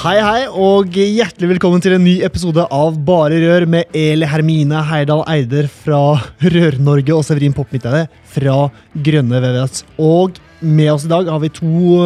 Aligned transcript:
Hei, 0.00 0.14
hei, 0.24 0.46
og 0.48 0.94
hjertelig 0.96 1.50
velkommen 1.50 1.82
til 1.84 1.92
en 1.92 2.00
ny 2.00 2.14
episode 2.24 2.62
av 2.72 2.94
Bare 3.04 3.36
Rør 3.42 3.66
med 3.68 3.90
Eli 3.92 4.24
Hermine 4.24 4.78
Heidal 4.88 5.20
Eider 5.28 5.66
fra 5.68 5.98
Rør-Norge 6.40 7.12
og 7.12 7.26
Severin 7.28 7.52
Popp 7.52 7.68
Midteide 7.74 8.06
fra 8.32 8.54
Grønne 8.96 9.42
VVS. 9.44 9.82
Og 10.00 10.40
med 10.64 10.88
oss 10.94 11.04
i 11.04 11.10
dag 11.10 11.28
har 11.28 11.42
vi 11.44 11.52
to, 11.52 12.00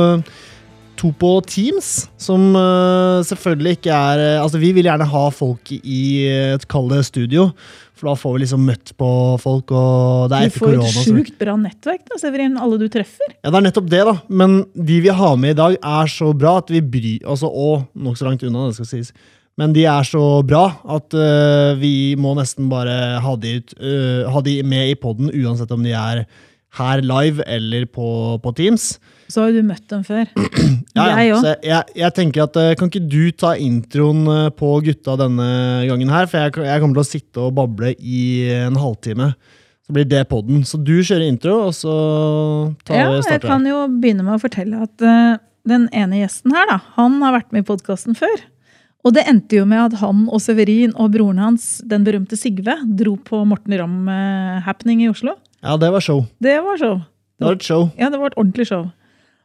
to 0.99 1.13
på 1.23 1.31
Teams, 1.47 2.09
som 2.19 2.51
uh, 2.59 3.23
selvfølgelig 3.31 3.77
ikke 3.79 3.95
er 3.95 4.25
uh, 4.25 4.43
Altså, 4.43 4.59
vi 4.59 4.73
vil 4.75 4.91
gjerne 4.91 5.07
ha 5.15 5.25
folk 5.31 5.71
i 5.79 6.03
et 6.57 6.67
kaldt 6.67 6.99
studio. 7.07 7.53
For 7.95 8.11
da 8.11 8.17
får 8.19 8.33
vi 8.35 8.43
liksom 8.43 8.65
møtt 8.67 8.91
på 8.99 9.09
folk, 9.39 9.71
og 9.71 10.33
det 10.33 10.39
er. 10.39 10.51
Du 10.51 10.59
får 10.59 10.75
et 10.81 10.97
sjukt 11.05 11.37
bra 11.39 11.55
nettverk, 11.61 12.03
da, 12.11 12.19
Severin. 12.19 12.57
Alle 12.59 12.79
du 12.81 12.89
treffer. 12.91 13.37
Ja, 13.37 13.53
det 13.53 13.61
er 13.61 13.67
nettopp 13.69 13.93
det, 13.93 14.01
da. 14.09 14.17
Men 14.27 14.57
de 14.75 14.99
vi 15.05 15.15
har 15.15 15.37
med 15.39 15.55
i 15.55 15.61
dag, 15.61 15.77
er 15.79 16.11
så 16.11 16.33
bra 16.35 16.57
at 16.63 16.73
vi 16.75 16.83
bryr 16.83 17.29
altså, 17.31 17.47
Og 17.47 17.87
nokså 17.95 18.27
langt 18.27 18.43
unna, 18.43 18.67
det 18.69 18.81
skal 18.81 18.91
sies. 18.91 19.13
Men 19.61 19.75
de 19.77 19.85
er 19.87 20.07
så 20.09 20.25
bra 20.43 20.65
at 20.97 21.15
uh, 21.15 21.79
vi 21.79 22.17
må 22.19 22.35
nesten 22.35 22.67
bare 22.73 23.21
ha 23.23 23.37
de, 23.39 23.61
ut, 23.61 23.77
uh, 23.79 24.27
ha 24.35 24.43
de 24.43 24.57
med 24.67 24.91
i 24.91 24.99
poden, 24.99 25.31
uansett 25.31 25.71
om 25.75 25.87
de 25.87 25.95
er 25.95 26.25
her 26.79 27.03
live 27.07 27.45
eller 27.47 27.87
på, 27.87 28.07
på 28.43 28.55
Teams. 28.59 28.95
Så 29.31 29.45
har 29.45 29.55
du 29.55 29.63
møtt 29.67 29.87
dem 29.91 30.05
før. 30.07 30.29
ja, 30.99 31.07
ja. 31.09 31.25
Jeg, 31.25 31.59
jeg, 31.65 31.97
jeg, 31.97 32.15
tenker 32.17 32.45
at 32.45 32.59
Kan 32.79 32.91
ikke 32.91 33.07
du 33.09 33.33
ta 33.33 33.55
introen 33.57 34.27
på 34.59 34.71
gutta 34.85 35.17
denne 35.21 35.49
gangen 35.89 36.13
her? 36.13 36.29
For 36.31 36.45
jeg, 36.45 36.57
jeg 36.69 36.83
kommer 36.83 37.01
til 37.01 37.05
å 37.05 37.09
sitte 37.09 37.45
og 37.47 37.55
bable 37.57 37.95
i 37.99 38.25
en 38.67 38.79
halvtime. 38.79 39.33
Så 39.85 39.93
blir 39.93 40.07
det 40.09 40.23
podden. 40.31 40.63
Så 40.65 40.81
du 40.81 40.97
kjører 41.03 41.27
intro, 41.29 41.59
og 41.69 41.75
så 41.77 41.95
tar 42.89 43.01
ja, 43.01 43.09
starter 43.21 43.37
jeg. 43.37 43.51
kan 43.51 43.67
jo 43.69 43.85
begynne 43.93 44.25
med 44.25 44.39
å 44.39 44.41
fortelle 44.41 44.81
at 44.87 45.05
uh, 45.05 45.37
den 45.69 45.87
ene 45.97 46.23
gjesten 46.23 46.55
her, 46.57 46.69
da, 46.71 46.79
han 46.97 47.21
har 47.25 47.37
vært 47.37 47.53
med 47.53 47.65
i 47.65 47.69
podkasten 47.69 48.17
før. 48.17 48.45
Og 49.05 49.13
det 49.13 49.27
endte 49.29 49.59
jo 49.59 49.67
med 49.69 49.83
at 49.83 49.99
han 50.01 50.25
og 50.33 50.41
Severin 50.41 50.95
og 50.97 51.13
broren 51.13 51.43
hans, 51.43 51.83
den 51.85 52.07
berømte 52.07 52.39
Sigve, 52.41 52.79
dro 52.97 53.19
på 53.21 53.43
Morten 53.49 53.77
Ramm-happening 53.77 55.05
i 55.05 55.11
Oslo. 55.13 55.37
Ja, 55.65 55.79
det 55.81 55.91
var 55.95 56.05
show. 56.05 56.27
Det 56.45 56.59
var 56.61 56.77
show. 56.79 57.01
Det 57.41 57.49
var 57.49 57.57
et 57.57 57.65
show. 57.65 57.89
Ja, 57.99 58.11
det 58.13 58.21
var 58.21 58.33
et 58.33 58.39
ordentlig 58.39 58.67
show. 58.69 58.85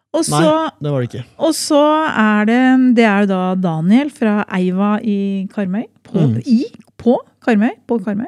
Og 0.09 0.25
så, 0.25 0.39
Nei, 0.41 0.69
det 0.81 0.91
var 0.91 1.03
det 1.03 1.07
ikke. 1.11 1.23
Og 1.37 1.53
så 1.53 1.81
er 2.09 2.47
det 2.49 2.61
Det 2.97 3.05
er 3.05 3.23
jo 3.23 3.29
da 3.29 3.41
Daniel 3.61 4.09
fra 4.09 4.41
Eiva 4.57 4.97
i 5.05 5.47
Karmøy. 5.53 5.85
På, 6.03 6.17
mm. 6.17 6.39
i, 6.49 6.63
på 6.97 7.19
Karmøy. 7.45 7.75
På 7.87 7.99
Karmøy. 8.01 8.27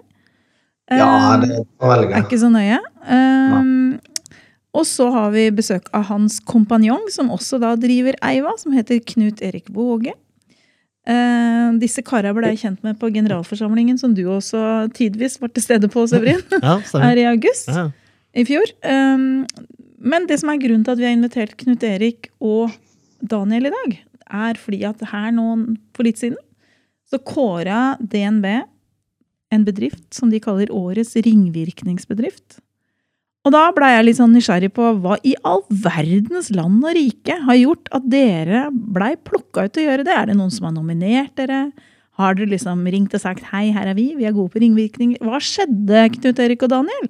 Ja, 0.91 1.39
det 1.41 1.55
er 1.55 1.87
veldig 1.87 2.09
Er 2.11 2.25
ikke 2.25 2.39
så 2.39 2.51
nøye. 2.51 2.79
Um, 3.07 3.99
og 4.75 4.85
så 4.87 5.07
har 5.11 5.31
vi 5.33 5.49
besøk 5.55 5.87
av 5.95 6.05
hans 6.11 6.39
kompanjong, 6.47 7.07
som 7.11 7.31
også 7.33 7.59
da 7.63 7.73
driver 7.79 8.15
Eiva, 8.23 8.53
som 8.59 8.75
heter 8.75 9.01
Knut 9.07 9.41
Erik 9.43 9.71
Våge. 9.73 10.13
Uh, 11.09 11.73
disse 11.81 12.03
karene 12.05 12.35
ble 12.37 12.51
jeg 12.51 12.61
kjent 12.61 12.83
med 12.85 12.99
på 13.01 13.09
generalforsamlingen, 13.13 13.97
som 13.97 14.13
du 14.13 14.21
også 14.29 14.87
tidvis 14.97 15.39
var 15.41 15.49
til 15.55 15.65
stede 15.65 15.89
på, 15.91 16.05
Severin. 16.09 16.43
Ja, 16.61 16.77
er 17.01 17.21
i 17.21 17.27
august 17.31 17.71
ja. 17.73 17.87
i 18.37 18.45
fjor. 18.45 18.69
Eh, 18.85 19.25
men 20.01 20.27
det 20.29 20.39
som 20.41 20.51
er 20.53 20.61
grunnen 20.61 20.85
til 20.85 20.93
at 20.93 21.01
vi 21.01 21.07
har 21.07 21.17
invitert 21.17 21.57
Knut 21.57 21.83
Erik 21.85 22.29
og 22.41 22.73
Daniel 23.21 23.69
i 23.69 23.73
dag, 23.73 23.97
er 24.31 24.61
fordi 24.61 24.83
at 24.87 25.01
her 25.11 25.29
nå 25.35 25.47
for 25.97 26.07
litt 26.07 26.21
siden 26.21 26.39
så 27.11 27.19
kåra 27.27 27.97
DNB 27.99 28.45
en 29.51 29.65
bedrift 29.67 30.13
som 30.15 30.31
de 30.31 30.39
kaller 30.43 30.71
årets 30.71 31.17
ringvirkningsbedrift. 31.19 32.61
Og 33.41 33.53
da 33.55 33.61
blei 33.73 33.95
jeg 33.95 34.05
litt 34.05 34.19
sånn 34.19 34.35
nysgjerrig 34.35 34.69
på 34.75 34.87
hva 35.01 35.15
i 35.25 35.31
all 35.49 35.63
verdens 35.83 36.51
land 36.53 36.83
og 36.85 36.93
rike 36.93 37.39
har 37.47 37.57
gjort 37.57 37.89
at 37.97 38.05
dere 38.11 38.67
blei 38.69 39.15
plukka 39.17 39.65
ut 39.65 39.73
til 39.73 39.81
å 39.81 39.87
gjøre 39.87 40.05
det? 40.05 40.13
Er 40.13 40.29
det 40.29 40.35
noen 40.37 40.53
som 40.53 40.67
har 40.69 40.75
nominert 40.75 41.33
dere? 41.39 41.63
Har 42.21 42.37
dere 42.37 42.51
liksom 42.51 42.85
ringt 42.85 43.15
og 43.17 43.23
sagt 43.23 43.47
'hei, 43.49 43.71
her 43.73 43.89
er 43.89 43.97
vi, 43.97 44.13
vi 44.13 44.27
er 44.29 44.35
gode 44.37 44.53
på 44.53 44.61
ringvirkning'? 44.61 45.17
Hva 45.25 45.41
skjedde, 45.41 46.05
Knut 46.19 46.39
Erik 46.39 46.61
og 46.61 46.69
Daniel? 46.69 47.09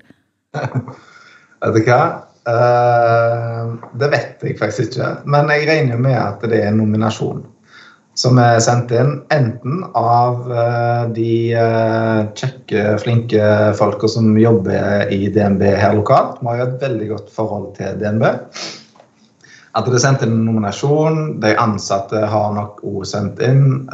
Vet 1.61 1.75
du 1.75 1.81
hva? 1.83 2.01
Uh, 2.47 3.75
det 3.99 4.07
vet 4.09 4.41
jeg 4.41 4.57
faktisk 4.57 4.95
ikke. 4.95 5.09
Men 5.27 5.51
jeg 5.51 5.67
regner 5.67 5.99
med 5.99 6.15
at 6.15 6.41
det 6.47 6.63
er 6.63 6.71
en 6.71 6.79
nominasjon 6.79 7.43
som 8.19 8.39
er 8.41 8.59
sendt 8.63 8.91
inn 8.95 9.15
enten 9.31 9.85
av 9.97 10.43
uh, 10.51 11.07
de 11.15 11.55
uh, 11.55 12.27
kjekke, 12.35 12.97
flinke 13.01 13.47
folka 13.79 14.09
som 14.11 14.33
jobber 14.39 15.11
i 15.13 15.29
DNB 15.31 15.63
her 15.79 15.95
lokalt. 15.97 16.41
Vi 16.41 16.51
har 16.51 16.61
jo 16.61 16.67
et 16.67 16.85
veldig 16.85 17.09
godt 17.13 17.33
forhold 17.33 17.71
til 17.79 17.97
DNB. 18.01 18.27
At 19.71 19.87
det 19.87 19.95
er 19.95 20.03
sendt 20.03 20.23
inn 20.25 20.33
en 20.35 20.47
nominasjon. 20.49 21.19
De 21.39 21.53
ansatte 21.55 22.19
har 22.27 22.55
nok 22.57 22.81
òg 22.83 23.05
sendt 23.07 23.39
inn, 23.45 23.85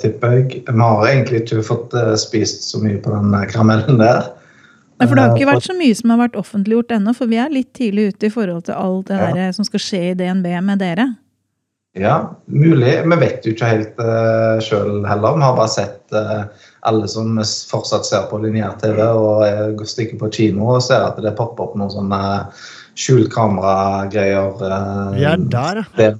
tipper 0.00 0.38
jeg. 0.38 0.62
Vi 0.64 0.80
har 0.80 1.08
egentlig 1.10 1.42
ikke 1.42 1.60
fått 1.66 1.92
spist 2.22 2.64
så 2.70 2.80
mye 2.80 2.96
på 3.04 3.12
den 3.12 3.34
karamellen 3.52 4.00
der. 4.00 4.30
Nei, 4.96 5.08
for 5.08 5.16
Det 5.16 5.22
har 5.26 5.36
ikke 5.36 5.48
vært 5.48 5.68
så 5.68 5.76
mye 5.76 5.96
som 5.96 6.12
har 6.12 6.22
vært 6.22 6.40
offentliggjort 6.40 6.96
ennå, 6.96 7.12
for 7.16 7.28
vi 7.28 7.36
er 7.40 7.52
litt 7.52 7.68
tidlig 7.76 8.14
ute 8.14 8.28
i 8.28 8.32
forhold 8.32 8.64
til 8.68 8.80
alt 8.80 9.12
det 9.12 9.20
ja. 9.20 9.28
der 9.36 9.52
som 9.56 9.68
skal 9.68 9.84
skje 9.84 10.00
i 10.10 10.16
DNB 10.16 10.48
med 10.64 10.80
dere. 10.80 11.06
Ja, 11.98 12.38
mulig. 12.46 12.92
Vi 13.02 13.16
vet 13.18 13.46
jo 13.46 13.54
ikke 13.54 13.70
helt 13.70 13.96
uh, 13.98 14.10
eh, 14.10 14.60
sjøl 14.62 15.00
heller. 15.08 15.38
Vi 15.38 15.42
har 15.42 15.56
bare 15.58 15.72
sett 15.72 16.14
uh, 16.14 16.44
alle 16.86 17.08
som 17.10 17.40
fortsatt 17.70 18.06
ser 18.06 18.28
på 18.30 18.38
lineær-TV 18.44 19.00
og 19.02 19.82
stikker 19.90 20.20
på 20.20 20.30
kino 20.34 20.68
og 20.76 20.84
ser 20.86 21.02
at 21.08 21.18
det 21.18 21.34
popper 21.38 21.66
opp 21.66 21.74
noen 21.80 21.90
sånne 21.90 22.20
skjult 22.94 23.32
kamera-greier. 23.34 24.54
Uh, 24.62 25.10
vi 25.16 25.26
er 25.26 25.42
der, 25.50 25.82
ja. 25.98 26.14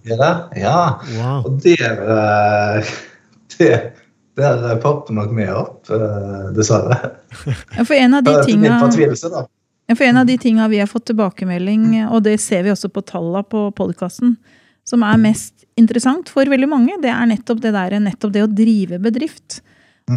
Ja. 0.59 0.83
Wow. 1.15 1.47
Og 1.47 1.63
der 1.63 2.03
uh, 2.03 2.93
det, 3.61 3.81
der 4.37 4.77
popper 4.83 5.15
nok 5.15 5.33
mye 5.35 5.55
opp, 5.55 5.91
eh, 5.93 6.51
dessverre. 6.57 7.15
For 7.89 7.97
en 7.97 8.15
av 8.15 8.25
de 8.25 8.37
tinga 8.47 8.79
for 9.91 10.07
en 10.07 10.17
av 10.21 10.27
de 10.27 10.37
tinga 10.39 10.69
vi 10.71 10.79
har 10.79 10.87
fått 10.87 11.09
tilbakemelding, 11.11 12.07
og 12.15 12.23
det 12.23 12.37
ser 12.39 12.63
vi 12.63 12.71
også 12.71 12.93
på 12.95 13.03
tallene 13.03 13.43
på 13.43 13.65
podkasten, 13.75 14.37
som 14.91 15.05
er 15.07 15.21
mest 15.23 15.67
interessant 15.79 16.31
for 16.33 16.51
veldig 16.51 16.69
mange, 16.71 16.99
det 17.03 17.13
er 17.13 17.29
nettopp 17.31 17.63
det, 17.63 17.75
der, 17.77 17.99
nettopp 18.03 18.35
det 18.35 18.45
å 18.45 18.51
drive 18.51 18.99
bedrift. 19.03 19.61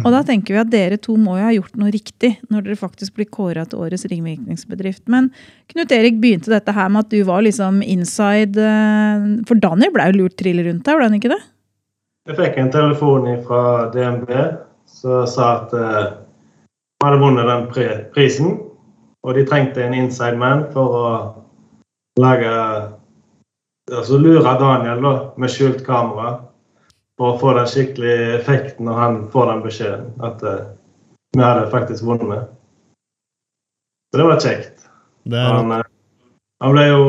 Og 0.02 0.10
da 0.10 0.24
tenker 0.26 0.56
vi 0.56 0.58
at 0.58 0.70
dere 0.72 0.96
to 0.98 1.14
må 1.20 1.36
jo 1.38 1.44
ha 1.46 1.52
gjort 1.54 1.76
noe 1.78 1.92
riktig 1.94 2.32
når 2.50 2.66
dere 2.66 2.78
faktisk 2.80 3.14
blir 3.18 3.28
kåra 3.30 3.62
til 3.68 3.84
årets 3.84 4.06
ringvirkningsbedrift. 4.10 5.04
Men 5.12 5.28
Knut 5.70 5.94
Erik 5.94 6.18
begynte 6.22 6.50
dette 6.50 6.74
her 6.74 6.90
med 6.90 7.04
at 7.04 7.12
du 7.12 7.20
var 7.28 7.44
liksom 7.46 7.78
inside 7.86 8.58
eh, 8.58 9.28
For 9.46 9.60
Daniel 9.60 9.94
ble 9.94 10.08
jo 10.10 10.18
lurt 10.18 10.38
trill 10.40 10.64
rundt 10.66 10.82
deg, 10.86 10.98
ble 10.98 11.06
han 11.06 11.18
ikke 11.20 11.30
det? 11.36 11.40
Jeg 12.26 12.38
fikk 12.40 12.58
en 12.58 12.72
telefon 12.74 13.28
fra 13.46 13.62
DNB 13.94 14.32
som 14.88 15.28
sa 15.28 15.48
at 15.60 15.74
uh, 15.76 16.04
de 16.16 17.06
hadde 17.06 17.20
vunnet 17.20 17.50
den 17.50 17.66
prisen. 18.14 18.56
Og 19.24 19.36
de 19.36 19.44
trengte 19.48 19.84
en 19.84 19.94
inside 19.96 20.40
man 20.40 20.66
for 20.72 20.98
å 20.98 21.06
lage 22.20 22.50
Altså 23.92 24.18
lure 24.18 24.54
Daniel 24.60 25.02
da, 25.04 25.14
med 25.36 25.52
skjult 25.52 25.82
kamera 25.84 26.38
for 27.18 27.34
å 27.34 27.38
få 27.38 27.52
den 27.58 27.68
skikkelige 27.68 28.38
effekten 28.38 28.88
når 28.88 29.00
han 29.00 29.18
får 29.32 29.50
den 29.50 29.64
beskjeden. 29.66 30.06
At 30.24 30.40
uh, 30.42 30.70
vi 31.36 31.44
hadde 31.44 31.70
faktisk 31.70 32.06
vunnet. 32.08 32.48
Så 34.10 34.20
det 34.20 34.28
var 34.30 34.40
kjekt. 34.40 34.88
Det 35.28 35.38
er... 35.38 35.52
han, 35.52 35.72
uh, 35.72 35.84
han 36.64 36.76
ble 36.76 36.86
jo 36.88 37.04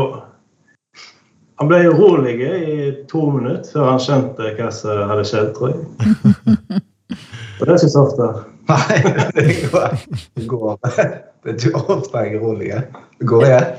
han 1.56 1.70
ble 1.72 1.86
urolig 1.88 2.36
i 2.44 2.90
to 3.08 3.30
minutter 3.32 3.72
før 3.72 3.94
han 3.94 4.02
skjønte 4.04 4.52
hva 4.58 4.68
som 4.76 5.06
hadde 5.08 5.24
skjedd, 5.30 5.54
tror 5.56 5.72
jeg. 5.72 6.82
Og 7.60 7.62
det 7.62 7.72
er 7.72 7.78
ikke 7.78 7.94
så 7.94 8.02
ofte. 8.04 8.28
Nei, 8.68 8.98
det 9.38 9.46
går, 9.72 9.94
det 10.36 10.48
går. 10.52 10.74
Det 10.84 11.54
er 11.54 11.56
ikke 11.56 11.84
ofte 11.96 12.24
jeg 12.26 12.34
er 12.34 12.42
urolig. 12.42 12.72
Det 13.16 13.28
går, 13.30 13.46
jeg. 13.48 13.70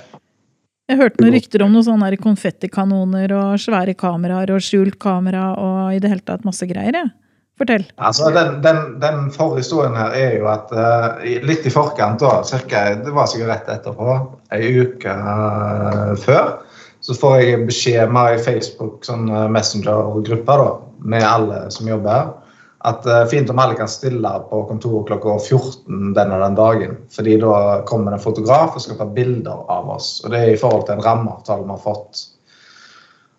Jeg 0.87 1.01
hørte 1.01 1.23
noen 1.23 1.35
rykter 1.35 1.65
om 1.65 1.73
noen 1.75 1.85
sånne 1.87 2.17
konfettikanoner 2.23 3.33
og 3.35 3.59
svære 3.59 3.97
kameraer 3.99 4.53
og 4.55 4.63
skjult 4.63 5.01
kamera 5.03 5.49
og 5.59 5.97
i 5.97 6.03
det 6.03 6.13
hele 6.13 6.23
tatt 6.27 6.47
masse 6.47 6.67
greier. 6.71 6.95
Ja. 6.95 7.09
Fortell. 7.57 7.87
Altså, 7.97 8.29
den, 8.37 8.59
den, 8.61 8.79
den 9.01 9.31
forhistorien 9.33 9.95
her 9.97 10.13
er 10.13 10.35
jo 10.37 10.49
at 10.53 10.73
uh, 10.77 11.23
litt 11.49 11.65
i 11.65 11.73
forkant, 11.73 12.21
da, 12.21 12.43
cirka, 12.45 12.83
det 13.01 13.15
var 13.17 13.31
sikkert 13.33 13.49
rett 13.49 13.71
etterpå, 13.79 14.17
ei 14.53 14.75
uke 14.85 15.09
uh, 15.09 16.13
før, 16.21 16.51
så 17.01 17.17
får 17.17 17.37
jeg 17.41 17.63
beskjed 17.71 18.13
med 18.13 18.35
ei 18.35 18.43
Facebook 18.45 19.09
sånn 19.09 19.31
Messenger-grupper 19.55 20.63
da, 20.67 20.69
med 21.15 21.25
alle 21.25 21.63
som 21.73 21.89
jobber 21.89 22.13
her, 22.13 22.29
at 22.87 23.07
uh, 23.07 23.25
fint 23.31 23.51
om 23.51 23.59
alle 23.59 23.75
kan 23.79 23.91
stille 23.91 24.31
på 24.51 24.63
kontoret 24.69 25.09
klokka 25.09 25.39
14 25.41 26.15
denne 26.15 26.39
den 26.39 26.55
dagen. 26.59 26.97
fordi 27.11 27.37
da 27.43 27.83
kommer 27.87 28.13
det 28.13 28.21
en 28.21 28.27
fotograf 28.29 28.77
og 28.77 28.83
skal 28.85 28.99
ta 29.01 29.07
bilder 29.07 29.67
av 29.73 29.91
oss. 29.97 30.21
Og 30.25 30.31
det 30.31 30.41
er 30.41 30.55
i 30.55 30.61
forhold 30.61 30.87
til 30.87 30.97
en 30.97 31.05
rammeavtale 31.05 31.67
vi 31.67 31.75
har 31.75 31.83
fått. 31.83 32.23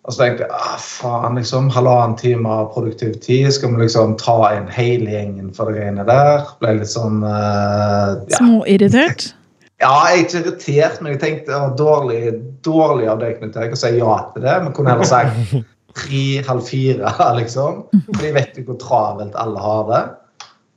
Og 0.08 0.14
så 0.14 0.22
tenkte 0.22 0.46
jeg 0.46 0.56
ah, 0.56 0.76
faen, 0.80 1.36
liksom, 1.36 1.66
halvannen 1.72 2.16
time 2.16 2.48
av 2.48 2.70
produktiv 2.72 3.18
tid. 3.24 3.50
Skal 3.52 3.74
vi 3.74 3.82
liksom 3.82 4.14
ta 4.20 4.36
inn 4.56 4.68
hele 4.72 5.10
gjengen 5.12 5.50
for 5.56 5.68
det 5.68 5.80
greiene 5.80 6.06
der? 6.08 6.46
Ble 6.60 6.78
litt 6.78 6.92
sånn 6.92 7.20
uh, 7.24 8.20
ja. 8.28 8.38
Småirritert? 8.38 9.30
Ja, 9.78 9.92
jeg 10.10 10.14
er 10.14 10.22
ikke 10.24 10.38
irritert, 10.42 11.02
men 11.02 11.12
jeg 11.12 11.20
tenkte 11.22 11.52
det 11.52 11.58
var 11.60 11.74
dårlig, 11.78 12.22
dårlig 12.66 13.10
av 13.12 13.20
deg 13.20 13.36
Knut 13.38 13.58
Erik 13.60 13.76
å 13.76 13.78
si 13.78 13.92
ja 13.96 14.14
til 14.32 14.48
det. 14.48 14.56
Men 14.64 14.72
kunne 14.74 14.96
heller 14.96 15.08
sagt 15.08 15.52
tre-halv 15.98 16.64
fire, 16.66 17.12
liksom. 17.40 17.84
For 18.08 18.22
de 18.22 18.32
vet 18.38 18.58
jo 18.58 18.66
hvor 18.70 18.80
travelt 18.82 19.36
alle 19.38 19.62
har 19.66 19.84
det. 19.92 20.02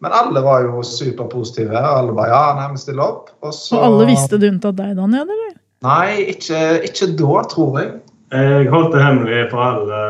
Men 0.01 0.15
alle 0.17 0.41
var 0.41 0.65
jo 0.65 0.81
superpositive. 0.85 1.77
og 1.77 1.97
Alle 1.99 2.13
bare 2.17 2.33
ja, 2.33 2.43
nei, 2.57 2.69
vi 2.73 2.81
stiller 2.81 3.05
opp. 3.05 3.33
Og, 3.45 3.53
så... 3.53 3.77
og 3.77 3.87
alle 3.87 4.07
visste 4.09 4.41
det 4.41 4.49
unntatt 4.55 4.79
deg, 4.79 4.95
Daniel? 4.97 5.29
eller? 5.29 5.57
Nei, 5.85 6.31
ikke, 6.33 6.61
ikke 6.89 7.11
da, 7.19 7.43
tror 7.49 7.77
jeg. 7.81 7.91
Jeg 8.31 8.69
holdt 8.71 8.93
det 8.95 9.03
hemmelig 9.03 9.43
for 9.51 9.65
alle 9.65 10.01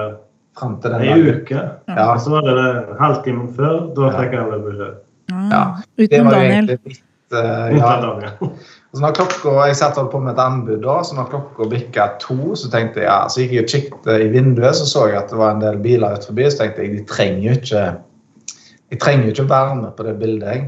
Fram 0.61 0.75
til 0.81 0.91
den 0.93 1.01
ei 1.07 1.31
uke. 1.31 1.61
Ja. 1.89 2.07
Så 2.21 2.33
var 2.33 2.43
det 2.45 2.53
en 2.59 2.97
halvtime 2.99 3.47
før. 3.55 3.77
Da 3.95 4.09
fikk 4.17 4.35
alle 4.37 4.59
beskjed. 4.61 4.97
Ah, 5.31 5.47
ja. 5.49 5.61
Uten 5.97 6.27
Daniel. 6.29 6.73
Uh, 6.75 6.97
ja. 7.79 7.91
Så 8.91 8.99
når 8.99 9.15
klokka, 9.15 9.53
Jeg 9.69 9.77
satt 9.79 9.99
på 10.11 10.19
med 10.19 10.33
et 10.33 10.43
anbud, 10.43 10.81
da, 10.83 10.97
så 11.07 11.15
når 11.15 11.29
klokka 11.31 11.67
bikka 11.71 12.07
to, 12.19 12.55
så 12.59 12.69
tenkte 12.73 13.03
jeg, 13.03 13.07
ja, 13.07 13.29
så 13.31 13.43
gikk 13.43 13.53
jeg 13.55 13.63
og 13.63 13.73
kikket 13.73 14.25
i 14.25 14.29
vinduet, 14.33 14.75
så 14.75 14.87
så 14.89 15.07
jeg 15.07 15.21
at 15.21 15.31
det 15.31 15.39
var 15.39 15.55
en 15.55 15.63
del 15.63 15.79
biler 15.83 16.17
ut 16.17 16.27
forbi. 16.27 16.49
Så 16.51 16.63
tenkte 16.63 16.85
jeg 16.85 16.97
de 16.97 17.03
trenger 17.09 17.47
jo 17.47 17.57
ikke 17.59 17.83
jeg 18.91 18.99
trenger 18.99 19.29
jo 19.29 19.31
ikke 19.31 19.49
være 19.49 19.75
med 19.79 19.91
på 19.95 20.03
det 20.03 20.17
bildet. 20.19 20.47
Jeg. 20.51 20.65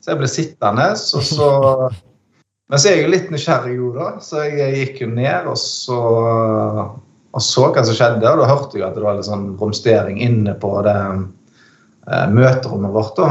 Så 0.00 0.12
jeg 0.12 0.20
ble 0.22 0.28
sittende, 0.32 0.90
og 0.92 1.26
så 1.28 1.48
Men 2.70 2.80
så 2.82 2.88
er 2.88 2.96
jeg 2.96 3.04
jo 3.04 3.10
litt 3.12 3.28
nysgjerrig, 3.30 3.74
da, 3.94 4.06
så 4.18 4.40
jeg 4.42 4.78
gikk 4.80 5.02
jo 5.04 5.06
ned 5.12 5.44
og 5.46 5.58
så 5.60 5.98
og 7.36 7.42
så 7.44 7.68
hva 7.68 7.84
som 7.84 7.96
skjedde. 7.96 8.30
Og 8.30 8.40
da 8.40 8.48
hørte 8.48 8.78
jeg 8.78 8.86
at 8.86 8.96
det 8.96 9.04
var 9.04 9.18
litt 9.18 9.28
sånn 9.28 9.50
romstering 9.60 10.18
inne 10.24 10.56
på 10.58 10.70
det 10.86 10.96
eh, 10.96 12.26
møterommet 12.32 12.94
vårt. 12.94 13.20
da. 13.20 13.28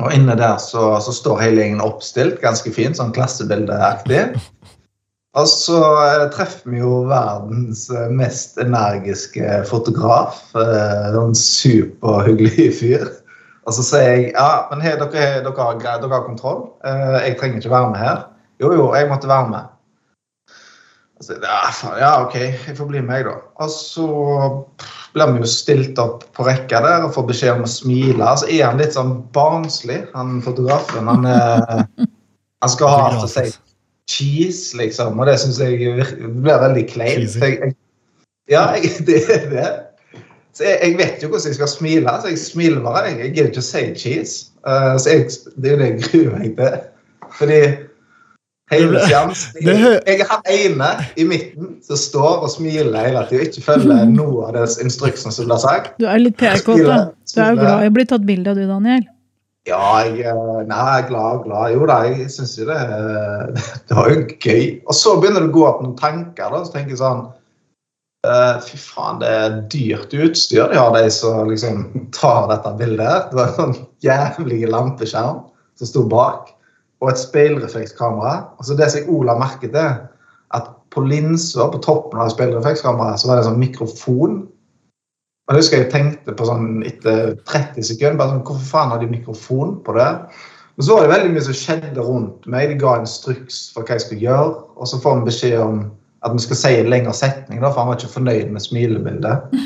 Og 0.00 0.14
inne 0.14 0.36
der 0.38 0.56
så, 0.62 0.94
så 1.04 1.12
står 1.12 1.42
hele 1.42 1.64
gjengen 1.64 1.84
oppstilt, 1.84 2.40
ganske 2.40 2.72
fint, 2.72 2.96
sånn 2.96 3.12
klassebildeaktig. 3.16 4.22
Og 5.32 5.48
så 5.48 5.78
eh, 5.80 6.26
treffer 6.32 6.72
vi 6.74 6.82
jo 6.82 7.02
verdens 7.08 7.86
eh, 7.92 8.08
mest 8.12 8.58
energiske 8.60 9.62
fotograf. 9.68 10.42
Eh, 10.56 11.08
en 11.16 11.36
superhyggelig 11.36 12.68
fyr. 12.80 13.06
Og 13.64 13.76
så 13.76 13.84
sier 13.86 14.08
jeg 14.10 14.32
ja, 14.32 14.66
men 14.70 14.82
hei, 14.84 14.96
dere, 15.00 15.42
dere, 15.44 15.76
dere 15.78 16.12
har 16.12 16.24
kontroll. 16.26 16.64
Jeg 16.82 17.36
trenger 17.38 17.60
ikke 17.60 17.70
være 17.72 17.92
med 17.92 18.00
her. 18.02 18.24
Jo, 18.60 18.72
jo, 18.74 18.88
jeg 18.98 19.08
måtte 19.08 19.30
være 19.30 19.52
med. 19.52 19.70
Og 21.22 21.24
Så, 21.24 21.36
ja, 21.38 21.60
ja, 22.00 22.10
OK, 22.24 22.34
jeg 22.34 22.76
får 22.76 22.88
bli 22.90 23.00
med, 23.00 23.22
jeg, 23.22 23.28
da. 23.30 23.36
Og 23.62 23.70
så 23.70 24.08
blir 25.12 25.32
vi 25.34 25.42
jo 25.42 25.50
stilt 25.50 25.98
opp 26.00 26.24
på 26.36 26.46
rekka 26.46 26.80
der 26.84 27.06
og 27.06 27.12
får 27.16 27.28
beskjed 27.28 27.58
om 27.58 27.66
å 27.66 27.70
smile. 27.70 28.30
Så 28.40 28.48
er 28.48 28.64
han 28.68 28.80
litt 28.80 28.96
sånn 28.96 29.18
barnslig, 29.34 30.00
han 30.14 30.40
fotografen. 30.44 31.10
Han, 31.10 31.28
eh, 31.28 32.06
han 32.62 32.72
skal 32.72 32.94
ha 32.94 33.10
til 33.12 33.26
å 33.26 33.30
si 33.30 33.46
cheese, 34.10 34.76
liksom, 34.76 35.20
og 35.20 35.28
det 35.28 35.38
syns 35.40 35.60
jeg 35.62 35.78
blir 35.78 36.64
veldig 36.64 36.84
kleint. 36.90 37.36
Ja, 38.50 38.66
jeg, 38.76 38.92
det 39.08 39.22
er 39.30 39.48
det. 39.52 39.70
Så 40.52 40.66
jeg, 40.66 40.78
jeg, 40.82 40.96
vet 40.98 41.22
jo 41.22 41.30
hvordan 41.32 41.48
jeg 41.48 41.56
skal 41.56 41.70
smile, 41.70 42.16
så 42.20 42.32
jeg 42.32 42.40
smiler 42.40 42.82
bare. 42.84 43.06
Jeg, 43.08 43.20
jeg 43.22 43.34
gidder 43.36 43.52
ikke 43.52 43.62
å 43.62 43.68
si 43.68 43.84
cheese. 43.96 44.34
Uh, 44.66 44.96
så 45.00 45.14
jeg, 45.14 45.30
det 45.56 45.70
er 45.70 45.72
jo 45.72 45.80
det 45.80 45.88
jeg 45.88 46.02
gruer 46.02 46.34
meg 46.36 46.58
til. 46.58 46.82
Fordi 47.38 47.60
Jeg 48.72 50.18
er 50.18 50.28
han 50.30 50.46
ene 50.48 50.90
i 51.20 51.26
midten 51.28 51.74
som 51.84 51.98
står 52.00 52.46
og 52.46 52.52
smiler 52.52 53.04
hele 53.04 53.24
tida 53.28 53.42
og 53.42 53.48
ikke 53.50 53.64
følger 53.66 54.06
noe 54.18 54.46
av 54.48 54.54
det 54.56 54.68
instruksene 54.84 55.34
som 55.34 55.48
blir 55.48 55.60
sagt. 55.62 55.98
Du 56.00 56.06
er 56.08 56.22
litt 56.22 56.38
PR-kåt, 56.40 56.84
da. 56.86 57.02
Du 57.12 57.42
er 57.42 57.52
jo 57.52 57.58
glad 57.60 57.84
i 57.84 57.90
å 57.90 57.96
bli 57.98 58.06
tatt 58.08 58.24
bilde 58.28 58.54
av, 58.54 58.60
du, 58.60 58.64
Daniel. 58.70 59.04
Ja, 59.68 60.00
jeg, 60.02 60.24
eh, 60.26 60.62
nei, 60.66 60.78
jeg 60.78 61.04
er 61.04 61.06
glad 61.06 61.44
glad. 61.44 61.68
Jo 61.76 61.86
da, 61.86 62.00
jeg 62.08 62.30
syns 62.34 62.56
jo 62.58 62.66
det 62.66 62.80
Det 63.88 63.98
var 63.98 64.10
jo 64.10 64.24
gøy. 64.32 64.64
Og 64.88 64.96
så 64.98 65.14
begynner 65.20 65.44
det 65.44 65.52
å 65.52 65.54
gå 65.54 65.68
opp 65.68 65.84
noen 65.84 65.94
tanker. 66.00 66.48
da, 66.50 66.64
Så 66.64 66.74
tenker 66.74 66.96
jeg 66.96 67.02
sånn 67.02 67.28
uh, 68.26 68.56
Fy 68.64 68.80
faen, 68.80 69.20
det 69.22 69.30
er 69.30 69.60
dyrt 69.70 70.16
utstyr 70.16 70.72
de 70.72 70.80
har, 70.80 70.96
de 70.96 71.12
som 71.14 71.46
liksom 71.50 71.84
tar 72.16 72.48
dette 72.50 72.74
bildet. 72.80 73.30
Det 73.30 73.38
var 73.38 73.52
en 73.52 73.60
sånn 73.60 73.78
jævlig 74.02 74.64
lampeskjerm 74.72 75.44
som 75.78 75.92
sto 75.92 76.04
bak 76.10 76.50
og 77.02 77.10
et 77.10 77.20
speilreflekskamera. 77.20 78.34
Altså 78.62 78.76
det 78.78 78.88
som 78.90 79.02
jeg 79.02 79.10
Ola 79.10 79.34
merket 79.38 79.74
til, 79.74 79.94
at 80.54 80.70
på 80.94 81.02
linsa 81.08 81.66
på 81.72 81.80
toppen 81.82 82.20
av 82.22 82.30
speilreflekskameraet 82.30 83.20
så 83.20 83.28
var 83.28 83.38
det 83.38 83.44
en 83.44 83.50
sånn 83.50 83.62
mikrofon. 83.62 84.42
Og 85.48 85.54
Jeg 85.54 85.58
husker 85.64 85.82
jeg 85.82 85.92
tenkte 85.92 86.34
på 86.38 86.46
sånn 86.46 86.84
etter 86.86 87.34
30 87.50 87.88
sekunder 87.88 88.20
bare 88.20 88.36
sånn, 88.36 88.44
Hvorfor 88.46 88.68
faen 88.68 88.94
har 88.94 89.02
de 89.02 89.10
mikrofon 89.10 89.74
på 89.82 89.96
det? 89.98 90.10
Men 90.76 90.86
så 90.86 90.94
var 90.94 91.04
det 91.04 91.12
veldig 91.16 91.32
mye 91.34 91.44
som 91.48 91.58
skjedde 91.58 92.06
rundt 92.06 92.46
meg. 92.46 92.70
De 92.70 92.78
ga 92.80 92.94
instruks 93.00 93.64
for 93.74 93.84
hva 93.84 93.98
jeg 93.98 94.06
skulle 94.06 94.28
gjøre. 94.28 94.54
Og 94.78 94.88
så 94.88 95.00
får 95.02 95.18
vi 95.18 95.28
beskjed 95.32 95.58
om 95.64 95.82
at 96.22 96.36
vi 96.36 96.44
skal 96.46 96.60
si 96.60 96.72
en 96.78 96.92
lengre 96.92 97.12
setning, 97.18 97.58
da, 97.58 97.72
for 97.72 97.82
han 97.82 97.90
var 97.90 97.98
ikke 97.98 98.14
fornøyd 98.14 98.54
med 98.54 98.62
smilebildet. 98.62 99.58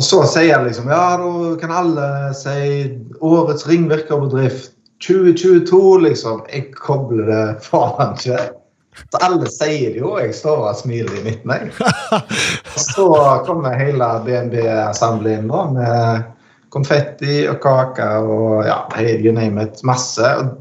Og 0.00 0.04
så 0.06 0.22
sier 0.32 0.56
han 0.56 0.64
liksom 0.64 0.88
Ja, 0.88 1.18
da 1.20 1.56
kan 1.60 1.74
alle 1.76 2.08
si 2.38 2.60
årets 3.20 3.66
ringvirkerbedrift. 3.68 4.72
2022, 5.06 6.00
liksom. 6.04 6.42
Jeg 6.52 6.72
kobler 6.76 7.30
det 7.30 7.44
faen 7.64 8.16
ikke. 8.18 8.40
Så 9.10 9.20
alle 9.24 9.48
sier 9.48 9.94
det 9.94 10.02
jo, 10.02 10.16
jeg 10.20 10.34
står 10.36 10.64
og 10.68 10.76
smiler 10.76 11.14
i 11.20 11.22
midten. 11.24 11.52
Jeg. 11.54 11.70
Så 12.90 13.06
kommer 13.46 13.78
hele 13.78 14.08
DNB-assembleen 14.26 15.46
med 15.48 16.26
konfetti 16.74 17.44
og 17.50 17.60
kake 17.62 18.08
og 18.20 18.66
ja, 18.66 18.82
you 19.22 19.32
name 19.32 19.62
it, 19.62 19.80
masse. 19.84 20.22
Og 20.22 20.58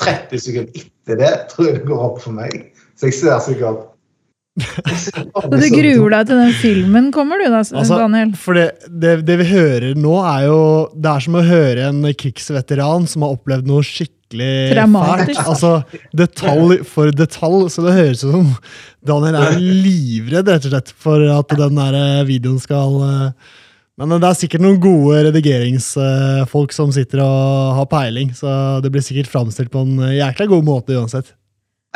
30 0.00 0.40
sekunder 0.40 0.78
etter 0.78 1.18
det 1.18 1.32
tror 1.50 1.68
jeg 1.68 1.80
det 1.80 1.88
går 1.88 2.04
opp 2.06 2.22
for 2.22 2.36
meg. 2.36 2.70
Så 2.96 3.10
jeg 3.10 3.18
ser 3.18 3.42
sikkert 3.44 3.88
så 4.60 5.22
du 5.48 5.68
gruer 5.72 6.12
deg 6.12 6.26
til 6.28 6.36
den 6.36 6.50
filmen 6.60 7.06
kommer, 7.14 7.40
du 7.40 7.46
da, 7.48 7.62
altså, 7.62 8.00
Daniel? 8.02 8.34
For 8.36 8.58
det, 8.58 8.66
det, 8.88 9.14
det, 9.24 9.38
vi 9.40 9.46
hører 9.48 9.96
nå, 9.96 10.12
er 10.28 10.48
jo 10.50 10.58
Det 10.92 11.08
er 11.08 11.24
som 11.24 11.38
å 11.40 11.44
høre 11.46 11.86
en 11.88 12.02
krigsveteran 12.20 13.08
som 13.08 13.24
har 13.24 13.38
opplevd 13.38 13.70
noe 13.70 13.86
skikkelig 13.86 14.52
Traumatisk. 14.74 15.40
fælt. 15.40 15.48
Altså, 15.54 16.04
detalj 16.16 16.84
for 16.88 17.16
detalj. 17.16 17.66
Så 17.72 17.86
det 17.86 17.96
høres 17.96 18.26
ut 18.26 18.36
som 18.36 18.52
Daniel 19.08 19.40
er 19.40 19.58
livredd 19.58 20.52
rett 20.52 20.68
og 20.68 20.76
slett 20.76 20.94
for 21.00 21.24
at 21.32 21.58
den 21.64 21.80
der 21.80 22.00
eh, 22.02 22.24
videoen 22.28 22.60
skal 22.60 23.00
eh, 23.08 23.52
men 24.00 24.16
det 24.16 24.24
er 24.24 24.36
sikkert 24.38 24.62
noen 24.64 24.78
gode 24.80 25.18
redigeringsfolk 25.28 26.72
som 26.74 26.88
sitter 26.96 27.20
og 27.22 27.74
har 27.76 27.88
peiling, 27.92 28.30
så 28.34 28.80
det 28.82 28.88
blir 28.90 29.04
sikkert 29.04 29.28
framstilt 29.30 29.70
på 29.70 29.84
en 29.84 30.00
jækla 30.16 30.48
god 30.48 30.64
måte 30.66 30.96
uansett. 30.96 31.34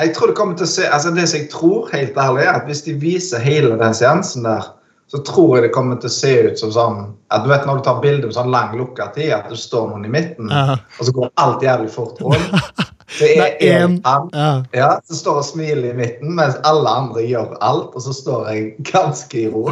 Jeg 0.00 0.12
tror 0.15 0.29
det 0.29 0.37
kommer 0.37 0.57
til 0.59 0.67
å 0.67 0.69
se, 0.69 0.88
altså 0.93 1.11
det 1.17 1.25
som 1.31 1.41
jeg 1.41 1.50
tror, 1.53 1.87
helt 1.93 2.19
ærlig, 2.21 2.43
er 2.45 2.59
at 2.59 2.67
hvis 2.69 2.83
de 2.85 2.93
viser 3.00 3.41
hele 3.41 3.79
den 3.81 3.95
seansen 3.97 4.45
der, 4.45 4.67
så 5.09 5.21
tror 5.25 5.55
jeg 5.57 5.69
det 5.69 5.75
kommer 5.76 5.97
til 6.03 6.11
å 6.11 6.17
se 6.17 6.33
ut 6.49 6.61
som 6.61 6.73
sånn 6.75 6.99
at 7.31 7.45
du 7.45 7.50
vet 7.50 7.67
Når 7.67 7.79
du 7.79 7.85
tar 7.87 8.00
bilde 8.03 8.26
med 8.26 8.35
sånn 8.35 8.50
lang 8.50 8.75
lukka 8.76 9.07
tid, 9.15 9.31
at 9.37 9.47
det 9.50 9.59
står 9.61 9.93
noen 9.93 10.05
i 10.05 10.11
midten, 10.11 10.50
uh 10.50 10.73
-huh. 10.73 10.79
og 10.99 11.07
så 11.07 11.12
går 11.12 11.31
alt 11.35 11.62
jævlig 11.62 11.91
fort 11.91 12.21
rundt. 12.25 12.83
Så 13.19 13.25
er 13.25 13.57
en 13.62 14.00
han 14.05 14.29
ja. 14.33 14.65
ja, 14.73 15.00
som 15.05 15.17
står 15.17 15.37
og 15.37 15.45
smiler 15.45 15.91
i 15.91 15.97
midten, 15.97 16.35
mens 16.35 16.57
alle 16.65 16.91
andre 16.91 17.23
gjør 17.23 17.57
alt, 17.61 17.95
og 17.95 18.03
så 18.03 18.12
står 18.12 18.49
jeg 18.49 18.75
ganske 18.93 19.41
i 19.41 19.49
ro. 19.49 19.71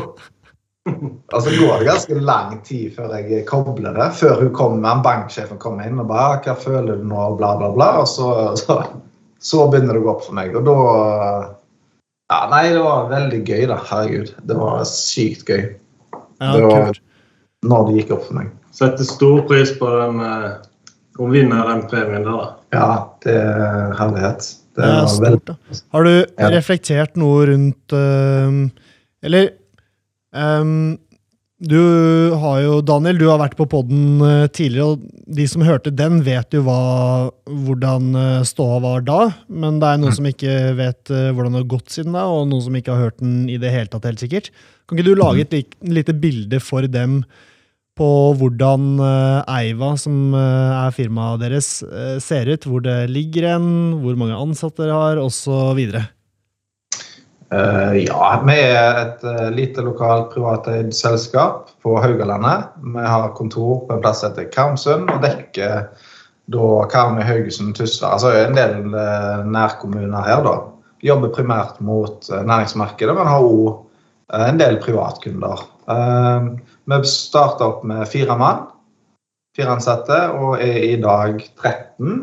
Og 1.32 1.42
så 1.42 1.50
går 1.50 1.78
det 1.78 1.86
ganske 1.86 2.14
lang 2.14 2.64
tid 2.64 2.94
før 2.96 3.14
jeg 3.16 3.46
kobler 3.46 3.92
det. 3.92 4.12
Før 4.14 4.40
hun 4.40 4.52
kommer, 4.54 5.02
banksjefen 5.02 5.58
kommer 5.58 5.84
inn 5.84 6.00
og 6.00 6.08
bare 6.08 6.40
'Hva 6.40 6.54
føler 6.54 6.96
du 6.96 7.04
nå?' 7.04 7.36
bla, 7.36 7.56
bla, 7.56 7.72
bla. 7.72 7.90
Og 8.00 8.08
så, 8.08 8.56
så 8.56 8.86
så 9.44 9.68
begynner 9.70 9.96
det 9.96 10.02
å 10.02 10.06
gå 10.06 10.12
opp 10.14 10.26
for 10.26 10.36
meg. 10.36 10.54
Og 10.56 10.64
da 10.66 10.78
ja, 12.32 12.38
Nei, 12.50 12.68
det 12.72 12.82
var 12.82 13.08
veldig 13.10 13.40
gøy, 13.44 13.64
da. 13.68 13.78
Herregud. 13.90 14.30
Det 14.48 14.56
var 14.58 14.84
sykt 14.88 15.50
gøy. 15.50 15.64
Ja, 16.40 16.52
det 16.56 16.62
var 16.64 16.86
kult. 16.88 17.02
når 17.64 17.88
det 17.88 17.96
gikk 17.98 18.14
opp 18.16 18.24
for 18.28 18.38
meg. 18.40 18.52
Setter 18.74 19.06
stor 19.06 19.42
pris 19.48 19.70
på 19.78 19.90
den 19.92 20.22
uh, 20.24 20.56
å 21.20 21.28
vinne 21.30 21.60
den 21.68 21.84
premien 21.90 22.24
der, 22.26 22.40
da. 22.40 22.46
Ja, 22.74 22.88
det 23.22 23.36
er 23.38 23.92
herlighet. 24.00 24.48
Det, 24.74 24.82
det 24.82 24.88
er 24.88 25.12
stort, 25.12 25.52
da. 25.52 25.78
Har 25.94 26.08
du 26.08 26.14
reflektert 26.56 27.20
noe 27.20 27.44
rundt 27.52 27.94
uh, 27.94 28.64
Eller 29.24 29.52
um, 30.34 30.96
Du 31.64 31.78
har 32.42 32.58
jo, 32.60 32.80
Daniel, 32.84 33.16
du 33.16 33.24
har 33.30 33.38
vært 33.40 33.54
på 33.56 33.64
podden 33.72 34.20
eh, 34.26 34.46
tidligere, 34.52 34.96
og 34.98 35.30
de 35.38 35.46
som 35.48 35.62
hørte 35.64 35.92
den, 35.96 36.18
vet 36.26 36.52
jo 36.52 36.60
hva, 36.66 37.30
hvordan 37.48 38.10
eh, 38.20 38.42
ståa 38.44 38.80
var 38.84 39.04
da. 39.06 39.20
Men 39.48 39.78
det 39.80 39.88
er 39.94 40.02
noen 40.02 40.16
som 40.18 40.28
ikke 40.28 40.56
vet 40.76 41.12
eh, 41.14 41.30
hvordan 41.32 41.56
det 41.56 41.62
har 41.62 41.70
gått 41.72 41.94
siden 41.94 42.16
da, 42.18 42.26
og 42.28 42.50
noen 42.50 42.66
som 42.66 42.76
ikke 42.76 42.92
har 42.92 43.06
hørt 43.06 43.22
den 43.22 43.46
i 43.48 43.56
det 43.62 43.72
hele 43.72 43.88
tatt, 43.92 44.04
helt 44.10 44.20
sikkert. 44.20 44.50
Kan 44.84 45.00
ikke 45.00 45.08
du 45.14 45.16
lage 45.22 45.46
et 45.46 45.56
lik- 45.56 45.78
lite 45.88 46.16
bilde 46.20 46.60
for 46.60 46.84
dem 46.90 47.22
på 47.96 48.10
hvordan 48.36 48.98
Eiva, 49.54 49.92
som 50.02 50.34
er 50.34 50.90
firmaet 50.96 51.44
deres, 51.46 51.68
ser 52.26 52.50
ut? 52.50 52.66
Hvor 52.66 52.82
det 52.82 52.96
ligger 53.14 53.46
en, 53.54 53.68
hvor 54.02 54.18
mange 54.18 54.34
ansatte 54.34 54.82
dere 54.82 54.96
har, 54.98 55.20
osv. 55.22 55.78
Eh, 57.52 57.96
ja, 58.06 58.30
vi 58.46 58.56
er 58.56 58.98
et 59.02 59.24
eh, 59.28 59.48
lite 59.54 59.84
lokalt 59.84 60.30
privateid 60.32 60.94
selskap 60.96 61.70
på 61.84 61.96
Haugalandet. 62.00 62.72
Vi 62.80 63.04
har 63.04 63.34
kontor 63.36 63.84
på 63.86 63.94
en 63.94 64.02
plass 64.04 64.22
som 64.22 64.32
heter 64.32 64.50
Karmsund, 64.54 65.10
og 65.12 65.22
dekker 65.24 65.88
da 66.54 66.68
Karmøy, 66.92 67.22
Haugesund, 67.24 67.74
Tysvær. 67.76 68.16
Altså 68.16 68.32
en 68.38 68.56
del 68.56 68.96
eh, 68.96 69.44
nærkommuner 69.44 70.28
her, 70.28 70.44
da. 70.46 70.56
Jobber 71.04 71.34
primært 71.36 71.80
mot 71.84 72.30
næringsmarkedet, 72.32 73.12
men 73.12 73.28
har 73.28 73.44
òg 73.44 73.82
en 74.38 74.56
del 74.56 74.78
privatkunder. 74.80 75.60
Vi 75.84 76.98
starta 77.10 77.66
opp 77.66 77.82
med 77.84 78.06
fire 78.08 78.38
mann, 78.40 78.62
fire 79.52 79.74
ansatte, 79.76 80.16
og 80.32 80.62
er 80.64 80.78
i 80.86 80.94
dag 81.02 81.42
13. 81.60 82.22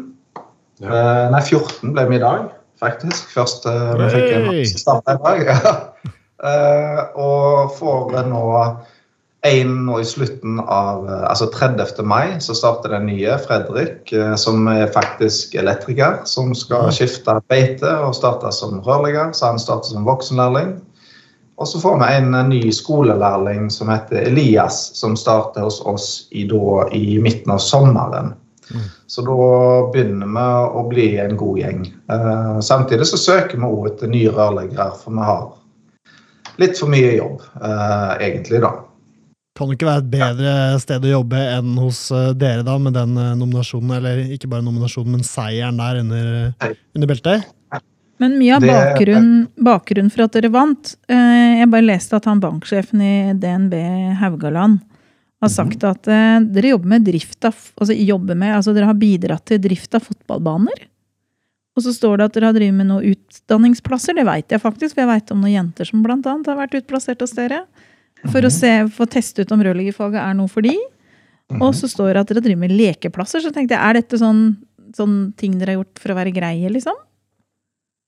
Eh, 0.82 1.26
nei, 1.30 1.42
14 1.46 1.94
ble 1.94 2.08
vi 2.10 2.18
i 2.18 2.24
dag, 2.24 2.48
faktisk. 2.82 3.30
Først 3.36 3.68
eh, 3.70 3.92
vi 4.00 4.10
fikk 4.16 4.32
en 4.38 4.80
starte 4.86 5.18
i 5.18 5.24
dag. 5.28 5.54
Eh, 6.42 7.02
og 7.22 7.76
får 7.78 8.16
nå 8.26 8.46
en 9.46 9.74
nå 9.86 10.00
i 10.02 10.06
slutten 10.10 10.56
av 10.58 11.04
eh, 11.06 11.28
Altså 11.30 11.52
30. 11.54 12.00
mai 12.02 12.40
så 12.42 12.56
starter 12.58 12.96
den 12.96 13.06
nye, 13.12 13.36
Fredrik, 13.44 14.10
som 14.42 14.66
er 14.72 14.90
faktisk 14.90 15.54
elektriker. 15.62 16.24
Som 16.26 16.56
skal 16.58 16.90
skifte 16.98 17.36
beite 17.46 17.94
og 18.08 18.18
starte 18.18 18.50
som 18.58 18.82
rørlegger. 18.82 19.36
Så 19.38 19.52
han 19.52 19.62
starter 19.62 19.94
som 19.94 20.10
voksenlærling. 20.10 20.80
Og 21.62 21.70
så 21.70 21.84
får 21.84 22.02
vi 22.02 22.10
en 22.18 22.34
ny 22.50 22.64
skolelærling 22.74 23.70
som 23.70 23.94
heter 23.94 24.26
Elias, 24.32 24.88
som 24.98 25.14
starter 25.14 25.70
hos 25.70 25.78
oss 25.86 26.08
i, 26.34 26.48
da, 26.50 26.88
i 26.90 27.20
midten 27.22 27.54
av 27.54 27.62
sommeren. 27.62 28.34
Så 29.08 29.24
da 29.28 29.38
begynner 29.94 30.30
vi 30.36 30.46
å 30.80 30.84
bli 30.90 31.08
en 31.24 31.36
god 31.40 31.60
gjeng. 31.62 31.82
Eh, 31.88 32.60
samtidig 32.66 33.08
så 33.10 33.20
søker 33.20 33.60
vi 33.60 33.68
òg 33.68 33.90
etter 33.92 34.12
nye 34.12 34.32
rørleggere, 34.32 34.92
for 35.02 35.16
vi 35.18 35.28
har 35.28 35.50
litt 36.62 36.80
for 36.80 36.92
mye 36.92 37.16
jobb, 37.18 37.42
eh, 37.62 38.14
egentlig, 38.28 38.62
da. 38.64 38.74
Kan 39.58 39.68
det 39.68 39.76
ikke 39.76 39.90
være 39.90 40.02
et 40.02 40.12
bedre 40.14 40.52
sted 40.80 41.04
å 41.06 41.16
jobbe 41.18 41.40
enn 41.58 41.74
hos 41.82 42.06
eh, 42.16 42.30
dere, 42.40 42.64
da, 42.66 42.78
med 42.80 42.96
den 42.96 43.18
eh, 43.20 43.34
nominasjonen? 43.40 43.98
Eller 43.98 44.22
ikke 44.38 44.50
bare 44.52 44.66
nominasjonen, 44.66 45.18
men 45.18 45.26
seieren 45.28 45.82
der 45.82 46.00
under, 46.02 46.30
under 46.96 47.12
beltet? 47.12 47.50
Men 48.22 48.38
mye 48.38 48.56
av 48.56 48.66
bakgrunnen, 48.66 49.48
bakgrunnen 49.58 50.12
for 50.14 50.28
at 50.28 50.36
dere 50.36 50.52
vant 50.54 50.92
eh, 51.10 51.58
Jeg 51.58 51.70
bare 51.74 51.88
leste 51.88 52.20
at 52.20 52.28
han 52.30 52.42
banksjefen 52.44 53.02
i 53.02 53.14
DNB 53.34 53.74
Haugaland 54.22 54.78
har 55.42 55.52
sagt 55.52 55.84
at 55.88 56.08
eh, 56.12 56.40
dere 56.54 56.76
jobber 56.76 56.94
med 56.94 57.06
drift 57.08 57.48
av 57.50 57.58
altså 57.82 57.96
jobber 57.98 58.38
med, 58.38 58.56
altså 58.56 58.76
dere 58.78 58.90
har 58.92 58.98
bidratt 59.00 59.46
til 59.50 59.62
drift 59.64 59.98
av 59.98 60.06
fotballbaner. 60.06 60.88
Og 61.78 61.86
så 61.86 61.94
står 61.96 62.20
det 62.20 62.28
at 62.28 62.36
dere 62.36 62.50
har 62.52 62.58
drevet 62.58 62.78
med 62.78 62.90
noen 62.90 63.14
utdanningsplasser. 63.14 64.18
Det 64.18 64.28
veit 64.28 64.52
jeg 64.52 64.62
faktisk, 64.62 64.94
for 64.94 65.06
jeg 65.06 65.12
veit 65.14 65.32
om 65.34 65.40
noen 65.42 65.56
jenter 65.56 65.88
som 65.88 66.02
blant 66.04 66.28
annet 66.28 66.50
har 66.52 66.60
vært 66.60 66.76
utplassert 66.82 67.24
hos 67.24 67.34
dere. 67.38 67.64
For 68.28 68.46
å 68.46 68.52
se, 68.54 68.74
få 68.94 69.08
teste 69.10 69.46
ut 69.46 69.54
om 69.56 69.64
rørleggerfaget 69.66 70.20
er 70.22 70.36
noe 70.38 70.52
for 70.52 70.68
de. 70.68 70.76
Og 71.60 71.72
så 71.76 71.90
står 71.90 72.14
det 72.14 72.22
at 72.22 72.34
dere 72.34 72.44
driver 72.44 72.62
med 72.66 72.76
lekeplasser. 72.76 73.44
Så 73.44 73.54
tenkte 73.56 73.78
jeg, 73.78 73.82
er 73.82 73.98
dette 73.98 74.20
sånn, 74.20 74.44
sånn 74.96 75.16
ting 75.40 75.56
dere 75.58 75.74
har 75.74 75.82
gjort 75.82 76.04
for 76.04 76.14
å 76.14 76.20
være 76.20 76.36
greie, 76.36 76.70
liksom? 76.76 77.00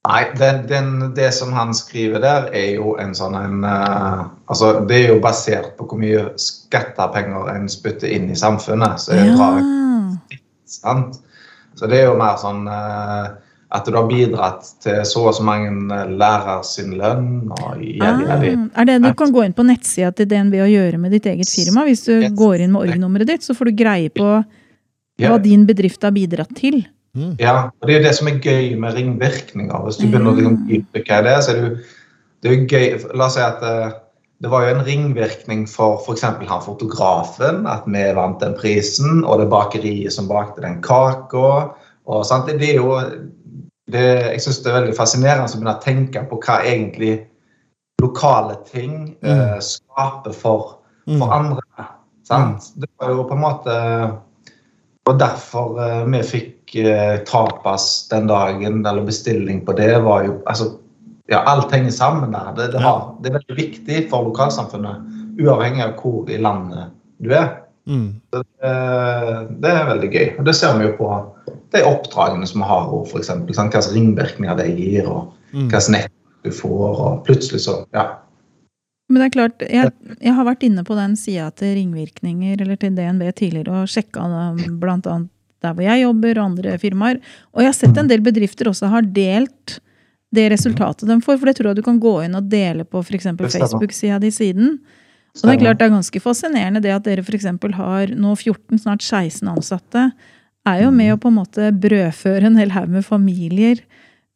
Nei, 0.04 0.24
den, 0.36 0.58
den, 0.68 1.14
det 1.16 1.30
som 1.34 1.54
han 1.56 1.70
skriver 1.74 2.20
der, 2.20 2.50
er 2.52 2.74
jo 2.76 2.98
en 3.00 3.14
sånn 3.16 3.38
en 3.40 3.62
uh, 3.64 4.26
Altså, 4.52 4.74
det 4.90 4.98
er 4.98 5.14
jo 5.14 5.22
basert 5.24 5.78
på 5.78 5.86
hvor 5.88 6.02
mye 6.02 6.26
skattepenger 6.44 7.48
en 7.54 7.70
spytter 7.72 8.12
inn 8.12 8.26
i 8.34 8.36
samfunnet. 8.36 9.00
Så 9.00 9.16
det 9.16 9.30
drar 9.38 9.62
Ja. 9.62 10.40
sant? 10.68 11.22
Så 11.80 11.88
det 11.88 12.02
er 12.02 12.10
jo 12.10 12.18
mer 12.20 12.36
sånn 12.42 12.68
uh, 12.68 13.32
at 13.74 13.88
du 13.90 13.96
har 13.96 14.06
bidratt 14.12 14.68
til 14.84 15.00
så 15.08 15.24
og 15.32 15.34
så 15.34 15.42
mange 15.48 15.72
eh, 15.96 16.10
lærere 16.14 16.60
sin 16.68 16.92
lønn. 17.00 17.50
og 17.56 17.80
gjelder 17.82 18.44
Ah, 18.76 18.82
er 18.84 18.86
det 18.86 19.00
du 19.02 19.14
kan 19.18 19.32
gå 19.34 19.42
inn 19.48 19.56
på 19.58 19.66
nettsida 19.66 20.12
til 20.14 20.28
DNB 20.30 20.60
og 20.62 20.70
gjøre 20.70 21.00
med 21.02 21.16
ditt 21.16 21.26
eget 21.32 21.50
firma? 21.50 21.88
Hvis 21.88 22.04
du 22.06 22.12
Yes. 22.20 22.36
går 22.38 22.62
inn 22.62 22.72
med 22.76 22.84
org-nummeret 22.86 23.32
ditt, 23.32 23.42
så 23.48 23.56
får 23.58 23.72
du 23.72 23.80
greie 23.82 24.12
på 24.14 24.28
hva 25.24 25.40
din 25.42 25.66
bedrift 25.66 26.04
har 26.06 26.12
bidratt 26.14 26.54
til. 26.60 26.84
Mm. 27.14 27.36
Ja, 27.38 27.70
og 27.70 27.88
det 27.88 27.94
er 27.94 28.00
jo 28.00 28.06
det 28.08 28.16
som 28.18 28.30
er 28.30 28.40
gøy 28.42 28.72
med 28.82 28.96
ringvirkninger. 28.98 29.84
Hvis 29.86 30.00
du 30.02 30.08
begynner 30.08 30.34
å 30.34 30.38
liksom 30.40 30.64
dype 30.70 31.04
hva 31.04 31.20
er 31.20 31.28
det, 31.28 31.36
så 31.46 31.54
er 31.54 31.60
det 31.60 31.68
jo 31.68 31.76
det 32.44 32.50
er 32.50 32.56
jo 32.58 32.66
gøy. 32.68 33.14
La 33.16 33.28
oss 33.30 33.38
si 33.38 33.44
at 33.44 33.62
eh, 33.64 33.94
det 34.44 34.50
var 34.52 34.66
jo 34.66 34.74
en 34.74 34.84
ringvirkning 34.84 35.64
for 35.72 36.02
f.eks. 36.04 36.26
han 36.26 36.66
fotografen, 36.66 37.64
at 37.70 37.86
vi 37.88 38.02
vant 38.18 38.42
den 38.44 38.58
prisen, 38.60 39.24
og 39.24 39.40
det 39.40 39.48
bakeriet 39.52 40.12
som 40.12 40.28
bakte 40.28 40.66
den 40.66 40.82
kaka. 40.84 41.52
Og, 42.04 42.26
sant? 42.28 42.52
Det 42.52 42.74
er 42.74 42.82
jo 42.82 42.98
det, 43.88 44.04
Jeg 44.34 44.42
syns 44.44 44.60
det 44.64 44.72
er 44.72 44.80
veldig 44.82 44.98
fascinerende 44.98 45.48
å 45.48 45.56
begynne 45.56 45.78
å 45.78 45.84
tenke 45.84 46.26
på 46.28 46.42
hva 46.44 46.60
egentlig 46.68 47.14
lokale 48.04 48.58
ting 48.68 49.14
eh, 49.24 49.60
skaper 49.64 50.36
for, 50.36 50.80
for 51.08 51.32
andre. 51.32 51.88
Sant? 52.28 52.74
Det 52.76 52.90
var 53.00 53.16
jo 53.16 53.24
på 53.28 53.36
en 53.36 53.44
måte 53.44 53.74
Og 55.08 55.18
derfor 55.20 55.80
eh, 55.84 56.04
vi 56.08 56.22
fikk 56.28 56.63
tapas 57.30 58.08
den 58.12 58.28
dagen, 58.28 58.86
eller 58.86 59.06
bestilling 59.06 59.62
på 59.66 59.76
det, 59.78 59.92
var 60.04 60.26
jo 60.28 60.40
altså, 60.50 60.72
ja, 61.32 61.44
Alt 61.48 61.72
henger 61.72 61.92
sammen 61.94 62.34
der. 62.34 62.54
Det, 62.58 62.72
det, 62.74 62.82
har, 62.84 63.14
det 63.22 63.30
er 63.30 63.38
veldig 63.40 63.58
viktig 63.58 64.00
for 64.12 64.28
lokalsamfunnet, 64.28 65.06
uavhengig 65.40 65.86
av 65.86 65.94
hvor 66.02 66.30
i 66.30 66.40
landet 66.42 66.92
du 67.24 67.32
er. 67.32 67.52
Mm. 67.88 68.10
Det, 68.32 68.44
det 69.64 69.72
er 69.72 69.88
veldig 69.92 70.10
gøy. 70.12 70.28
Og 70.40 70.50
det 70.50 70.56
ser 70.58 70.76
vi 70.80 70.90
jo 70.90 70.98
på 70.98 71.14
de 71.74 71.86
oppdragene 71.88 72.48
som 72.48 72.64
vi 72.64 72.70
har, 72.70 72.92
òg, 72.92 73.16
eksempel, 73.20 73.56
hvilke 73.56 73.86
ringvirkninger 73.94 74.60
det 74.60 74.74
gir, 74.78 75.08
og 75.10 75.32
Mm. 75.54 75.68
nett 75.70 75.82
slags 75.82 76.10
du 76.44 76.52
får, 76.52 77.00
og 77.00 77.26
plutselig 77.26 77.62
så 77.62 77.86
Ja. 77.94 78.20
Men 79.10 79.22
det 79.22 79.26
er 79.26 79.30
klart, 79.30 79.62
jeg, 79.70 79.92
jeg 80.22 80.34
har 80.34 80.46
vært 80.46 80.64
inne 80.64 80.84
på 80.84 80.96
den 80.96 81.16
sida 81.16 81.52
til 81.52 81.76
ringvirkninger 81.76 82.62
eller 82.62 82.76
til 82.76 82.96
DNB 82.96 83.32
tidligere 83.36 83.84
og 83.84 83.88
sjekka 83.92 84.24
annet 84.24 84.80
der 85.64 85.76
hvor 85.76 85.86
jeg 85.86 86.04
jobber 86.04 86.40
og 86.40 86.46
andre 86.52 86.76
firmaer. 86.82 87.22
Og 87.54 87.64
jeg 87.64 87.72
har 87.72 87.78
sett 87.78 88.00
en 88.00 88.12
del 88.12 88.24
bedrifter 88.26 88.70
også 88.72 88.92
har 88.92 89.08
delt 89.16 89.80
det 90.34 90.50
resultatet 90.54 91.10
de 91.10 91.20
får. 91.22 91.40
For 91.40 91.50
det 91.50 91.56
tror 91.60 91.72
jeg 91.72 91.82
du 91.82 91.86
kan 91.86 92.02
gå 92.02 92.16
inn 92.26 92.38
og 92.38 92.50
dele 92.52 92.86
på 92.88 93.02
f.eks. 93.04 93.32
Facebook-sida 93.40 94.20
di 94.22 94.32
siden. 94.34 94.78
Og 95.34 95.48
det 95.48 95.56
er 95.56 95.62
klart 95.64 95.82
det 95.82 95.88
er 95.88 95.96
ganske 95.96 96.22
fascinerende 96.22 96.82
det 96.84 96.94
at 96.94 97.06
dere 97.08 97.26
f.eks. 97.26 97.50
har 97.78 98.14
nå 98.14 98.36
14, 98.36 98.84
snart 98.86 99.02
16 99.02 99.50
ansatte. 99.50 100.08
Er 100.70 100.86
jo 100.86 100.94
med 100.96 101.14
å 101.14 101.20
på 101.20 101.32
en 101.32 101.40
måte 101.42 101.72
brødføre 101.76 102.48
en 102.48 102.60
hel 102.60 102.74
haug 102.76 102.92
med 102.94 103.06
familier 103.06 103.82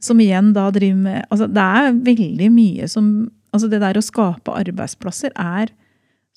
som 0.04 0.20
igjen 0.22 0.52
da 0.54 0.68
driver 0.70 1.00
med 1.02 1.22
Altså 1.34 1.48
det 1.50 1.64
er 1.64 1.96
veldig 2.06 2.50
mye 2.54 2.90
som 2.92 3.08
Altså 3.56 3.70
det 3.72 3.80
der 3.82 3.98
å 3.98 4.04
skape 4.04 4.54
arbeidsplasser 4.54 5.32
er 5.40 5.72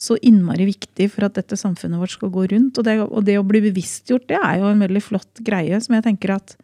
så 0.00 0.16
innmari 0.24 0.64
viktig 0.70 1.10
for 1.12 1.26
at 1.26 1.36
dette 1.36 1.58
samfunnet 1.60 2.00
vårt 2.00 2.14
skal 2.14 2.32
gå 2.32 2.46
rundt. 2.54 2.78
Og 2.80 2.86
det, 2.86 2.96
og 3.04 3.24
det 3.26 3.36
å 3.36 3.44
bli 3.46 3.60
bevisstgjort, 3.66 4.30
det 4.30 4.38
er 4.40 4.62
jo 4.62 4.70
en 4.70 4.80
veldig 4.80 5.02
flott 5.04 5.42
greie 5.44 5.76
som 5.84 5.96
jeg 5.96 6.06
tenker 6.06 6.32
at 6.38 6.56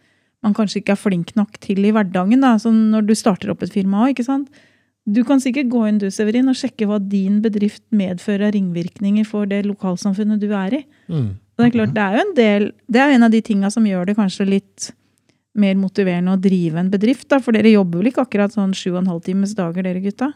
man 0.44 0.54
kanskje 0.56 0.80
ikke 0.80 0.94
er 0.94 1.00
flink 1.00 1.34
nok 1.36 1.58
til 1.60 1.84
i 1.84 1.92
hverdagen. 1.92 2.40
da, 2.40 2.54
sånn 2.60 2.88
Når 2.94 3.08
du 3.08 3.14
starter 3.18 3.52
opp 3.52 3.64
et 3.66 3.74
firma 3.74 4.04
òg, 4.04 4.14
ikke 4.14 4.28
sant. 4.28 4.62
Du 5.06 5.20
kan 5.26 5.40
sikkert 5.42 5.68
gå 5.70 5.84
inn 5.86 6.00
du, 6.02 6.08
Severin, 6.10 6.48
og 6.50 6.58
sjekke 6.58 6.88
hva 6.88 6.98
din 6.98 7.42
bedrift 7.44 7.84
medfører 7.94 8.48
av 8.48 8.56
ringvirkninger 8.56 9.26
for 9.28 9.46
det 9.46 9.62
lokalsamfunnet 9.68 10.40
du 10.42 10.48
er 10.50 10.80
i. 10.80 10.82
Mm. 11.12 11.28
Og 11.36 11.62
det 11.62 11.68
er 11.68 11.76
klart, 11.76 11.92
det 11.94 12.02
er 12.02 12.16
jo 12.16 12.22
en 12.24 12.32
del, 12.36 12.70
det 12.90 13.02
er 13.02 13.14
en 13.14 13.26
av 13.28 13.32
de 13.32 13.42
tinga 13.44 13.70
som 13.72 13.86
gjør 13.86 14.08
det 14.08 14.16
kanskje 14.18 14.48
litt 14.48 14.90
mer 15.56 15.76
motiverende 15.80 16.34
å 16.34 16.40
drive 16.40 16.80
en 16.80 16.90
bedrift, 16.92 17.28
da, 17.32 17.38
for 17.40 17.56
dere 17.56 17.72
jobber 17.72 18.02
vel 18.02 18.10
ikke 18.10 18.26
akkurat 18.26 18.52
sånn 18.52 18.74
sju 18.76 18.90
og 18.90 19.04
en 19.04 19.14
halv 19.14 19.22
times 19.24 19.54
dager, 19.56 19.86
dere 19.86 20.02
gutta? 20.04 20.32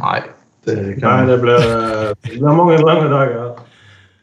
Nei. 0.00 0.22
Det 0.66 0.76
Nei, 1.02 1.18
det 1.26 1.38
blir, 1.42 1.64
det 2.22 2.38
blir 2.38 2.54
mange 2.54 2.78
lange 2.78 3.08
dager. 3.10 3.62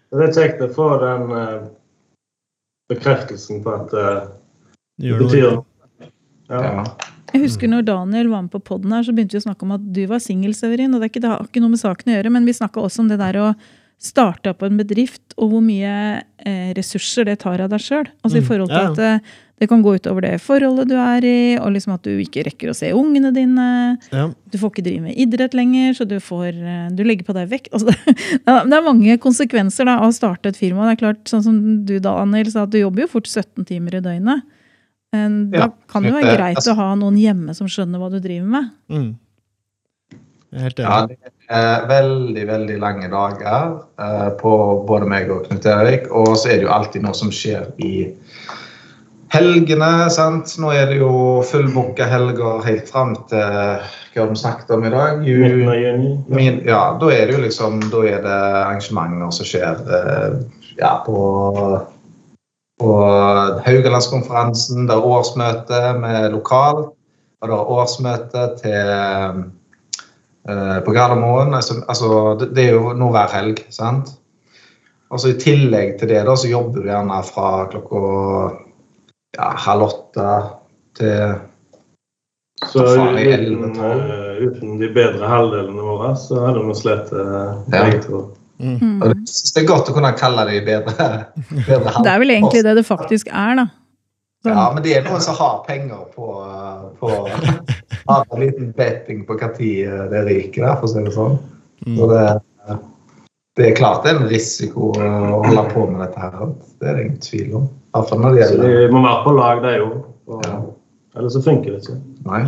Det 0.09 0.27
er 0.29 0.35
kjekt 0.37 0.61
å 0.63 0.69
få 0.73 0.87
den 1.01 1.33
uh, 1.35 1.65
bekreftelsen 2.89 3.59
på 3.65 3.73
at 3.75 3.91
uh, 3.93 4.29
det 4.99 5.11
Gjør 5.11 5.25
betyr 5.25 5.43
noe. 5.45 5.57
noe. 5.59 6.11
Ja. 6.49 6.61
ja. 6.63 6.85
Jeg 7.29 7.43
husker 7.43 7.69
når 7.69 7.83
Daniel 7.85 8.31
var 8.31 8.45
med 8.45 8.53
på 8.53 8.61
podden 8.71 8.95
her, 8.95 9.03
så 9.05 9.13
begynte 9.13 9.37
vi 9.37 9.43
å 9.43 9.45
snakke 9.45 9.67
om 9.67 9.75
at 9.75 9.83
du 9.93 10.01
var 10.09 10.23
singel, 10.23 10.55
Severin. 10.57 10.95
Og 10.95 11.01
det, 11.01 11.09
er 11.09 11.13
ikke, 11.13 11.21
det 11.25 11.29
har 11.33 11.43
ikke 11.45 11.61
noe 11.61 11.75
med 11.75 11.81
saken 11.83 12.09
å 12.09 12.15
gjøre, 12.15 12.31
men 12.33 12.47
vi 12.47 12.55
snakka 12.57 12.81
også 12.81 13.03
om 13.03 13.11
det 13.11 13.19
der 13.21 13.37
å 13.43 13.51
starte 13.99 14.53
opp 14.53 14.63
en 14.63 14.79
bedrift, 14.79 15.35
og 15.35 15.51
hvor 15.51 15.61
mye 15.63 15.93
eh, 16.47 16.71
ressurser 16.77 17.27
det 17.27 17.41
tar 17.43 17.61
av 17.61 17.69
deg 17.73 17.83
sjøl. 17.83 18.07
Altså 18.23 18.39
Mm, 18.39 18.41
i 18.41 18.47
forhold 18.47 18.71
til 18.71 18.79
ja. 18.79 18.91
at 18.93 19.01
eh, 19.03 19.37
det 19.59 19.67
kan 19.67 19.81
gå 19.83 19.93
utover 19.99 20.21
det 20.23 20.33
forholdet 20.41 20.87
du 20.87 20.95
er 20.95 21.25
i, 21.27 21.57
og 21.59 21.73
liksom 21.75 21.93
at 21.97 22.03
du 22.07 22.13
ikke 22.23 22.45
rekker 22.47 22.71
å 22.71 22.75
se 22.77 22.93
ungene 22.95 23.31
dine. 23.35 23.65
Ja. 24.13 24.29
Du 24.51 24.57
får 24.57 24.71
ikke 24.71 24.85
drive 24.85 25.01
med 25.09 25.17
idrett 25.19 25.53
lenger, 25.57 25.93
så 25.97 26.07
du, 26.07 26.15
får, 26.23 26.47
eh, 26.55 26.85
du 26.95 27.03
legger 27.03 27.27
på 27.27 27.35
deg 27.35 27.49
vekt. 27.51 27.69
Altså, 27.75 27.91
det, 27.91 28.39
er- 28.47 28.65
det 28.71 28.77
er 28.79 28.85
mange 28.87 29.17
konsekvenser 29.19 29.85
da, 29.89 29.97
av 29.99 30.09
å 30.09 30.15
starte 30.15 30.49
et 30.53 30.57
firma. 30.59 30.87
Det 30.87 30.95
er 30.97 31.01
klart, 31.03 31.25
sånn 31.27 31.43
som 31.43 31.59
du 31.85 31.97
da, 31.99 32.15
Daniel, 32.23 32.49
sa 32.53 32.63
at 32.63 32.71
du 32.71 32.79
jobber 32.79 33.03
jo 33.05 33.11
fort 33.17 33.27
17 33.27 33.65
timer 33.67 33.99
i 33.99 34.05
døgnet. 34.05 34.45
Men 35.11 35.49
Da 35.51 35.57
Ja, 35.65 35.67
kan 35.89 36.03
det 36.05 36.11
jo 36.11 36.19
være 36.19 36.35
greit 36.37 36.57
altså- 36.61 36.71
å 36.77 36.79
ha 36.79 36.91
noen 36.95 37.17
hjemme 37.17 37.55
som 37.57 37.67
skjønner 37.67 37.99
hva 37.99 38.11
du 38.13 38.19
driver 38.21 38.47
med. 38.47 38.69
Mm. 38.89 39.09
Helt 40.59 40.79
Ja, 40.81 41.03
enig. 41.05 41.17
det 41.21 41.57
er 41.57 41.83
veldig, 41.89 42.43
veldig 42.49 42.77
lange 42.81 43.09
dager 43.11 43.73
eh, 44.01 44.29
på 44.39 44.53
både 44.87 45.05
meg 45.09 45.29
og 45.29 45.43
Knut 45.45 45.65
Erik. 45.69 46.07
Og 46.09 46.31
så 46.37 46.49
er 46.49 46.57
det 46.57 46.65
jo 46.65 46.71
alltid 46.73 47.03
noe 47.05 47.13
som 47.17 47.29
skjer 47.29 47.67
i 47.85 47.91
helgene. 49.33 50.09
sant? 50.13 50.55
Nå 50.61 50.71
er 50.73 50.89
det 50.91 50.99
jo 51.01 51.11
fullbooka 51.47 52.07
helger 52.09 52.65
helt 52.65 52.89
fram 52.89 53.15
til 53.29 53.85
Hva 54.15 54.25
vi 54.29 54.39
snakket 54.41 54.73
om 54.75 54.85
i 54.87 54.91
dag? 54.93 55.23
Juni. 55.25 56.15
min, 56.27 56.61
ja, 56.67 56.97
da 56.99 57.11
er 57.13 57.29
det 57.29 57.37
jo 57.37 57.45
liksom 57.45 57.79
Da 57.91 58.03
er 58.09 58.25
det 58.25 58.35
arrangementer 58.63 59.31
som 59.35 59.47
skjer 59.47 59.85
eh, 59.99 60.41
ja, 60.79 60.97
på 61.05 61.19
på 62.79 62.91
Haugalandskonferansen, 63.65 64.85
det 64.87 64.95
er 64.95 65.03
årsmøte 65.03 65.79
med 65.99 66.29
lokal, 66.31 66.85
og 67.41 67.49
det 67.49 67.57
er 67.57 67.71
årsmøte 67.75 68.43
til 68.61 68.91
eh, 68.93 70.77
på 70.85 70.93
Gardermoen. 70.95 71.51
Altså, 71.57 71.81
altså, 71.91 72.37
det, 72.39 72.53
det 72.55 72.69
er 72.69 72.77
jo 72.77 72.93
nå 72.95 73.11
hver 73.11 73.35
helg, 73.35 73.59
sant? 73.75 74.13
Og 75.09 75.19
så 75.19 75.33
I 75.33 75.39
tillegg 75.41 75.97
til 75.99 76.13
det 76.13 76.23
da, 76.23 76.37
så 76.39 76.47
jobber 76.47 76.79
du 76.79 76.87
gjerne 76.87 77.19
fra 77.27 77.51
klokka 77.67 77.99
ja, 79.39 79.53
halv 79.65 79.87
åtte 79.87 80.27
til 80.99 81.37
Så 82.67 82.83
uten, 82.83 83.15
11-12? 83.15 84.11
eh, 84.11 84.39
uten 84.43 84.79
de 84.81 84.89
bedre 84.91 85.27
halvdelene 85.31 85.85
våre, 85.85 86.11
så 86.19 86.41
hadde 86.43 86.65
vi 86.67 86.75
slitt 86.75 87.13
uh, 87.15 87.55
Ja. 87.71 87.85
begge 87.85 88.03
to. 88.03 88.25
Mm. 88.59 88.97
og 88.99 89.13
det, 89.13 89.17
det 89.55 89.61
er 89.61 89.67
godt 89.69 89.87
å 89.87 89.93
kunne 89.95 90.11
kalle 90.19 90.43
de 90.49 90.57
bedre, 90.67 91.05
bedre 91.69 91.93
halv. 91.95 92.03
Det 92.03 92.11
er 92.11 92.19
vel 92.19 92.33
egentlig 92.35 92.63
det 92.67 92.75
det 92.75 92.83
faktisk 92.87 93.31
er, 93.31 93.61
da. 93.61 93.69
Sånn. 94.43 94.55
Ja, 94.55 94.65
men 94.75 94.83
det 94.83 94.97
er 94.97 95.07
noen 95.07 95.23
som 95.23 95.35
har 95.39 95.63
penger 95.67 96.03
på, 96.15 96.27
på 96.99 97.09
Har 98.09 98.25
en 98.33 98.39
liten 98.41 98.71
betting 98.75 99.25
på 99.27 99.35
når 99.39 100.07
det 100.11 100.21
ryker, 100.27 100.63
der, 100.65 100.77
for 100.79 100.87
å 100.87 100.91
si 100.91 101.03
det 101.05 101.15
sånn. 101.15 101.35
Så 101.85 102.07
det, 102.09 102.23
det 103.59 103.67
er 103.67 103.75
klart 103.77 104.03
det 104.03 104.13
er 104.13 104.21
en 104.23 104.31
risiko 104.31 104.91
å 104.95 105.41
holde 105.45 105.65
på 105.73 105.85
med 105.91 106.01
dette 106.03 106.23
her. 106.23 106.53
Det 106.79 106.87
er 106.87 106.97
det 106.97 107.05
ingen 107.05 107.21
tvil 107.23 107.57
om. 107.59 107.67
I 107.89 107.97
hvert 107.97 108.11
fall 108.11 108.19
når 108.21 108.35
det 108.35 108.47
Så 108.47 108.57
gjelder 108.57 108.83
de 108.85 108.91
må 108.93 109.01
være 109.05 109.23
på 109.25 109.37
lag, 109.37 109.61
de 109.63 109.77
òg. 109.85 109.95
Ja. 110.45 110.57
Ellers 111.17 111.33
så 111.33 111.41
funker 111.41 111.73
det 111.73 111.81
ikke. 111.81 111.97
Nei. 112.27 112.43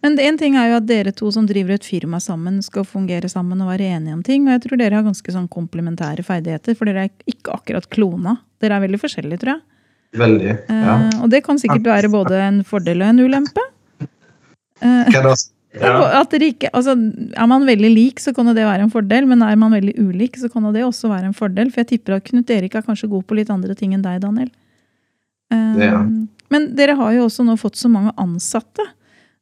Men 0.00 0.16
en 0.24 0.38
ting 0.40 0.56
er 0.56 0.70
jo 0.70 0.78
at 0.78 0.86
dere 0.88 1.12
to 1.12 1.28
som 1.34 1.44
driver 1.48 1.76
et 1.76 1.86
firma 1.86 2.18
sammen, 2.24 2.58
skal 2.64 2.86
fungere 2.88 3.28
sammen 3.28 3.60
og 3.60 3.68
være 3.68 3.90
enige 3.98 4.16
om 4.16 4.22
ting. 4.24 4.46
Og 4.48 4.54
jeg 4.56 4.64
tror 4.64 4.80
dere 4.80 4.98
har 4.98 5.06
ganske 5.06 5.34
sånn 5.34 5.48
komplementære 5.52 6.24
ferdigheter, 6.26 6.76
for 6.78 6.88
dere 6.88 7.06
er 7.06 7.30
ikke 7.30 7.58
akkurat 7.58 7.88
klona. 7.92 8.38
Dere 8.62 8.78
er 8.78 8.86
veldig 8.86 9.00
forskjellige, 9.02 9.42
tror 9.44 9.54
jeg. 9.54 9.62
Veldig. 10.20 10.54
Ja. 10.66 10.96
Eh, 10.96 11.20
og 11.22 11.30
det 11.30 11.44
kan 11.46 11.60
sikkert 11.60 11.86
være 11.86 12.10
både 12.10 12.40
en 12.48 12.62
fordel 12.66 13.04
og 13.04 13.12
en 13.12 13.22
ulempe. 13.28 13.66
Eh, 14.80 15.12
at 15.20 16.32
dere 16.32 16.48
ikke, 16.50 16.72
altså, 16.74 16.96
er 16.96 17.50
man 17.52 17.68
veldig 17.68 17.92
lik, 17.92 18.24
så 18.24 18.32
kan 18.34 18.48
jo 18.50 18.56
det 18.56 18.66
være 18.66 18.88
en 18.88 18.94
fordel, 18.94 19.28
men 19.30 19.44
er 19.46 19.60
man 19.60 19.76
veldig 19.76 19.94
ulik, 20.00 20.40
så 20.40 20.50
kan 20.50 20.64
jo 20.66 20.72
det 20.74 20.82
også 20.88 21.12
være 21.12 21.30
en 21.30 21.36
fordel. 21.36 21.70
For 21.70 21.84
jeg 21.84 21.92
tipper 21.92 22.16
at 22.16 22.26
Knut 22.26 22.50
Erik 22.56 22.74
er 22.74 22.88
kanskje 22.88 23.12
god 23.12 23.28
på 23.28 23.38
litt 23.38 23.52
andre 23.52 23.76
ting 23.78 23.94
enn 23.94 24.02
deg, 24.02 24.18
Daniel. 24.24 24.50
Eh, 25.50 25.82
er. 25.86 26.00
Men 26.50 26.72
dere 26.78 26.96
har 26.98 27.14
jo 27.14 27.26
også 27.28 27.46
nå 27.46 27.56
fått 27.60 27.78
så 27.78 27.90
mange 27.92 28.14
ansatte. 28.20 28.86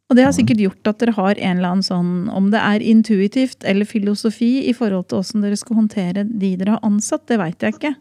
Og 0.08 0.16
det 0.16 0.24
har 0.24 0.32
sikkert 0.32 0.62
gjort 0.62 0.88
at 0.88 1.00
dere 1.02 1.16
har 1.18 1.36
en 1.36 1.58
eller 1.58 1.74
annen 1.74 1.84
sånn, 1.84 2.12
om 2.32 2.48
det 2.52 2.60
er 2.64 2.84
intuitivt 2.84 3.64
eller 3.68 3.88
filosofi 3.88 4.68
i 4.70 4.74
forhold 4.76 5.10
til 5.10 5.20
hvordan 5.20 5.44
dere 5.44 5.58
skal 5.60 5.82
håndtere 5.82 6.24
de 6.24 6.54
dere 6.56 6.76
har 6.78 6.86
ansatt, 6.86 7.26
det 7.28 7.36
veit 7.40 7.64
jeg 7.64 7.76
ikke. 7.76 7.94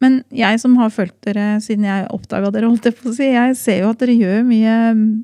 Men 0.00 0.20
jeg 0.32 0.60
som 0.60 0.76
har 0.80 0.92
fulgt 0.92 1.18
dere 1.28 1.58
siden 1.64 1.84
jeg 1.88 2.08
oppdaga 2.12 2.52
dere, 2.52 2.68
holdt 2.72 2.88
jeg 2.88 2.96
på 2.96 3.10
å 3.10 3.16
si, 3.16 3.28
jeg 3.28 3.56
ser 3.60 3.82
jo 3.82 3.90
at 3.92 4.00
dere 4.00 4.16
gjør 4.16 4.46
mye, 4.48 4.76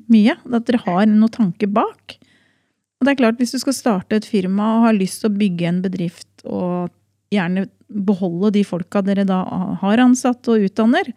mye. 0.09 0.35
At 0.53 0.67
dere 0.69 0.81
har 0.85 1.05
noen 1.09 1.33
tanke 1.33 1.69
bak. 1.69 2.17
Og 2.97 3.05
det 3.05 3.13
er 3.13 3.19
klart, 3.21 3.39
hvis 3.41 3.53
du 3.53 3.61
skal 3.61 3.77
starte 3.77 4.17
et 4.17 4.25
firma 4.25 4.75
og 4.75 4.85
har 4.87 4.97
lyst 4.97 5.21
til 5.21 5.31
å 5.31 5.37
bygge 5.37 5.69
en 5.69 5.81
bedrift 5.85 6.45
og 6.45 6.93
gjerne 7.33 7.67
beholde 7.87 8.51
de 8.57 8.63
folka 8.67 9.01
dere 9.05 9.25
da 9.27 9.41
har 9.81 10.01
ansatt 10.03 10.49
og 10.51 10.65
utdanner, 10.65 11.09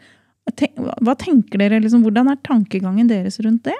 hva 0.48 1.14
tenker 1.18 1.60
dere, 1.60 1.80
liksom, 1.82 2.02
hvordan 2.04 2.30
er 2.32 2.40
tankegangen 2.46 3.08
deres 3.10 3.38
rundt 3.44 3.64
det? 3.68 3.76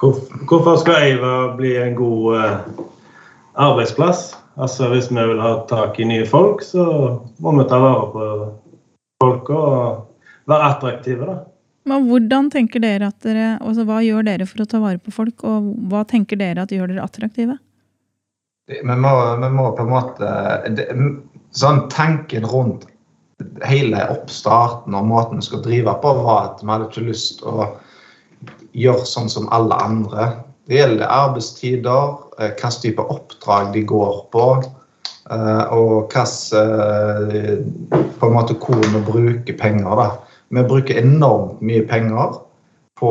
Hvorfor 0.00 0.80
skal 0.80 1.06
Eiva 1.06 1.34
bli 1.56 1.76
en 1.78 1.94
god 1.98 2.38
eh, 2.40 2.56
arbeidsplass? 3.62 4.32
Altså 4.54 4.88
Hvis 4.90 5.10
vi 5.10 5.22
vil 5.22 5.42
ha 5.42 5.54
tak 5.70 5.98
i 6.00 6.06
nye 6.08 6.26
folk, 6.26 6.62
så 6.62 6.84
må 7.42 7.54
vi 7.58 7.66
ta 7.70 7.78
vare 7.82 8.08
på 8.12 8.28
folk 9.22 9.50
og 9.54 10.50
være 10.50 10.70
attraktive. 10.70 11.26
da. 11.26 11.36
Men 11.84 12.08
hvordan 12.08 12.50
tenker 12.50 12.82
dere 12.82 13.10
at 13.12 13.20
dere, 13.26 13.58
altså 13.60 13.84
Hva 13.86 14.00
gjør 14.04 14.26
dere 14.26 14.48
for 14.48 14.64
å 14.64 14.68
ta 14.68 14.80
vare 14.82 14.98
på 14.98 15.14
folk, 15.14 15.44
og 15.44 15.70
hva 15.90 16.04
tenker 16.08 16.40
dere 16.40 16.64
at 16.64 16.74
gjør 16.74 16.90
dere 16.90 17.04
attraktive? 17.04 17.58
Vi 18.70 18.80
må, 18.82 19.14
vi 19.42 19.50
må 19.52 19.70
på 19.76 19.84
en 19.84 19.92
måte 19.92 20.28
det, 20.74 20.88
Sånn 21.54 21.84
tenken 21.92 22.46
rundt 22.50 22.88
hele 23.64 24.02
oppstarten 24.10 24.94
og 24.94 25.08
måten 25.08 25.40
vi 25.40 25.48
skal 25.48 25.62
drive 25.64 25.94
på, 26.02 26.14
var 26.24 26.50
at 26.50 26.62
vi 26.62 26.70
hadde 26.70 26.88
ikke 26.90 27.08
lyst 27.08 27.40
til 27.40 27.48
å 27.50 27.68
gjøre 28.74 29.06
sånn 29.08 29.30
som 29.30 29.50
alle 29.54 29.78
andre. 29.82 30.30
Det 30.68 30.78
gjelder 30.78 31.10
arbeidstider, 31.10 32.16
eh, 32.38 32.54
hvilken 32.54 32.80
type 32.82 33.02
oppdrag 33.02 33.72
de 33.74 33.84
går 33.84 34.16
på, 34.32 34.46
eh, 35.30 35.64
og 35.74 36.12
hvilken 36.12 37.74
på 38.18 38.26
en 38.26 38.34
måte 38.34 38.54
hvor 38.54 38.80
vi 38.80 39.04
bruker 39.10 39.58
penger. 39.58 39.96
da. 39.96 40.10
Vi 40.50 40.62
bruker 40.62 40.98
enormt 41.02 41.60
mye 41.60 41.86
penger 41.88 42.40
på, 43.00 43.10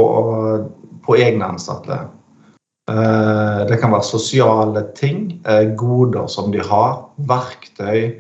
på 1.06 1.16
egne 1.16 1.46
ansatte. 1.46 2.08
Eh, 2.90 3.68
Det 3.68 3.80
kan 3.80 3.92
være 3.92 4.04
sosiale 4.04 4.86
ting, 4.96 5.42
eh, 5.46 5.76
goder 5.76 6.28
som 6.28 6.52
de 6.52 6.60
har, 6.60 7.10
verktøy. 7.18 8.12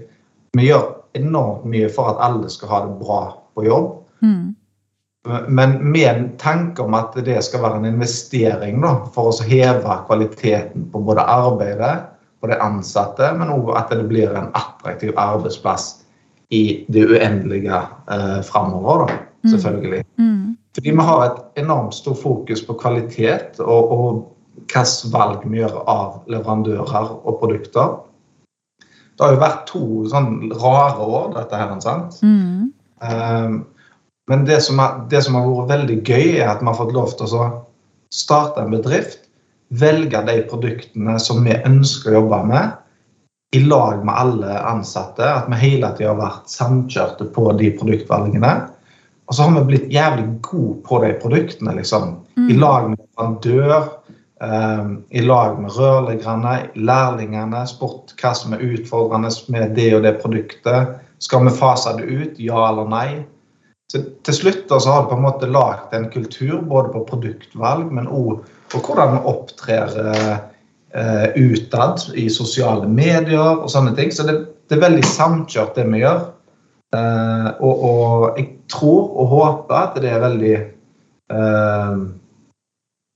Vi 0.56 0.68
gjør 0.70 1.03
enormt 1.18 1.66
mye 1.70 1.90
for 1.94 2.14
at 2.14 2.22
alle 2.26 2.50
skal 2.52 2.72
ha 2.72 2.84
det 2.88 2.98
bra 3.00 3.22
på 3.56 3.66
jobb. 3.68 3.90
Mm. 4.26 4.56
Men 5.48 5.78
med 5.92 6.10
en 6.10 6.26
tanke 6.38 6.84
om 6.84 6.96
at 6.98 7.16
det 7.26 7.38
skal 7.46 7.64
være 7.64 7.80
en 7.80 7.92
investering 7.94 8.82
da, 8.84 8.98
for 9.16 9.32
å 9.32 9.46
heve 9.48 10.00
kvaliteten 10.08 10.90
på 10.92 11.04
både 11.08 11.24
arbeidet 11.24 11.94
på 12.44 12.50
de 12.52 12.58
ansatte, 12.60 13.30
men 13.40 13.54
òg 13.54 13.72
at 13.80 13.94
det 13.94 14.04
blir 14.10 14.34
en 14.36 14.52
attraktiv 14.58 15.14
arbeidsplass 15.16 16.04
i 16.52 16.84
det 16.92 17.06
uendelige 17.08 17.80
eh, 18.12 18.42
framover, 18.44 19.06
da, 19.08 19.16
selvfølgelig. 19.54 20.04
Mm. 20.20 20.58
Fordi 20.76 20.92
vi 20.92 21.08
har 21.08 21.24
et 21.26 21.64
enormt 21.64 21.96
stort 21.96 22.20
fokus 22.20 22.66
på 22.68 22.76
kvalitet 22.82 23.62
og, 23.64 23.92
og 23.96 24.08
hvilke 24.68 25.12
valg 25.14 25.46
vi 25.48 25.62
gjør 25.62 25.80
av 25.90 26.20
leverandører 26.28 27.14
og 27.24 27.40
produkter. 27.40 27.96
Det 29.14 29.26
har 29.26 29.36
jo 29.36 29.44
vært 29.44 29.66
to 29.70 29.84
sånn 30.10 30.32
rare 30.58 31.06
år, 31.06 31.28
dette 31.36 31.60
her. 31.60 31.74
sant? 31.84 32.18
Mm. 32.26 32.72
Um, 33.04 33.60
men 34.32 34.46
det 34.48 34.62
som, 34.66 34.80
er, 34.80 35.04
det 35.12 35.22
som 35.26 35.36
har 35.38 35.50
vært 35.50 35.74
veldig 35.74 36.00
gøy, 36.02 36.40
er 36.40 36.50
at 36.50 36.64
vi 36.64 36.70
har 36.70 36.80
fått 36.80 36.96
lov 36.96 37.14
til 37.20 37.36
å 37.38 37.50
starte 38.14 38.64
en 38.64 38.74
bedrift, 38.74 39.28
velge 39.74 40.22
de 40.28 40.38
produktene 40.50 41.18
som 41.22 41.44
vi 41.46 41.58
ønsker 41.66 42.14
å 42.14 42.22
jobbe 42.22 42.42
med, 42.50 42.78
i 43.54 43.62
lag 43.68 44.02
med 44.06 44.18
alle 44.18 44.54
ansatte. 44.66 45.26
At 45.26 45.50
vi 45.52 45.60
hele 45.62 45.92
tida 45.98 46.14
har 46.14 46.22
vært 46.22 46.50
samkjørte 46.50 47.30
på 47.36 47.52
de 47.60 47.70
produktvalgene. 47.78 48.54
Og 49.30 49.36
så 49.36 49.46
har 49.46 49.54
vi 49.60 49.68
blitt 49.70 49.92
jævlig 49.94 50.26
gode 50.46 50.80
på 50.88 51.00
de 51.04 51.12
produktene, 51.22 51.76
liksom. 51.78 52.16
I 52.50 52.58
lag 52.58 52.90
med 52.92 53.00
leverandør, 53.00 53.76
um, 53.78 54.03
i 54.42 55.22
lag 55.24 55.60
med 55.62 55.72
rørleggerne, 55.72 56.54
lærlingene, 56.76 57.62
spurt 57.70 58.12
hva 58.20 58.32
som 58.36 58.56
er 58.56 58.64
utfordrende 58.66 59.30
med 59.54 59.76
det 59.78 59.92
og 59.96 60.02
det 60.04 60.18
produktet. 60.20 60.98
Skal 61.24 61.46
vi 61.46 61.54
fase 61.56 61.94
det 61.96 62.10
ut, 62.10 62.42
ja 62.42 62.66
eller 62.68 62.90
nei? 62.92 63.08
Så 63.94 64.02
til 64.26 64.36
slutt 64.36 64.72
så 64.74 64.90
har 64.90 65.04
du 65.04 65.12
på 65.12 65.20
en 65.20 65.26
måte 65.28 65.50
lagd 65.52 65.94
en 65.94 66.10
kultur 66.10 66.64
både 66.66 66.90
på 66.96 67.04
produktvalg, 67.12 67.92
men 67.94 68.10
òg 68.10 68.42
på 68.74 68.82
hvordan 68.82 69.14
vi 69.14 69.20
opptrer 69.30 69.98
eh, 70.02 71.28
utad 71.36 72.02
i 72.18 72.26
sosiale 72.34 72.90
medier 72.90 73.60
og 73.60 73.70
sånne 73.70 73.94
ting. 73.98 74.10
Så 74.12 74.26
det, 74.26 74.40
det 74.70 74.80
er 74.80 74.88
veldig 74.88 75.06
samkjørt, 75.06 75.76
det 75.78 75.86
vi 75.92 76.02
gjør. 76.02 76.24
Eh, 76.98 77.50
og, 77.60 77.86
og 77.90 78.40
jeg 78.40 78.50
tror 78.74 79.14
og 79.22 79.32
håper 79.36 79.80
at 79.80 80.02
det 80.02 80.10
er 80.10 80.26
veldig 80.26 80.56
eh, 80.58 82.04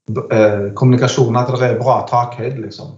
eh, 0.07 0.73
kommunikasjon, 0.73 1.37
at 1.37 1.51
det 1.53 1.69
er 1.69 1.79
bra 1.81 2.01
takhøyde, 2.09 2.61
liksom. 2.63 2.95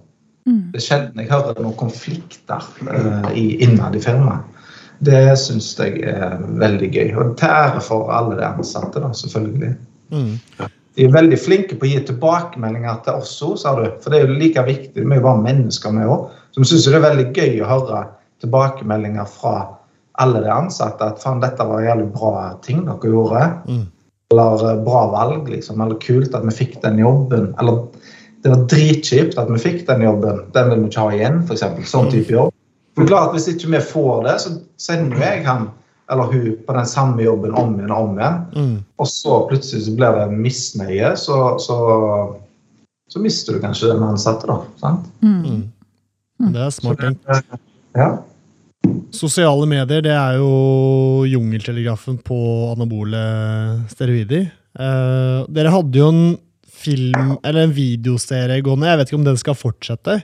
Mm. 0.50 0.72
Det 0.74 0.80
er 0.80 0.86
sjelden 0.86 1.22
jeg 1.22 1.30
hører 1.30 1.60
noen 1.62 1.78
konflikter 1.78 2.66
eh, 2.90 3.30
i, 3.38 3.46
innad 3.66 3.98
i 3.98 4.04
firmaet. 4.04 4.58
Det 5.06 5.22
syns 5.40 5.72
jeg 5.80 6.02
er 6.12 6.42
veldig 6.60 6.90
gøy. 6.92 7.14
Og 7.16 7.38
til 7.40 7.54
ære 7.54 7.82
for 7.86 8.12
alle 8.12 8.36
de 8.40 8.44
ansatte, 8.48 9.00
da, 9.00 9.14
selvfølgelig. 9.16 9.72
Mm. 10.12 10.34
De 10.98 11.06
er 11.06 11.14
veldig 11.14 11.38
flinke 11.40 11.78
på 11.80 11.88
å 11.88 11.92
gi 11.94 12.00
tilbakemeldinger 12.10 12.98
til 13.06 13.22
oss 13.22 13.38
òg, 13.46 13.56
sa 13.62 13.76
du. 13.78 13.86
For 14.04 14.12
det 14.12 14.20
er 14.20 14.28
jo 14.28 14.40
like 14.42 14.66
viktig. 14.68 15.06
Vi 15.06 15.08
er 15.08 15.22
jo 15.22 15.28
bare 15.30 15.44
mennesker, 15.46 15.94
vi 15.96 16.08
òg. 16.10 16.34
Så 16.52 16.64
vi 16.64 16.72
syns 16.72 16.88
det 16.90 16.98
er 16.98 17.06
veldig 17.06 17.28
gøy 17.38 17.62
å 17.64 17.70
høre 17.70 18.02
tilbakemeldinger 18.44 19.30
fra 19.32 19.54
alle 20.20 20.42
de 20.44 20.52
ansatte. 20.52 21.08
At 21.14 21.24
faen, 21.24 21.40
dette 21.44 21.64
var 21.64 21.80
en 21.80 21.88
jævlig 21.88 22.10
bra 22.18 22.34
ting 22.66 22.84
dere 22.90 23.14
gjorde. 23.14 23.46
Mm. 23.70 23.86
Eller 24.34 24.72
eh, 24.72 24.84
bra 24.86 25.08
valg, 25.12 25.50
liksom. 25.50 25.82
Eller 25.82 26.00
kult 26.04 26.36
at 26.38 26.46
vi 26.46 26.56
fikk 26.56 26.78
den 26.84 27.02
jobben. 27.02 27.52
Eller 27.62 27.84
det 28.44 28.54
var 28.54 28.64
dritkjipt 28.72 29.38
at 29.42 29.50
vi 29.52 29.60
fikk 29.60 29.84
den 29.88 30.06
jobben. 30.06 30.46
Den 30.56 30.72
vil 30.72 30.86
vi 30.86 30.92
ikke 30.92 31.08
ha 31.08 31.18
igjen, 31.18 31.42
f.eks. 31.44 31.66
Sånn 31.92 32.12
type 32.14 32.36
jobb. 32.36 32.54
For 32.98 33.08
klart, 33.08 33.34
Hvis 33.36 33.50
ikke 33.52 33.74
vi 33.74 33.84
får 33.84 34.24
det, 34.28 34.38
så 34.44 34.56
sender 34.82 35.18
jo 35.18 35.24
jeg 35.24 35.46
han 35.48 35.70
eller 36.10 36.24
hun 36.24 36.56
på 36.66 36.74
den 36.74 36.86
samme 36.90 37.22
jobben 37.22 37.54
om 37.54 37.76
igjen 37.78 37.92
og 37.94 38.08
om 38.08 38.16
igjen. 38.18 38.38
Mm. 38.56 38.78
Og 38.98 39.08
så 39.08 39.36
plutselig 39.50 39.84
så 39.86 39.92
blir 39.98 40.16
det 40.18 40.40
misnøye, 40.42 41.12
så, 41.22 41.38
så, 41.62 41.78
så 43.14 43.22
mister 43.22 43.56
du 43.56 43.62
kanskje 43.62 43.92
den 43.92 44.06
ansatte, 44.08 44.50
da. 44.50 44.58
Sant? 44.82 45.06
Mm. 45.22 45.68
Mm. 46.40 46.54
Det 46.56 46.64
er 46.66 46.74
smart 46.74 47.04
tenkt. 47.04 47.62
Ja. 47.98 48.10
Sosiale 49.16 49.66
medier 49.70 50.04
det 50.06 50.14
er 50.14 50.38
jo 50.40 51.26
jungeltelegrafen 51.30 52.20
på 52.26 52.38
anabole 52.74 53.24
steroider. 53.92 54.50
Eh, 54.80 55.40
dere 55.50 55.74
hadde 55.74 56.00
jo 56.00 56.10
en 56.14 56.24
film, 56.80 57.36
eller 57.44 57.66
en 57.68 57.76
videoserie 57.76 58.62
gående. 58.64 58.88
Jeg 58.88 59.02
vet 59.02 59.12
ikke 59.12 59.20
om 59.20 59.28
den 59.28 59.40
skal 59.42 59.58
fortsette. 59.58 60.20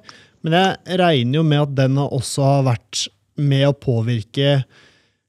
Men 0.46 0.56
jeg 0.60 1.00
regner 1.02 1.40
jo 1.42 1.46
med 1.48 1.64
at 1.66 1.78
den 1.82 1.98
også 2.06 2.46
har 2.46 2.68
vært 2.70 3.08
med 3.42 3.66
å 3.68 3.76
påvirke 3.76 4.60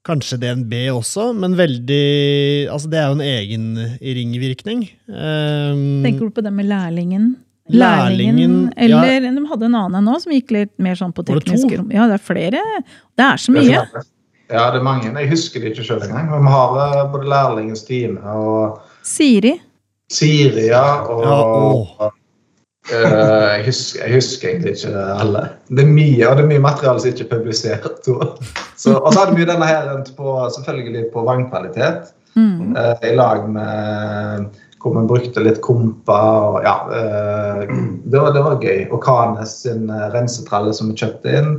kanskje 0.06 0.38
DNB 0.38 0.74
også, 0.94 1.32
men 1.34 1.56
veldig 1.58 2.68
Altså, 2.70 2.90
det 2.92 3.00
er 3.00 3.08
jo 3.08 3.16
en 3.16 3.24
egen 3.26 3.64
ringvirkning. 3.98 4.84
Eh, 5.10 5.80
Tenker 6.06 6.28
du 6.28 6.36
på 6.36 6.44
det 6.46 6.52
med 6.54 6.68
lærlingen? 6.70 7.32
Lærlingen, 7.72 8.58
ja. 8.76 8.84
Eller 8.84 9.24
de 9.26 9.46
hadde 9.50 9.66
en 9.66 9.78
annen 9.78 10.04
nå 10.06 10.18
som 10.22 10.34
gikk 10.34 10.52
litt 10.54 10.74
mer 10.82 10.98
sånn 10.98 11.14
på 11.16 11.24
tekniske 11.26 11.80
rom. 11.80 11.88
Ja, 11.94 12.06
det 12.10 12.20
er 12.20 12.22
flere. 12.22 12.62
Det 13.18 13.24
er 13.26 13.40
så 13.42 13.54
Det 13.54 13.64
er 13.64 13.70
mye. 13.70 14.04
Ja, 14.46 14.68
det 14.70 14.78
er 14.78 14.84
mange. 14.86 15.10
Jeg 15.10 15.30
husker 15.32 15.62
det 15.62 15.72
ikke 15.72 15.86
sjøl 15.88 16.04
engang. 16.06 16.28
Men 16.30 16.46
vi 16.46 16.52
har 16.54 16.76
eh, 16.84 17.00
både 17.10 17.30
lærlingens 17.32 17.82
time 17.88 18.36
og 18.38 18.78
Siri. 19.06 19.56
Siri, 20.12 20.68
ja. 20.70 20.84
Og 21.10 21.24
Ja, 22.86 23.02
og 23.02 23.02
uh, 23.10 23.54
jeg, 23.56 23.62
husker, 23.66 24.04
jeg 24.04 24.14
husker 24.14 24.48
egentlig 24.48 24.76
ikke 24.76 25.06
alle. 25.16 25.40
Det 25.66 25.82
er 25.82 25.90
mye, 25.90 26.28
og 26.28 26.36
det 26.38 26.44
er 26.44 26.50
mye 26.52 26.62
materiale 26.62 27.02
som 27.02 27.10
ikke 27.10 27.24
er 27.26 27.32
publisert. 27.32 28.10
Og 28.12 28.36
så, 28.78 28.94
hadde 29.16 29.34
vi 29.34 29.48
denne 29.48 29.66
her 29.66 29.90
på, 30.14 30.36
selvfølgelig 30.54 31.08
på 31.14 31.24
vannkvalitet. 31.26 32.12
Mm. 32.36 32.76
uh, 32.76 32.94
I 33.02 33.14
lag 33.16 33.48
med 33.50 34.46
hvor 34.82 34.94
vi 34.94 35.06
brukte 35.08 35.42
litt 35.42 35.60
kompa 35.64 36.18
og 36.50 36.64
ja. 36.66 36.76
eh, 36.94 37.62
det, 38.04 38.18
var, 38.18 38.32
det 38.34 38.42
var 38.44 38.62
gøy. 38.62 38.86
Og 38.90 39.00
Kanes 39.04 39.60
sin 39.64 39.90
eh, 39.90 40.08
rensetralle 40.14 40.74
som 40.76 40.90
vi 40.90 40.98
kjøpte 41.00 41.36
inn. 41.40 41.54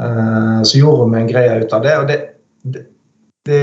Eh, 0.00 0.58
så 0.66 0.80
gjorde 0.80 1.10
vi 1.12 1.22
en 1.22 1.30
greie 1.30 1.60
ut 1.62 1.76
av 1.76 1.86
det. 1.86 1.94
Og 2.00 2.10
det, 2.10 2.18
det, 2.64 2.84
det 3.48 3.62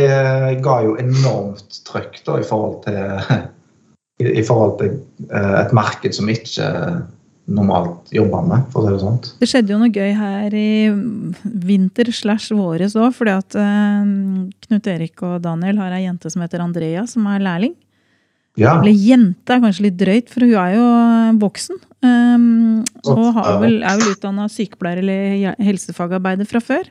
ga 0.65 0.79
jo 0.85 0.95
enormt 1.01 1.83
trøkk 1.87 2.21
da, 2.25 2.39
i 2.39 2.47
forhold 2.47 2.81
til 2.87 3.51
i, 4.31 4.41
forhold 4.47 4.77
til 4.79 4.95
et 5.35 5.73
marked 5.75 6.15
som 6.15 6.29
ikke 6.31 6.65
normalt 7.51 8.09
jobber 8.15 8.45
med, 8.47 8.63
for 8.71 8.81
å 8.81 8.87
si 8.87 8.93
det 8.95 9.01
sånt. 9.03 9.27
Det 9.41 9.49
skjedde 9.51 9.73
jo 9.73 9.79
noe 9.81 9.91
gøy 9.93 10.15
her 10.17 10.55
i 10.55 10.87
vinter 11.43 12.09
slash 12.15 12.55
våres 12.55 12.95
òg, 12.97 13.11
fordi 13.13 13.35
at 13.35 13.57
Knut 14.65 14.87
Erik 14.89 15.21
og 15.27 15.43
Daniel 15.43 15.83
har 15.83 15.93
ei 15.93 16.07
jente 16.07 16.31
som 16.31 16.41
heter 16.41 16.63
Andrea, 16.63 17.03
som 17.11 17.27
er 17.29 17.43
lærling. 17.43 17.75
Ja. 18.55 18.77
Eller 18.79 18.95
jente 18.95 19.51
er 19.51 19.63
kanskje 19.63 19.89
litt 19.89 19.97
drøyt, 19.99 20.29
for 20.31 20.45
hun 20.45 20.55
er 20.61 20.75
jo 20.77 20.85
voksen. 21.41 21.79
Um, 22.05 22.83
og 23.09 23.25
har 23.35 23.57
vel, 23.63 23.81
er 23.83 23.97
vel 23.99 24.13
utdanna 24.13 24.47
sykepleier 24.51 25.01
eller 25.01 25.57
helsefagarbeider 25.65 26.47
fra 26.47 26.61
før. 26.63 26.87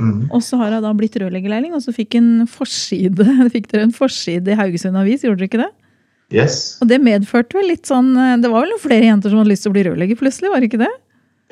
Mm. 0.00 0.30
Og 0.30 0.42
så 0.44 0.56
har 0.60 0.72
hun 0.76 0.84
da 0.84 0.92
blitt 0.96 1.18
rørleggerlærling, 1.20 1.74
og 1.76 1.82
så 1.84 1.92
fikk, 1.94 2.16
en 2.20 2.46
forside, 2.48 3.26
fikk 3.54 3.68
dere 3.72 3.88
en 3.88 3.94
forside 3.94 4.54
i 4.54 4.58
Haugesund 4.58 4.98
Avis, 5.00 5.26
gjorde 5.26 5.42
dere 5.42 5.50
ikke 5.50 5.62
det? 5.64 5.70
Yes. 6.30 6.60
Og 6.80 6.90
det 6.90 7.00
medførte 7.02 7.58
vel 7.58 7.72
litt 7.72 7.88
sånn 7.90 8.12
eh, 8.14 8.36
Det 8.38 8.46
var 8.52 8.62
vel 8.62 8.70
noen 8.70 8.78
flere 8.78 9.08
jenter 9.08 9.32
som 9.32 9.40
hadde 9.40 9.50
lyst 9.50 9.64
til 9.66 9.72
å 9.72 9.74
bli 9.74 9.82
rørlegger 9.88 10.18
plutselig, 10.20 10.52
var 10.52 10.62
det 10.62 10.68
ikke 10.70 10.84
det? 10.84 10.92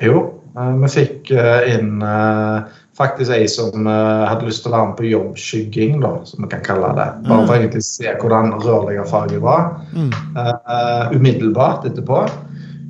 Jo, 0.07 0.19
eh, 0.55 0.75
vi 0.79 0.91
fikk 0.93 1.31
eh, 1.35 1.73
inn 1.75 2.05
eh, 2.05 2.77
faktisk 2.99 3.31
ei 3.31 3.47
som 3.47 3.87
uh, 3.87 4.27
hadde 4.27 4.47
lyst 4.49 4.65
til 4.65 4.73
å 4.73 4.75
være 4.75 4.89
med 4.89 4.97
på 4.99 5.07
jobbskygging, 5.07 5.97
da, 6.03 6.11
som 6.27 6.43
vi 6.43 6.51
kan 6.51 6.65
kalle 6.65 6.91
det. 6.97 7.07
Bare 7.29 7.47
for 7.47 7.55
egentlig 7.55 7.83
å 7.83 7.87
se 7.87 8.13
hvordan 8.19 8.53
rørleggerfaget 8.65 9.43
var. 9.45 9.71
Mm. 9.95 10.11
uh, 10.35 11.15
umiddelbart 11.15 11.87
etterpå. 11.87 12.25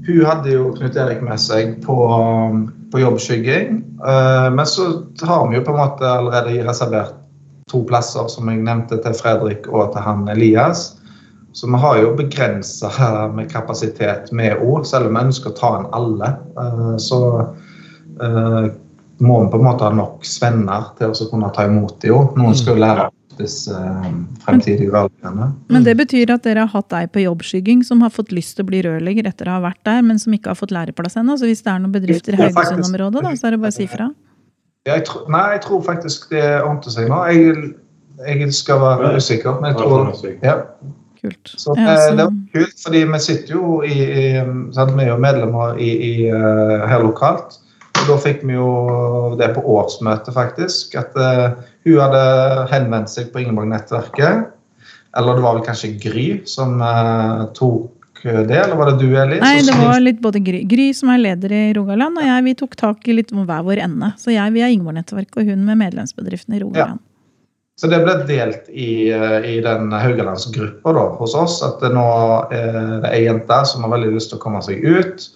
Hun 0.08 0.26
hadde 0.26 0.56
jo 0.56 0.72
Knut 0.80 0.98
Erik 0.98 1.22
med 1.22 1.42
seg 1.42 1.78
på, 1.86 1.98
på 2.90 3.04
jobbskygging. 3.04 3.84
Uh, 4.02 4.50
men 4.56 4.66
så 4.66 4.90
har 5.22 5.46
vi 5.50 5.60
jo 5.60 5.66
på 5.68 5.76
en 5.76 5.82
måte 5.84 6.10
allerede 6.10 6.58
reservert 6.66 7.14
to 7.70 7.84
plasser, 7.86 8.26
som 8.34 8.50
jeg 8.50 8.64
nevnte, 8.66 8.98
til 9.04 9.14
Fredrik 9.14 9.70
og 9.70 9.92
til 9.94 10.02
han 10.02 10.26
Elias. 10.34 10.96
Så 11.54 11.70
vi 11.70 11.78
har 11.82 12.00
jo 12.02 12.16
begrensa 12.18 12.90
med 13.36 13.50
kapasitet 13.52 14.32
med 14.34 14.58
ord, 14.62 14.88
selv 14.90 15.10
om 15.10 15.18
vi 15.18 15.28
ønsker 15.30 15.52
å 15.52 15.58
ta 15.58 15.72
inn 15.78 15.88
alle. 15.98 16.30
Så 17.02 17.20
må 19.20 19.44
vi 19.44 19.52
på 19.52 19.60
en 19.60 19.66
måte 19.68 19.88
ha 19.88 19.94
nok 19.96 20.26
svenner 20.28 20.92
til 21.00 21.12
å 21.12 21.30
kunne 21.32 21.50
ta 21.56 21.66
imot 21.68 21.98
det 22.02 22.12
jo. 22.12 22.22
Noen 22.40 22.56
skal 22.58 22.78
jo 22.78 22.84
lære 22.84 23.08
opp 23.10 23.16
disse 23.40 23.74
eh, 23.74 24.08
fremtidige 24.44 24.92
valgene. 24.94 25.50
Men 25.72 25.86
det 25.88 25.96
betyr 26.00 26.34
at 26.36 26.46
dere 26.48 26.66
har 26.66 26.72
hatt 26.74 26.96
ei 26.98 27.06
på 27.12 27.24
jobbskygging 27.24 27.86
som 27.88 28.04
har 28.04 28.14
fått 28.16 28.34
lyst 28.36 28.58
til 28.58 28.66
å 28.66 28.70
bli 28.72 28.82
rørlegger 28.86 29.30
etter 29.32 29.50
å 29.50 29.58
ha 29.58 29.64
vært 29.70 29.82
der, 29.88 30.02
men 30.06 30.20
som 30.22 30.36
ikke 30.36 30.54
har 30.54 30.60
fått 30.60 30.74
læreplass 30.76 31.20
ennå. 31.20 31.38
Så 31.40 31.50
hvis 31.50 31.64
det 31.66 31.72
er 31.74 31.84
noen 31.84 31.96
bedrifter 31.96 32.36
i. 32.36 32.42
Haugesund-området, 32.42 33.24
da, 33.28 33.36
så 33.40 33.50
er 33.50 33.56
det 33.56 33.62
bare 33.64 33.76
å 33.76 33.80
si 33.80 33.88
fra. 33.92 34.10
Jeg 34.88 35.06
tro, 35.08 35.26
nei, 35.32 35.46
jeg 35.56 35.64
tror 35.68 35.84
faktisk 35.86 36.30
det 36.34 36.46
ordner 36.64 36.96
seg 36.96 37.12
nå. 37.12 37.20
Jeg, 37.30 37.74
jeg 38.28 38.54
skal 38.56 38.82
være 38.84 39.12
usikker, 39.20 39.60
men 39.60 39.74
jeg 39.74 39.82
tror 39.82 40.14
ja. 40.44 40.56
Kult. 41.20 41.52
Så 41.60 41.74
Ja, 41.76 41.96
eh, 41.98 42.16
det 42.16 42.24
var 42.24 42.36
kult, 42.54 42.78
fordi 42.80 43.00
vi 43.04 43.20
sitter 43.20 43.56
jo 43.58 43.82
i, 43.84 43.96
i 44.08 44.28
sant, 44.72 44.94
Vi 44.96 45.04
er 45.04 45.10
jo 45.12 45.18
medlemmer 45.20 45.76
i, 45.76 45.90
i, 45.90 46.14
eh, 46.32 46.86
her 46.88 47.04
lokalt. 47.04 47.60
Da 48.08 48.16
fikk 48.22 48.46
vi 48.48 48.56
jo 48.56 48.70
det 49.40 49.52
på 49.56 49.64
årsmøtet, 49.76 50.32
faktisk. 50.36 50.96
At 51.00 51.16
uh, 51.20 51.60
hun 51.86 52.00
hadde 52.02 52.24
henvendt 52.72 53.12
seg 53.12 53.30
på 53.34 53.44
Ingeborg-nettverket. 53.44 54.50
Eller 55.18 55.38
det 55.38 55.46
var 55.46 55.58
vel 55.58 55.66
kanskje 55.66 55.96
Gry 56.02 56.28
som 56.50 56.80
uh, 56.82 57.50
tok 57.58 57.96
det, 58.24 58.52
eller 58.52 58.76
var 58.76 58.90
det 58.92 58.98
du, 59.00 59.14
Eli? 59.16 59.38
Nei, 59.40 59.62
det 59.64 59.76
var 59.80 60.02
litt 60.04 60.18
både 60.20 60.42
Gry, 60.44 60.66
Gry 60.68 60.90
som 60.96 61.08
er 61.14 61.22
leder 61.22 61.54
i 61.56 61.62
Rogaland, 61.78 62.20
og 62.20 62.26
jeg 62.28 62.44
vi 62.50 62.54
tok 62.60 62.76
tak 62.80 63.08
i 63.08 63.16
litt 63.16 63.32
hver 63.32 63.64
vår 63.64 63.80
ende. 63.86 64.12
Så 64.20 64.34
jeg 64.34 64.56
via 64.56 64.68
Ingeborg-nettverket 64.68 65.40
og 65.40 65.54
hun 65.54 65.64
med 65.68 65.80
medlemsbedriften 65.80 66.58
i 66.58 66.60
Rogaland. 66.66 67.00
Så 67.80 67.88
det 67.88 68.02
ble 68.04 68.18
delt 68.28 68.68
i, 68.68 69.08
eh, 69.08 69.38
i 69.48 69.60
den 69.64 69.94
Haugalandsgruppa 69.96 70.92
hos 71.16 71.36
oss. 71.36 71.62
At 71.64 71.80
det 71.80 71.94
nå 71.96 72.10
er 72.52 73.00
det 73.06 73.12
ei 73.14 73.22
jente 73.24 73.60
som 73.72 73.86
har 73.86 73.94
veldig 73.94 74.12
lyst 74.18 74.34
til 74.34 74.40
å 74.40 74.44
komme 74.44 74.60
seg 74.66 74.84
ut 74.84 75.30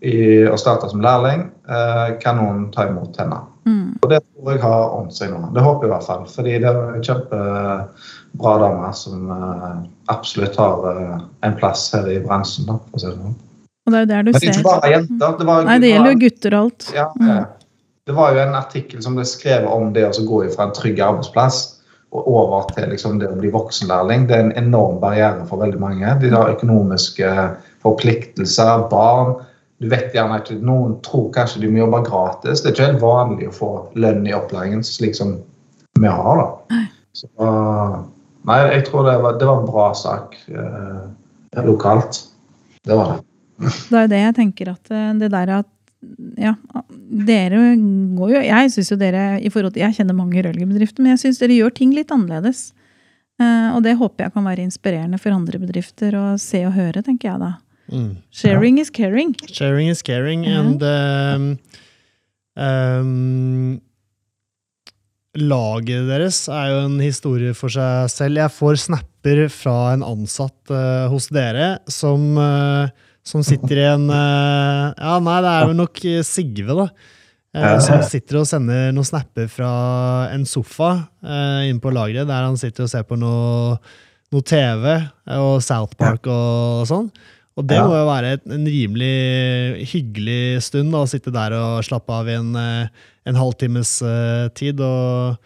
i, 0.00 0.44
og 0.46 0.58
starte 0.60 0.88
som 0.90 1.00
lærling. 1.02 1.48
Eh, 1.68 2.16
kan 2.22 2.38
noen 2.38 2.68
ta 2.74 2.86
imot 2.88 3.16
henne? 3.18 3.40
Mm. 3.68 3.98
Og 4.00 4.08
det 4.12 4.20
tror 4.24 4.52
jeg 4.54 4.62
har 4.62 4.84
ordnet 4.94 5.16
seg 5.18 5.32
nå. 5.34 5.40
Det 5.52 5.64
håper 5.64 5.84
jeg 5.86 5.90
i 5.90 5.94
hvert 5.96 6.06
fall. 6.06 6.22
Fordi 6.32 6.54
det 6.62 6.70
er 6.70 6.78
en 6.94 7.04
kjempebra 7.04 8.54
dame 8.62 8.92
som 8.96 9.30
eh, 9.34 9.76
absolutt 10.14 10.56
har 10.60 10.88
eh, 10.92 11.18
en 11.48 11.58
plass 11.58 11.88
her 11.96 12.08
i 12.12 12.18
bransjen. 12.24 12.68
Da, 12.70 12.78
for 12.88 13.00
å 13.00 13.02
si 13.02 13.10
det 13.10 13.16
sånn. 13.18 13.36
Og 13.88 13.94
det 13.94 13.98
er 13.98 14.04
jo 14.04 14.10
der 14.12 14.22
du 14.22 14.30
Men 14.30 14.40
det 14.40 14.48
er 14.48 14.52
ikke 14.52 14.68
bare 14.68 14.92
jenter. 14.92 15.36
Det, 15.38 15.48
var, 15.48 15.64
Nei, 15.68 15.78
det 15.82 15.90
gjelder 15.94 16.14
jo 16.14 16.20
gutter 16.26 16.54
og 16.54 16.66
alt. 16.66 16.92
ja, 16.94 17.08
Mm. 17.18 17.44
det 18.08 18.14
var 18.16 18.32
jo 18.32 18.40
en 18.42 18.54
artikkel 18.56 19.02
som 19.04 19.16
ble 19.16 19.24
skrevet 19.28 19.68
om 19.68 19.92
det 19.92 20.06
å 20.06 20.24
gå 20.28 20.42
fra 20.54 20.68
en 20.68 20.74
trygg 20.76 21.00
arbeidsplass 21.00 21.58
og 22.12 22.24
over 22.24 22.68
til 22.72 22.88
liksom 22.88 23.18
det 23.20 23.28
å 23.28 23.36
bli 23.36 23.50
voksenlærling. 23.52 24.26
Det 24.28 24.36
er 24.36 24.44
en 24.46 24.56
enorm 24.56 25.00
barriere 25.00 25.44
for 25.48 25.60
veldig 25.60 25.80
mange. 25.80 26.14
De 26.20 26.30
har 26.32 26.52
økonomiske 26.54 27.32
forpliktelser, 27.84 28.86
barn. 28.88 29.34
Du 29.78 29.86
vet 29.90 30.14
gjerne 30.14 30.40
ikke, 30.40 30.58
Noen 30.66 30.96
tror 31.06 31.28
kanskje 31.34 31.62
de 31.62 31.70
må 31.70 31.84
jobbe 31.84 32.02
gratis. 32.08 32.62
Det 32.62 32.70
er 32.70 32.74
ikke 32.74 32.88
helt 32.88 33.02
vanlig 33.04 33.48
å 33.50 33.54
få 33.54 33.70
lønn 33.98 34.26
i 34.26 34.34
opplæringen 34.34 34.82
slik 34.86 35.14
som 35.18 35.36
vi 35.98 36.10
har. 36.10 36.42
da. 36.42 36.80
Så, 37.14 37.28
nei, 38.48 38.58
jeg 38.74 38.84
tror 38.88 39.06
det 39.06 39.16
var, 39.22 39.38
det 39.38 39.48
var 39.48 39.62
en 39.62 39.70
bra 39.70 39.88
sak 39.98 40.34
eh, 40.50 41.62
lokalt. 41.66 42.24
Det 42.86 42.98
var 42.98 43.14
det. 43.14 43.24
Det 43.58 43.98
er 43.98 44.10
det 44.10 44.22
jeg 44.22 44.34
tenker 44.36 44.72
at 44.74 44.94
eh, 44.94 45.12
det 45.18 45.30
der 45.34 45.54
at 45.60 45.70
ja, 46.38 46.52
dere 47.26 47.72
går 48.14 48.32
jo 48.36 48.40
Jeg 48.46 48.70
synes 48.70 48.90
jo 48.92 48.96
dere 49.00 49.40
i 49.42 49.50
forhold 49.50 49.72
til, 49.74 49.82
Jeg 49.82 49.96
kjenner 49.96 50.14
mange 50.14 50.38
rørleggerbedrifter, 50.38 51.02
men 51.02 51.16
jeg 51.16 51.24
syns 51.24 51.40
dere 51.42 51.56
gjør 51.56 51.74
ting 51.74 51.94
litt 51.94 52.12
annerledes. 52.14 52.68
Eh, 53.42 53.70
og 53.74 53.82
det 53.86 53.96
håper 53.98 54.26
jeg 54.26 54.34
kan 54.34 54.46
være 54.46 54.66
inspirerende 54.66 55.18
for 55.22 55.34
andre 55.34 55.58
bedrifter 55.62 56.14
å 56.18 56.26
se 56.42 56.64
og 56.66 56.74
høre, 56.78 57.02
tenker 57.06 57.32
jeg 57.32 57.42
da. 57.42 57.52
Mm. 57.90 58.16
Sharing 58.30 58.78
is 58.78 58.90
caring. 58.90 59.34
Sharing 59.50 59.88
is 59.88 60.02
caring, 60.02 60.42
Mhm. 60.44 60.58
and 60.58 60.82
um, 60.82 61.58
um, 62.56 63.80
Laget 65.38 66.08
deres 66.08 66.38
er 66.50 66.70
jo 66.72 66.78
en 66.88 66.96
historie 67.04 67.52
for 67.54 67.70
seg 67.70 68.08
selv. 68.10 68.40
Jeg 68.40 68.50
får 68.56 68.78
snapper 68.88 69.44
fra 69.52 69.74
en 69.94 70.02
ansatt 70.02 70.72
uh, 70.72 71.06
hos 71.12 71.28
dere 71.30 71.76
som, 71.92 72.24
uh, 72.40 72.88
som 73.22 73.44
sitter 73.46 73.78
i 73.84 73.86
en 73.92 74.08
uh, 74.10 74.88
Ja, 74.96 75.18
nei, 75.22 75.36
det 75.44 75.52
er 75.52 75.68
vel 75.70 75.78
nok 75.78 76.00
Sigve, 76.26 76.74
da. 76.80 76.88
eh, 77.54 77.76
som 77.84 78.02
sitter 78.08 78.40
og 78.40 78.48
sender 78.50 78.90
noen 78.96 79.06
snapper 79.06 79.46
fra 79.52 79.70
en 80.34 80.44
sofa 80.48 80.90
uh, 81.22 81.62
inne 81.68 81.80
på 81.84 81.92
lageret, 81.94 82.26
der 82.28 82.48
han 82.48 82.58
sitter 82.58 82.88
og 82.88 82.90
ser 82.96 83.06
på 83.08 83.18
noe, 83.20 83.76
noe 84.32 84.42
TV 84.48 84.90
og 85.38 85.60
South 85.64 85.94
Park 86.00 86.26
og, 86.26 86.82
sånn. 86.90 87.12
Og 87.58 87.66
det 87.66 87.74
Ja. 87.76 87.86
må 87.90 87.96
jo 87.98 88.06
være 88.06 88.36
en 88.54 88.66
rimelig 88.70 89.88
hyggelig 89.90 90.62
stund 90.62 90.92
da, 90.94 91.00
å 91.02 91.08
sitte 91.10 91.32
der 91.34 91.56
og 91.58 91.82
slappe 91.82 92.14
av 92.14 92.28
i 92.30 92.36
en, 92.38 92.52
eh, 92.54 92.86
en 93.26 93.34
halvtimes 93.34 93.96
eh, 94.06 94.48
tid 94.54 94.78
og, 94.80 95.38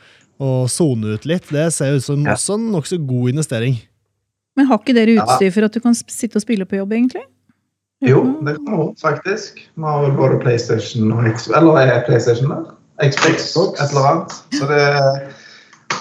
og 0.42 0.68
sone 0.68 1.14
ut 1.16 1.24
litt. 1.24 1.48
Det 1.48 1.70
ser 1.72 1.96
ut 1.96 2.04
som 2.04 2.22
Ja. 2.26 2.34
også 2.36 2.54
en 2.58 2.70
nokså 2.74 2.98
god 3.06 3.30
investering. 3.32 3.80
Men 4.56 4.66
har 4.68 4.78
ikke 4.82 4.92
dere 4.94 5.16
utstyr 5.24 5.50
for 5.54 5.64
at 5.64 5.72
du 5.72 5.80
kan 5.80 5.94
sitte 5.96 6.36
og 6.36 6.42
spille 6.44 6.66
på 6.68 6.76
jobb, 6.76 6.92
egentlig? 6.92 7.24
Jo, 8.04 8.20
det 8.44 8.56
kan 8.60 8.76
du 8.76 8.92
faktisk. 9.00 9.62
Vi 9.78 9.82
har 9.82 10.02
vel 10.02 10.16
både 10.18 10.40
PlayStation 10.42 11.12
og 11.12 11.24
Xbox 11.24 11.56
Eller 11.56 11.76
er 11.78 12.04
PlayStation 12.04 12.48
der? 12.50 12.64
Xbox, 13.08 13.52
Xbox. 13.54 13.80
et 13.80 13.90
eller 13.94 14.08
annet. 14.10 14.30
Så 14.52 14.68
det 14.68 15.32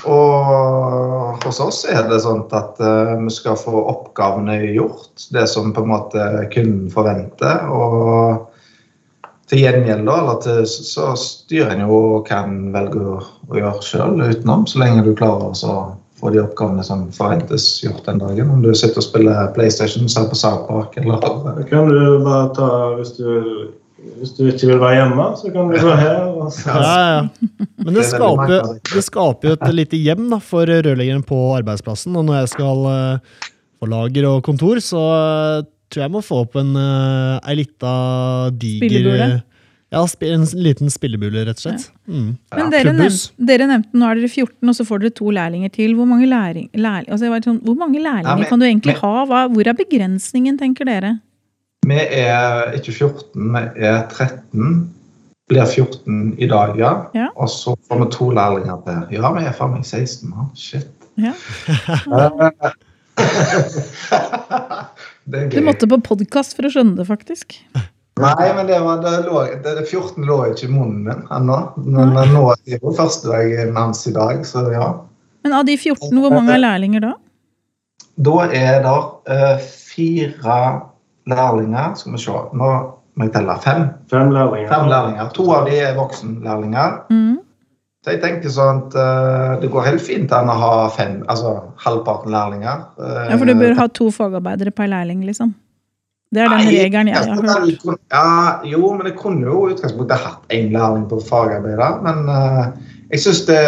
Og 0.09 1.43
hos 1.45 1.59
oss 1.63 1.83
er 1.89 2.05
det 2.09 2.21
sånn 2.23 2.43
at 2.57 2.79
eh, 2.81 3.15
vi 3.21 3.33
skal 3.33 3.59
få 3.59 3.83
oppgavene 3.91 4.57
gjort. 4.75 5.27
Det 5.33 5.45
som 5.49 5.73
på 5.75 5.83
en 5.85 5.91
måte 5.93 6.27
kunden 6.53 6.89
forventer. 6.93 7.67
Og 7.69 8.47
til 9.51 9.65
gjengjeld, 9.65 10.07
eller 10.07 10.65
så 10.69 11.11
styrer 11.19 11.75
en 11.75 11.83
jo 11.83 11.97
hva 12.23 12.43
en 12.45 12.69
velger 12.71 13.09
å, 13.17 13.17
gjøre 13.51 13.83
sjøl 13.83 14.21
utenom, 14.23 14.63
så 14.69 14.79
lenge 14.79 15.03
du 15.03 15.11
klarer 15.11 15.51
å 15.51 15.75
få 16.21 16.31
de 16.31 16.39
oppgavene 16.39 16.85
som 16.87 17.03
forventes 17.15 17.65
gjort 17.83 18.05
den 18.07 18.21
dagen. 18.21 18.53
Om 18.53 18.61
du 18.63 18.71
sitter 18.71 19.01
og 19.01 19.07
spiller 19.09 19.51
PlayStation, 19.57 20.07
ser 20.07 20.29
på 20.31 20.39
South 20.39 20.69
Park 20.69 20.95
eller 21.01 21.19
kan 21.67 21.91
du 21.91 22.23
bare 22.23 22.47
ta 22.55 22.69
hvis 22.95 23.15
du, 23.17 23.27
hvis 24.21 24.33
du 24.37 24.45
ikke 24.49 24.69
vil 24.69 24.79
være 24.81 24.97
hjemme, 24.99 25.25
så 25.37 25.51
kan 25.53 25.69
du 25.71 25.77
gå 25.77 25.93
her. 25.99 26.21
Og 26.41 26.49
så. 26.55 26.73
Ja, 26.73 26.95
ja. 27.01 27.21
Men 27.81 27.93
det 27.95 28.03
er 28.03 28.09
skaper, 28.09 28.71
det 28.91 29.03
skaper 29.05 29.49
jo 29.51 29.57
et 29.57 29.75
lite 29.77 29.99
hjem 30.01 30.27
da, 30.31 30.39
for 30.43 30.69
rørleggeren 30.69 31.23
på 31.27 31.39
arbeidsplassen. 31.59 32.15
Og 32.17 32.25
når 32.27 32.41
jeg 32.41 32.51
skal 32.55 32.89
eh, 32.91 33.45
på 33.81 33.89
lager 33.91 34.27
og 34.29 34.41
kontor, 34.45 34.81
så 34.83 35.05
eh, 35.17 35.69
tror 35.91 36.03
jeg 36.03 36.07
jeg 36.07 36.15
må 36.15 36.23
få 36.25 36.43
opp 36.45 36.57
en, 36.61 36.75
uh, 36.77 37.39
ei 37.51 37.57
lita 37.59 37.93
diger 38.55 38.85
Spillebule? 38.87 39.31
Ja, 39.91 40.05
en 40.23 40.45
liten 40.63 40.87
spillebule, 40.87 41.41
rett 41.49 41.59
og 41.59 41.65
slett. 41.65 41.89
Mm. 42.07 42.29
Men 42.55 42.69
dere, 42.71 42.93
nevnte, 42.95 43.33
dere 43.43 43.65
nevnte 43.67 43.99
nå 43.99 44.07
er 44.07 44.21
dere 44.21 44.29
14, 44.31 44.69
og 44.71 44.77
så 44.77 44.85
får 44.87 45.01
dere 45.03 45.15
to 45.17 45.33
lærlinger 45.35 45.73
til. 45.75 45.97
Hvor 45.97 46.07
mange, 46.07 46.29
læring, 46.31 46.69
lær, 46.79 47.03
altså 47.11 47.27
sånn, 47.43 47.59
hvor 47.65 47.75
mange 47.75 47.99
lærlinger 47.99 48.29
Ja, 48.29 48.37
men- 48.39 48.47
kan 48.47 48.59
du 48.61 48.65
egentlig 48.69 48.95
men- 48.95 49.01
ha? 49.03 49.25
Hva, 49.27 49.41
hvor 49.51 49.67
er 49.67 49.75
begrensningen, 49.75 50.57
tenker 50.57 50.87
dere? 50.87 51.17
Vi 51.87 51.97
er 51.97 52.75
ikke 52.77 52.93
14, 52.93 53.53
vi 53.55 53.61
er 53.89 54.03
13. 54.09 54.91
Blir 55.49 55.65
14 55.65 56.35
i 56.37 56.47
dag, 56.47 56.75
ja. 56.79 56.91
Ja. 57.17 57.27
Og 57.35 57.49
så 57.49 57.73
får 57.87 58.03
vi 58.03 58.09
to 58.13 58.29
lærlinger 58.37 58.77
til. 58.85 58.99
Ja, 59.17 59.31
vi 59.33 59.45
er 59.49 59.55
faen 59.57 59.73
meg 59.73 59.85
16 59.87 60.29
mann. 60.29 60.51
Shit. 60.55 60.91
Ja. 61.19 61.33
det 65.25 65.41
er 65.41 65.49
Du 65.49 65.61
måtte 65.65 65.89
på 65.89 65.97
podkast 66.05 66.55
for 66.55 66.69
å 66.69 66.71
skjønne 66.71 66.95
det, 66.99 67.07
faktisk. 67.09 67.57
Nei, 68.21 68.47
men 68.53 68.69
det 68.69 68.77
var, 68.83 69.01
det 69.01 69.25
lå, 69.25 69.41
det, 69.63 69.73
det 69.81 69.87
14 69.87 70.25
lå 70.29 70.37
ikke 70.51 70.67
i 70.67 70.71
munnen 70.71 71.01
min 71.07 71.25
ennå. 71.33 71.57
Men 71.81 72.13
nå 72.35 72.45
er 72.53 72.61
det 72.67 72.77
jo 72.77 72.93
første 72.95 73.31
dagen 73.33 73.73
hans 73.79 74.05
i 74.05 74.13
dag, 74.15 74.45
så 74.47 74.67
ja. 74.69 74.93
Men 75.41 75.57
av 75.57 75.65
de 75.65 75.75
14, 75.79 76.13
hvor 76.13 76.29
mange 76.29 76.53
er 76.53 76.61
lærlinger 76.61 77.09
da? 77.09 77.11
Da 78.21 78.37
er 78.53 78.81
det 78.85 78.97
uh, 79.33 79.57
fire 79.65 80.61
lærlinger. 81.29 81.93
Skal 81.99 82.15
vi 82.15 82.23
se. 82.23 82.41
Nå 82.57 82.71
må 83.15 83.27
jeg 83.27 83.33
telle. 83.35 83.55
Fem. 83.63 83.87
Fem 84.11 84.31
lærlinger. 84.33 84.69
Fem 84.71 84.91
lærlinger. 84.91 85.31
To 85.37 85.47
av 85.55 85.69
de 85.69 85.79
er 85.83 85.97
voksenlærlinger. 85.99 86.99
Mm. 87.11 87.39
Så 88.01 88.15
jeg 88.15 88.21
tenker 88.23 88.49
sånn 88.49 88.79
at 88.87 88.95
uh, 88.97 89.49
det 89.61 89.69
går 89.69 89.85
helt 89.85 90.01
fint 90.01 90.31
an 90.33 90.49
å 90.49 90.55
ha 90.57 90.69
fem, 90.89 91.19
altså 91.29 91.59
halvparten 91.83 92.33
lærlinger. 92.33 92.87
Uh, 92.97 93.27
Ja, 93.29 93.35
for 93.35 93.45
du 93.45 93.53
bør 93.59 93.75
ha 93.77 93.85
to 93.93 94.07
fagarbeidere 94.15 94.73
per 94.73 94.89
lærling, 94.89 95.21
liksom. 95.27 95.51
Det 96.31 96.41
er 96.41 96.47
den 96.49 96.63
Nei, 96.63 96.71
regelen 96.71 97.11
jeg 97.11 97.19
har 97.19 97.43
hørt. 97.43 97.83
Ja, 98.09 98.31
jo, 98.65 98.93
men 98.95 99.09
jeg 99.09 99.17
kunne 99.19 99.45
jo 99.45 99.67
i 99.67 99.75
utgangspunktet 99.75 100.23
hatt 100.23 100.55
én 100.55 100.71
lærling 100.73 101.03
på 101.11 101.19
fagarbeider. 101.27 101.99
Men 102.05 102.23
uh, 102.31 102.71
jeg 103.11 103.25
syns 103.27 103.43
det 103.49 103.61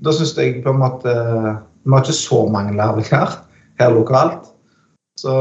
Da 0.00 0.14
syns 0.16 0.32
jeg 0.38 0.62
på 0.64 0.72
en 0.72 0.80
måte 0.80 1.12
Vi 1.12 1.92
har 1.92 2.04
ikke 2.06 2.16
så 2.16 2.44
mange 2.48 2.72
lærlinger 2.78 3.34
her 3.82 3.92
lokalt. 3.92 4.49
Så 5.20 5.32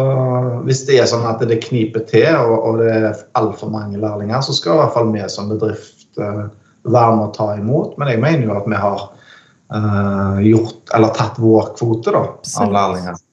hvis 0.65 0.81
det 0.89 0.97
er 0.99 1.07
sånn 1.07 1.27
at 1.29 1.39
det 1.47 1.61
kniper 1.63 2.03
til, 2.09 2.27
og, 2.35 2.55
og 2.67 2.81
det 2.81 2.89
er 2.97 3.21
altfor 3.39 3.71
mange 3.71 3.99
lærlinger, 4.01 4.41
så 4.43 4.55
skal 4.55 4.75
i 4.75 4.81
hvert 4.81 4.95
fall 4.97 5.13
vi 5.13 5.23
som 5.31 5.47
bedrift 5.51 6.19
eh, 6.19 6.49
være 6.83 7.15
med 7.15 7.29
å 7.29 7.31
ta 7.37 7.53
imot. 7.55 7.95
Men 8.01 8.11
jeg 8.11 8.19
mener 8.23 8.49
jo 8.49 8.57
at 8.57 8.67
vi 8.67 8.81
har 8.81 9.05
uh, 9.07 10.37
gjort, 10.43 10.83
eller 10.95 11.15
tatt 11.15 11.39
vår 11.39 11.73
kvote 11.79 12.11
da, 12.15 12.25
av 12.59 12.75
lærlinger. 12.75 13.23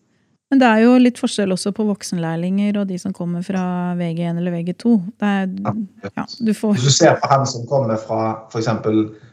Men 0.46 0.60
det 0.62 0.66
er 0.70 0.84
jo 0.84 0.94
litt 1.02 1.18
forskjell 1.18 1.50
også 1.56 1.72
på 1.74 1.88
voksenlærlinger 1.88 2.76
og 2.78 2.86
de 2.86 3.00
som 3.02 3.14
kommer 3.14 3.42
fra 3.42 3.64
VG1 3.98 4.38
eller 4.38 4.54
VG2. 4.54 4.92
Det 5.18 5.30
er, 5.40 5.48
ja, 6.06 6.26
du 6.46 6.52
får 6.54 6.76
Hvis 6.76 6.86
du 6.86 6.94
ser 6.94 7.16
på 7.18 7.30
han 7.32 7.46
som 7.50 7.64
kommer 7.66 7.98
fra 7.98 8.36
f.eks. 8.52 8.70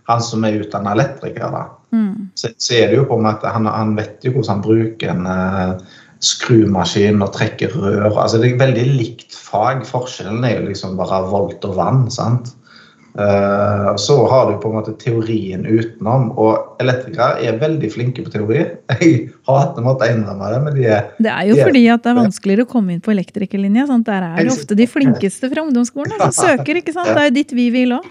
han 0.10 0.23
som 0.26 0.47
er 0.47 0.58
utdannet 0.63 0.95
elektriker, 0.97 1.54
da, 1.54 1.67
mm. 1.93 2.32
så, 2.34 2.49
så 2.58 2.80
er 2.80 2.89
det 2.89 2.97
jo 2.97 3.06
på 3.12 3.19
en 3.21 3.28
måte 3.28 3.54
han, 3.54 3.69
han 3.69 3.93
vet 3.99 4.26
jo 4.26 4.34
hvordan 4.34 4.56
han 4.56 4.65
bruker 4.65 5.13
en 5.13 5.30
eh, 5.30 5.93
skrumaskin 6.23 7.21
og 7.23 7.33
trekker 7.36 7.73
rør. 7.75 8.09
altså 8.17 8.39
Det 8.41 8.53
er 8.53 8.59
veldig 8.65 8.86
likt 8.97 9.36
fag. 9.36 9.86
Forskjellen 9.89 10.43
er 10.47 10.59
jo 10.62 10.67
liksom 10.69 10.97
bare 10.99 11.23
volt 11.29 11.63
og 11.67 11.75
vann. 11.79 12.05
sant? 12.12 12.53
Eh, 13.13 13.89
så 14.01 14.15
har 14.25 14.47
du 14.49 14.55
på 14.57 14.71
en 14.71 14.77
måte 14.79 14.95
teorien 14.97 15.67
utenom. 15.69 16.31
Og 16.41 16.79
elektrikere 16.81 17.43
er 17.45 17.59
veldig 17.62 17.91
flinke 17.93 18.23
på 18.25 18.31
teori. 18.33 18.63
Jeg 18.95 19.29
hater 19.45 19.83
å 19.83 19.86
måtte 19.86 20.09
innrømme 20.09 20.49
det, 20.55 20.62
men 20.65 20.79
de 20.79 20.88
er 20.89 21.12
Det 21.19 21.29
er 21.36 21.51
jo 21.51 21.59
Ja. 21.59 21.67
fordi 21.69 21.83
at 21.93 22.03
det 22.03 22.12
er 22.15 22.21
vanskeligere 22.23 22.65
å 22.65 22.71
komme 22.73 22.95
inn 22.95 23.01
på 23.05 23.13
elektrikerlinja. 23.13 23.86
Sant? 23.91 24.07
Der 24.09 24.23
er 24.31 24.41
det 24.41 24.55
ofte 24.55 24.75
de 24.79 24.88
flinkeste 24.89 25.51
fra 25.53 25.62
ungdomsskolen 25.67 26.17
som 26.23 26.33
søker. 26.47 26.81
ikke 26.81 26.95
sant? 26.95 27.12
Det 27.13 27.21
er 27.21 27.29
jo 27.29 27.38
dit 27.41 27.51
vi 27.59 27.69
vil 27.75 27.97
òg. 27.99 28.09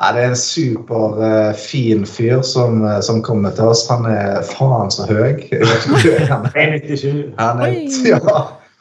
Ja, 0.00 0.08
det 0.16 0.22
er 0.22 0.32
en 0.32 0.38
superfin 0.40 2.02
eh, 2.02 2.08
fyr 2.08 2.40
som, 2.46 2.80
eh, 2.88 2.98
som 3.04 3.20
kommer 3.22 3.52
til 3.54 3.70
oss. 3.74 3.84
Han 3.90 4.08
er 4.08 4.40
faen 4.48 4.90
så 4.90 5.06
høy. 5.10 5.36
Han 6.32 6.48
er. 6.48 6.78
1,97. 6.80 7.34
Han 7.38 7.62
er, 7.62 7.76
ja, 8.14 8.18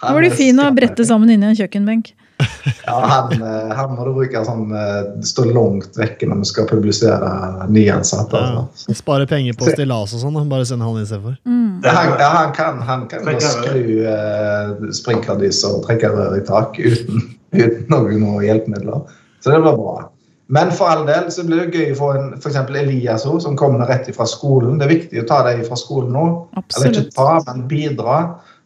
Nå 0.01 0.15
var 0.15 0.25
du 0.25 0.33
fin 0.33 0.57
å 0.57 0.71
brette 0.73 1.05
sammen 1.05 1.29
inni 1.29 1.51
en 1.51 1.57
kjøkkenbenk. 1.57 2.15
Ja, 2.85 2.95
han, 3.05 3.41
eh, 3.41 3.73
han 3.77 3.91
må 3.93 4.05
du 4.05 4.15
bruke 4.15 4.41
sånn 4.45 4.71
eh, 4.73 5.11
Stå 5.25 5.43
langt 5.53 5.97
vekke 5.97 6.25
når 6.29 6.39
vi 6.41 6.47
skal 6.49 6.65
publisere 6.69 7.29
nyansatte. 7.69 8.37
Ja. 8.41 8.63
Altså. 8.63 8.95
Spare 8.97 9.27
penger 9.29 9.57
på 9.57 9.69
stillas 9.69 10.15
og 10.17 10.23
sånn. 10.23 10.39
Bare 10.49 10.65
send 10.65 10.81
han 10.85 10.97
istedenfor. 11.01 11.37
Mm. 11.45 11.83
Ja, 11.85 11.93
han, 11.97 12.15
ja, 12.17 12.31
han 12.39 12.55
kan, 12.57 12.81
han 12.87 13.05
kan 13.11 13.29
skru 13.41 14.01
uh, 14.05 14.89
sprinklerdys 14.97 15.61
og 15.69 15.83
trekke 15.85 16.09
rør 16.13 16.39
i 16.39 16.41
tak 16.47 16.81
uten, 16.81 17.29
uten 17.53 17.85
noen 17.93 18.25
noe 18.25 18.41
hjelpemidler. 18.45 19.05
Så 19.41 19.53
det 19.53 19.61
blir 19.61 19.77
bra. 19.77 20.09
Men 20.51 20.71
for 20.75 20.91
all 20.91 21.05
del 21.07 21.29
så 21.31 21.45
blir 21.47 21.63
det 21.63 21.79
gøy 21.79 21.93
å 21.93 21.97
få 21.99 22.07
en 22.19 22.31
f.eks. 22.35 22.57
Elias 22.75 23.23
også, 23.23 23.45
som 23.45 23.57
kommer 23.59 23.87
rett 23.87 24.09
fra 24.15 24.25
skolen. 24.27 24.81
Det 24.81 24.87
er 24.87 24.91
viktig 24.91 25.21
å 25.21 25.27
ta 25.29 25.37
dem 25.47 25.61
fra 25.63 25.77
skolen 25.79 26.11
nå. 26.11 26.25
Eller 26.59 26.91
ikke 26.91 27.13
ta, 27.15 27.37
men 27.47 27.61
bidra 27.71 28.17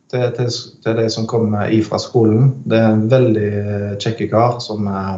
til, 0.10 0.26
til, 0.34 0.50
til 0.82 0.98
de 0.98 1.06
som 1.14 1.28
kommer 1.30 1.70
ifra 1.74 2.00
skolen. 2.02 2.56
Det 2.66 2.80
er 2.80 2.90
en 2.90 3.06
veldig 3.12 3.52
eh, 3.62 3.94
kjekke 4.02 4.32
kar 4.34 4.58
som 4.66 4.90
eh, 4.90 5.14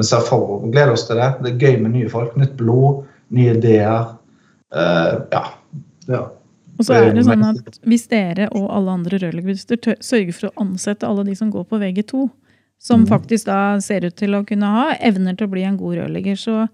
vi 0.00 0.08
ser 0.08 0.26
for 0.26 0.56
oss. 0.56 0.66
Gleder 0.72 0.96
oss 0.96 1.06
til 1.06 1.22
det. 1.22 1.30
Det 1.44 1.52
er 1.52 1.62
gøy 1.62 1.78
med 1.84 1.94
nye 1.94 2.10
folk. 2.10 2.34
Nytt 2.42 2.58
blod, 2.58 3.04
nye 3.36 3.54
ideer. 3.54 4.10
Eh, 4.74 5.14
ja. 5.30 5.46
Ja. 6.10 6.26
Og 6.80 6.86
så 6.88 6.96
er 6.96 7.10
det 7.14 7.26
sånn 7.28 7.44
at 7.44 7.80
hvis 7.86 8.06
dere 8.10 8.48
og 8.56 8.70
alle 8.72 8.98
andre 8.98 9.18
rørleggerbedrifter 9.20 9.98
sørger 10.02 10.34
for 10.34 10.50
å 10.50 10.62
ansette 10.66 11.06
alle 11.06 11.26
de 11.28 11.38
som 11.38 11.50
går 11.52 11.66
på 11.68 11.78
VG2, 11.78 12.26
som 12.80 13.02
Mhm. 13.02 13.08
faktisk 13.10 13.44
da 13.46 13.78
ser 13.80 14.04
ut 14.08 14.16
til 14.16 14.30
å 14.34 14.44
kunne 14.48 14.66
ha 14.66 14.94
evner 15.00 15.36
til 15.36 15.46
å 15.46 15.50
bli 15.50 15.62
en 15.68 15.76
god 15.76 15.98
rørlegger, 16.00 16.36
så 16.40 16.68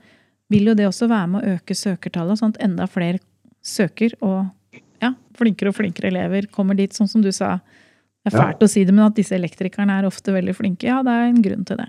vil 0.50 0.68
jo 0.70 0.74
det 0.78 0.86
også 0.86 1.08
være 1.10 1.28
med 1.28 1.42
å 1.42 1.54
øke 1.56 1.74
søkertallet, 1.74 2.38
sånn 2.38 2.54
at 2.54 2.62
enda 2.62 2.86
flere 2.86 3.18
søker, 3.64 4.12
og 4.22 4.46
ja, 5.02 5.10
flinkere 5.36 5.68
og 5.72 5.74
flinkere 5.74 6.12
elever 6.12 6.46
kommer 6.46 6.76
dit, 6.78 6.92
sånn 6.94 7.08
som 7.10 7.22
du 7.22 7.32
sa. 7.32 7.56
Det 8.24 8.32
er 8.34 8.38
Ja. 8.38 8.44
fælt 8.52 8.62
å 8.62 8.68
si 8.68 8.84
det, 8.84 8.94
men 8.94 9.06
at 9.06 9.14
disse 9.16 9.32
elektrikerne 9.34 9.90
er 9.98 10.06
ofte 10.06 10.32
veldig 10.32 10.54
flinke, 10.54 10.84
ja, 10.84 11.02
det 11.02 11.10
er 11.10 11.28
en 11.28 11.42
grunn 11.42 11.64
til 11.66 11.76
det. 11.76 11.88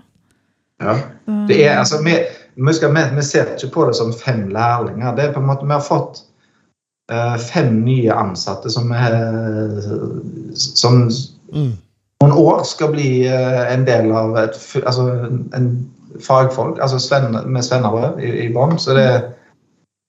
ja. 0.80 0.94
Det 1.46 1.60
er, 1.66 1.78
altså, 1.78 2.02
vi, 2.04 2.14
vi, 2.56 2.72
skal, 2.72 2.92
vi, 2.94 3.14
vi 3.16 3.22
ser 3.22 3.44
ikke 3.56 3.70
på 3.72 3.86
det 3.86 3.94
som 3.96 4.12
fem 4.12 4.48
lærlinger. 4.50 5.14
Det 5.16 5.24
er 5.24 5.32
på 5.32 5.40
en 5.40 5.46
måte, 5.46 5.62
Vi 5.66 5.72
har 5.72 5.80
fått 5.80 6.22
uh, 7.10 7.36
fem 7.38 7.84
nye 7.84 8.10
ansatte 8.12 8.70
som, 8.70 8.90
uh, 8.92 10.50
som 10.54 11.08
Mm. 11.52 11.72
Noen 12.24 12.34
år 12.34 12.64
skal 12.66 12.92
bli 12.94 13.10
eh, 13.30 13.64
en 13.72 13.84
del 13.86 14.10
av 14.12 14.36
et, 14.40 14.58
altså, 14.82 15.06
en 15.54 15.68
fagfolk, 16.24 16.80
altså 16.82 16.98
svenne, 17.02 17.44
med 17.46 17.66
svennebrev 17.66 18.18
i, 18.24 18.32
i 18.46 18.48
bånn. 18.54 18.78
Så 18.80 18.96
det 18.98 19.08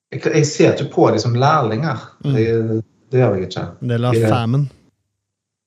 jeg, 0.09 0.23
jeg 0.25 0.45
ser 0.49 0.73
ikke 0.73 0.93
på 0.95 1.09
dem 1.13 1.21
som 1.21 1.37
lærlinger. 1.37 2.01
Mm. 2.25 2.33
Det, 2.33 2.81
det 3.13 3.21
gjør 3.21 3.35
jeg 3.37 3.49
ikke. 3.49 3.65
En 3.83 3.93
del 3.93 4.09
av 4.09 4.21
famen. 4.25 4.67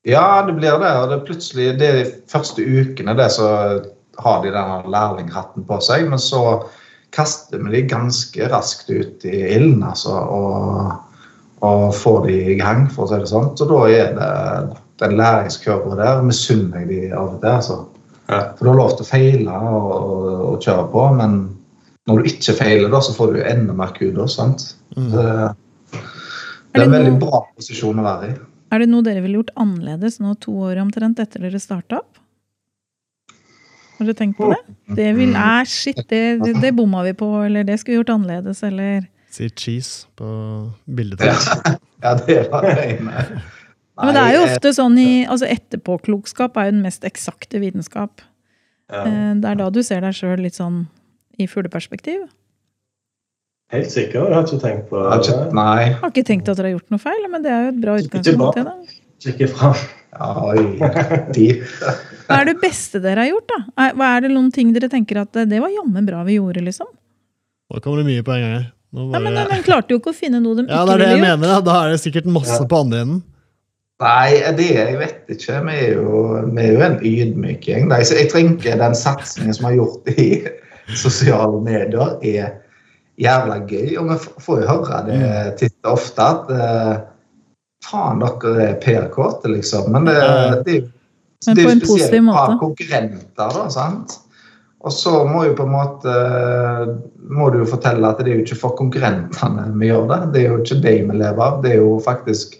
Ja, 0.08 0.42
det 0.46 0.56
blir 0.58 0.80
det. 0.82 0.92
Og 0.98 1.10
det 1.10 1.18
er 1.18 1.26
plutselig 1.28 1.66
det 1.78 1.88
er 1.88 1.98
de 2.00 2.06
første 2.30 2.64
ukene 2.66 3.14
det, 3.18 3.28
så 3.36 3.48
har 4.22 4.42
de 4.42 4.50
denne 4.50 4.80
lærlinghatten 4.90 5.66
på 5.68 5.78
seg. 5.84 6.08
Men 6.10 6.22
så 6.22 6.42
kaster 7.14 7.62
vi 7.62 7.76
de 7.76 7.86
ganske 7.92 8.50
raskt 8.50 8.90
ut 8.90 9.24
i 9.28 9.44
ilden 9.52 9.82
altså, 9.84 10.16
og, 10.16 10.92
og 11.62 11.92
får 11.94 12.22
de 12.26 12.38
i 12.54 12.58
gang, 12.58 12.88
for 12.90 13.06
å 13.06 13.12
si 13.12 13.20
det 13.22 13.30
sånn. 13.30 13.52
Så 13.58 13.68
da 13.70 13.82
er 13.92 14.16
det 14.18 14.32
den 15.00 15.16
læringskurven 15.18 15.96
der 15.98 16.22
misunner 16.22 16.82
jeg 16.82 16.88
de 16.88 17.00
av 17.16 17.34
og 17.34 17.40
til. 17.40 17.48
Altså. 17.50 17.78
Ja. 18.28 18.40
For 18.56 18.64
du 18.64 18.70
har 18.70 18.78
lov 18.78 18.92
til 18.96 19.04
å 19.06 19.08
feile 19.08 19.56
og, 19.72 19.90
og, 19.96 20.30
og 20.52 20.62
kjøre 20.62 20.86
på, 20.92 21.06
men 21.18 21.40
når 22.08 22.18
du 22.22 22.30
ikke 22.32 22.54
feiler, 22.58 22.88
da, 22.90 23.00
så 23.02 23.14
får 23.16 23.34
du 23.34 23.42
enda 23.46 23.74
mer 23.78 23.92
kudos. 23.96 24.36
sant? 24.38 24.64
Mm. 24.96 25.10
Det, 25.12 25.26
det 25.92 26.80
er 26.80 26.86
en 26.86 26.94
veldig 26.96 27.12
noe- 27.16 27.22
bra 27.24 27.42
posisjon 27.56 28.00
å 28.02 28.06
være 28.06 28.30
i. 28.30 28.38
Er 28.72 28.80
det 28.80 28.88
noe 28.88 29.04
dere 29.04 29.20
ville 29.20 29.36
gjort 29.42 29.52
annerledes 29.60 30.16
nå 30.22 30.32
to 30.40 30.54
år 30.64 30.78
omtrent 30.80 31.18
etter 31.20 31.42
dere 31.44 31.60
starta 31.60 31.98
opp? 32.00 32.18
Har 33.98 34.08
dere 34.08 34.16
tenkt 34.18 34.38
på 34.40 34.48
det? 34.50 34.60
Det 34.96 35.10
vil, 35.18 35.34
er 35.36 35.68
shit, 35.68 36.00
det, 36.10 36.22
det, 36.42 36.54
det 36.62 36.72
bomma 36.74 37.02
vi 37.06 37.12
på, 37.18 37.28
eller 37.44 37.66
det 37.68 37.76
skulle 37.80 37.98
vi 37.98 38.00
gjort 38.00 38.14
annerledes, 38.16 38.62
eller 38.66 39.04
Sier 39.32 39.48
cheese 39.56 40.06
på 40.18 40.28
bildet. 40.92 41.22
Ja, 41.24 41.36
til. 41.64 41.76
ja 42.04 42.14
det 42.26 42.38
var 42.52 42.66
det 42.66 42.88
ene. 42.96 43.26
Ja, 43.98 44.04
Men 44.08 44.14
det 44.16 44.22
er 44.22 44.34
jo 44.38 44.44
Nei, 44.46 44.52
ofte 44.54 44.70
sånn 44.72 44.94
i 44.98 45.08
altså 45.28 45.46
Etterpåklokskap 45.52 46.56
er 46.56 46.70
jo 46.70 46.72
den 46.78 46.82
mest 46.86 47.02
eksakte 47.04 47.60
vitenskap. 47.60 48.22
Ja. 48.90 49.02
Eh, 49.04 49.34
Det 49.40 49.44
er 49.50 49.54
da 49.60 49.70
du 49.70 49.82
ser 49.82 50.00
deg 50.00 50.14
sjøl 50.16 50.40
litt 50.40 50.54
sånn 50.56 50.86
i 51.38 51.46
fugleperspektiv. 51.46 52.24
Helt 53.72 53.88
sikker, 53.92 54.28
jeg 54.28 54.34
har 54.36 54.44
ikke 54.44 54.60
tenkt 54.60 54.88
på 54.90 54.96
jeg 55.00 55.10
har 55.10 55.20
ikke- 55.20 55.44
det. 55.44 55.52
Nei. 55.56 55.92
Har 55.92 56.10
ikke 56.10 56.24
tenkt 56.28 56.48
at 56.48 56.56
dere 56.56 56.70
har 56.72 56.78
gjort 56.78 56.90
noe 56.90 56.98
feil, 57.00 57.28
men 57.30 57.42
det 57.42 57.50
er 57.52 57.62
jo 57.62 57.68
et 57.68 57.80
bra 57.80 57.96
utgangspunkt. 57.96 58.38
bra. 58.38 58.52
det 58.52 58.64
da. 58.64 58.74
Kikke 59.22 59.48
fram. 59.48 59.74
Ja. 60.12 60.28
Hva 61.32 62.36
er 62.40 62.44
det 62.50 62.56
beste 62.60 63.00
dere 63.02 63.24
har 63.24 63.30
gjort, 63.30 63.48
da? 63.48 63.90
Hva 63.96 64.08
er 64.16 64.20
det 64.26 64.30
noen 64.34 64.50
ting 64.52 64.72
dere 64.74 64.88
tenker 64.92 65.22
at 65.22 65.36
eh, 65.36 65.44
det 65.48 65.60
var 65.62 65.72
jammen 65.72 66.04
bra 66.08 66.22
vi 66.24 66.36
gjorde, 66.38 66.62
liksom? 66.64 66.86
Da 67.72 67.80
kommer 67.80 68.02
det 68.02 68.06
mye 68.10 68.22
på 68.26 68.34
en 68.36 68.42
gang 68.44 68.54
her. 68.58 68.66
Nå 68.92 69.06
Nei, 69.10 69.20
men. 69.24 69.34
De 69.48 69.62
klarte 69.64 69.88
jo 69.94 69.98
ikke 70.00 70.12
å 70.12 70.16
finne 70.18 70.40
noe 70.42 70.54
de 70.58 70.66
Ja, 70.68 70.82
ikke 70.82 70.86
det 70.86 70.92
er 70.92 70.98
det 70.98 71.06
ville 71.08 71.16
jeg 71.16 71.22
gjort. 71.22 71.40
mener. 71.40 71.48
Da. 71.48 71.60
da 71.60 71.76
er 71.86 71.90
det 71.94 72.00
sikkert 72.02 72.26
masse 72.28 72.60
på 72.68 72.80
andre 72.84 72.98
enden. 73.06 73.22
Nei, 74.02 74.40
det 74.56 74.68
jeg 74.74 74.96
vet 74.98 75.30
ikke. 75.30 75.60
Vi 75.68 75.76
er 75.76 75.94
jo, 76.00 76.22
vi 76.48 76.64
er 76.64 76.72
jo 76.72 76.82
en 76.86 76.98
ydmyk 77.06 77.68
gjeng. 77.68 77.92
Jeg 77.92 78.30
tenker 78.32 78.80
den 78.80 78.96
satsingen 78.98 79.54
som 79.54 79.68
er 79.68 79.78
gjort 79.78 80.10
i 80.16 80.26
sosiale 81.04 81.60
medier, 81.62 82.16
er 82.22 82.56
jævla 83.22 83.60
gøy. 83.68 83.94
Og 84.00 84.10
vi 84.10 84.18
får 84.46 84.64
jo 84.64 84.72
høre 84.72 85.02
det 85.06 85.22
titt 85.60 85.76
og 85.84 85.94
ofte 85.94 86.26
at 86.34 86.50
uh, 86.50 86.96
faen, 87.86 88.24
dere 88.24 88.66
er 88.66 88.80
PR-kåte, 88.82 89.52
liksom. 89.52 89.92
Men 89.94 90.10
det, 90.10 90.18
det, 90.18 90.58
det, 90.66 91.54
det 91.54 91.64
er 91.64 91.70
jo 91.70 91.78
spesielt 91.84 92.26
måte. 92.26 92.58
konkurrenter, 92.62 93.56
da, 93.58 93.68
sant? 93.72 94.18
Og 94.82 94.90
så 94.90 95.20
må 95.30 95.44
jo 95.46 95.54
på 95.54 95.62
en 95.62 95.76
måte 95.76 96.12
må 97.30 97.52
du 97.54 97.60
jo 97.60 97.68
fortelle 97.70 98.08
at 98.08 98.18
det 98.18 98.32
er 98.32 98.40
jo 98.40 98.42
ikke 98.42 98.58
for 98.64 98.74
konkurrentene 98.80 99.68
vi 99.78 99.92
gjør 99.92 100.08
det. 100.10 100.18
Det 100.34 100.40
er 100.40 100.48
jo 100.48 100.58
ikke 100.58 100.80
de 100.82 100.94
vi 101.06 101.18
lever 101.20 101.44
av. 101.44 101.60
Det 101.62 101.76
er 101.76 101.78
jo 101.78 101.92
faktisk 102.02 102.56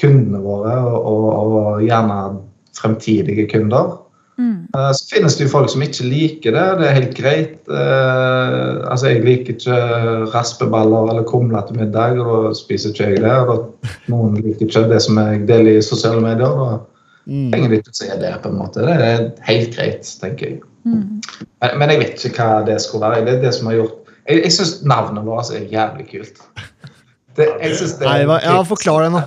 kundene 0.00 0.40
våre 0.44 0.76
og, 0.88 1.00
og, 1.06 1.50
og 1.50 1.82
gjerne 1.84 2.20
fremtidige 2.80 3.48
kunder. 3.52 3.96
Mm. 4.40 4.66
Eh, 4.72 4.90
Så 4.96 5.08
finnes 5.14 5.34
det 5.36 5.44
jo 5.44 5.52
folk 5.52 5.68
som 5.68 5.82
ikke 5.84 6.06
liker 6.08 6.54
det. 6.56 6.66
Det 6.80 6.86
er 6.88 6.96
helt 6.96 7.16
greit. 7.18 7.56
Eh, 7.68 8.76
altså 8.90 9.10
Jeg 9.12 9.24
liker 9.26 9.52
ikke 9.58 9.80
raspeballer 10.34 11.10
eller 11.12 11.26
kumler 11.28 11.66
til 11.68 11.76
middag, 11.82 12.16
og 12.20 12.48
da 12.48 12.54
spiser 12.56 12.94
ikke 12.94 13.10
jeg 13.10 13.20
det. 13.26 13.34
Og 13.52 13.90
noen 14.08 14.38
liker 14.40 14.64
ikke 14.66 14.86
det 14.94 15.02
som 15.04 15.20
jeg 15.20 15.42
deler 15.50 15.76
i 15.78 15.82
sosiale 15.84 16.22
medier. 16.24 16.56
Da 16.64 16.78
Mm. 17.30 17.50
trenger 17.52 17.68
de 17.68 17.76
ikke 17.78 17.92
å 17.92 17.94
se 17.94 18.06
det. 18.18 18.30
på 18.42 18.48
en 18.48 18.56
måte. 18.58 18.80
Det 18.80 18.94
er 19.06 19.18
helt 19.44 19.74
greit, 19.76 20.08
tenker 20.22 20.46
jeg. 20.46 20.60
Mm. 20.88 21.20
Men, 21.60 21.74
men 21.78 21.90
jeg 21.92 21.98
vet 22.00 22.22
ikke 22.24 22.42
hva 22.46 22.64
det 22.66 22.78
skulle 22.80 23.04
være. 23.10 23.24
Det 23.26 23.34
er 23.34 23.42
det 23.42 23.52
som 23.54 23.66
har 23.68 23.74
gjort 23.76 23.96
Jeg, 24.26 24.40
jeg 24.44 24.52
syns 24.52 24.72
navnet 24.88 25.24
vårt 25.28 25.50
er 25.54 25.66
jævlig 25.68 26.06
kult. 26.10 26.40
Det, 27.36 27.46
jeg 27.60 27.76
synes 27.76 27.92
det 28.00 28.06
Nei, 28.08 28.24
hva, 28.24 28.38
ja, 28.42 28.56
forklar 28.66 29.04
det 29.04 29.12
nå. 29.12 29.20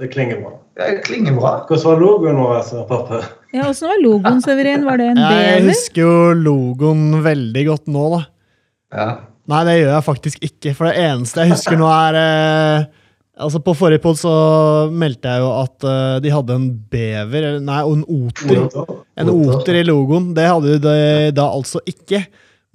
Det 0.00 0.08
klinger 0.12 0.40
bra. 0.40 0.54
Det 0.80 1.02
klinger 1.04 1.34
bra. 1.36 1.50
Hvordan 1.68 1.86
var 1.90 1.98
logoen 2.00 2.38
vår, 2.40 2.60
pappa? 2.88 3.18
Ja, 3.52 3.66
Åssen 3.68 3.90
var 3.90 4.00
logoen, 4.00 4.40
Severin? 4.46 4.86
Var 4.88 5.00
det 5.00 5.08
en 5.12 5.20
Jeg 5.20 5.66
husker 5.68 6.06
jo 6.06 6.14
logoen 6.40 7.20
veldig 7.24 7.66
godt 7.68 7.90
nå, 7.92 8.06
da. 8.14 8.22
Ja. 8.96 9.10
Nei, 9.50 9.60
det 9.66 9.76
gjør 9.80 9.92
jeg 9.92 10.06
faktisk 10.06 10.46
ikke. 10.46 10.72
For 10.78 10.88
det 10.88 11.04
eneste 11.04 11.44
jeg 11.44 11.52
husker 11.56 11.78
nå, 11.80 11.90
er 11.90 12.18
eh, 12.20 12.88
Altså 13.40 13.60
På 13.64 13.72
forrige 13.72 14.02
pod 14.04 14.18
så 14.20 14.30
meldte 14.92 15.30
jeg 15.32 15.40
jo 15.40 15.48
at 15.54 15.84
uh, 15.88 16.16
de 16.20 16.32
hadde 16.32 16.56
en 16.58 16.66
bever, 16.92 17.46
eller 17.48 17.62
nei, 17.64 17.78
og 17.88 17.94
en 17.96 18.02
oter. 18.04 18.98
En 19.16 19.30
oter 19.32 19.78
i 19.80 19.84
logoen. 19.86 20.34
Det 20.36 20.44
hadde 20.44 20.76
de 20.84 20.96
da 21.32 21.46
altså 21.48 21.80
ikke. 21.88 22.20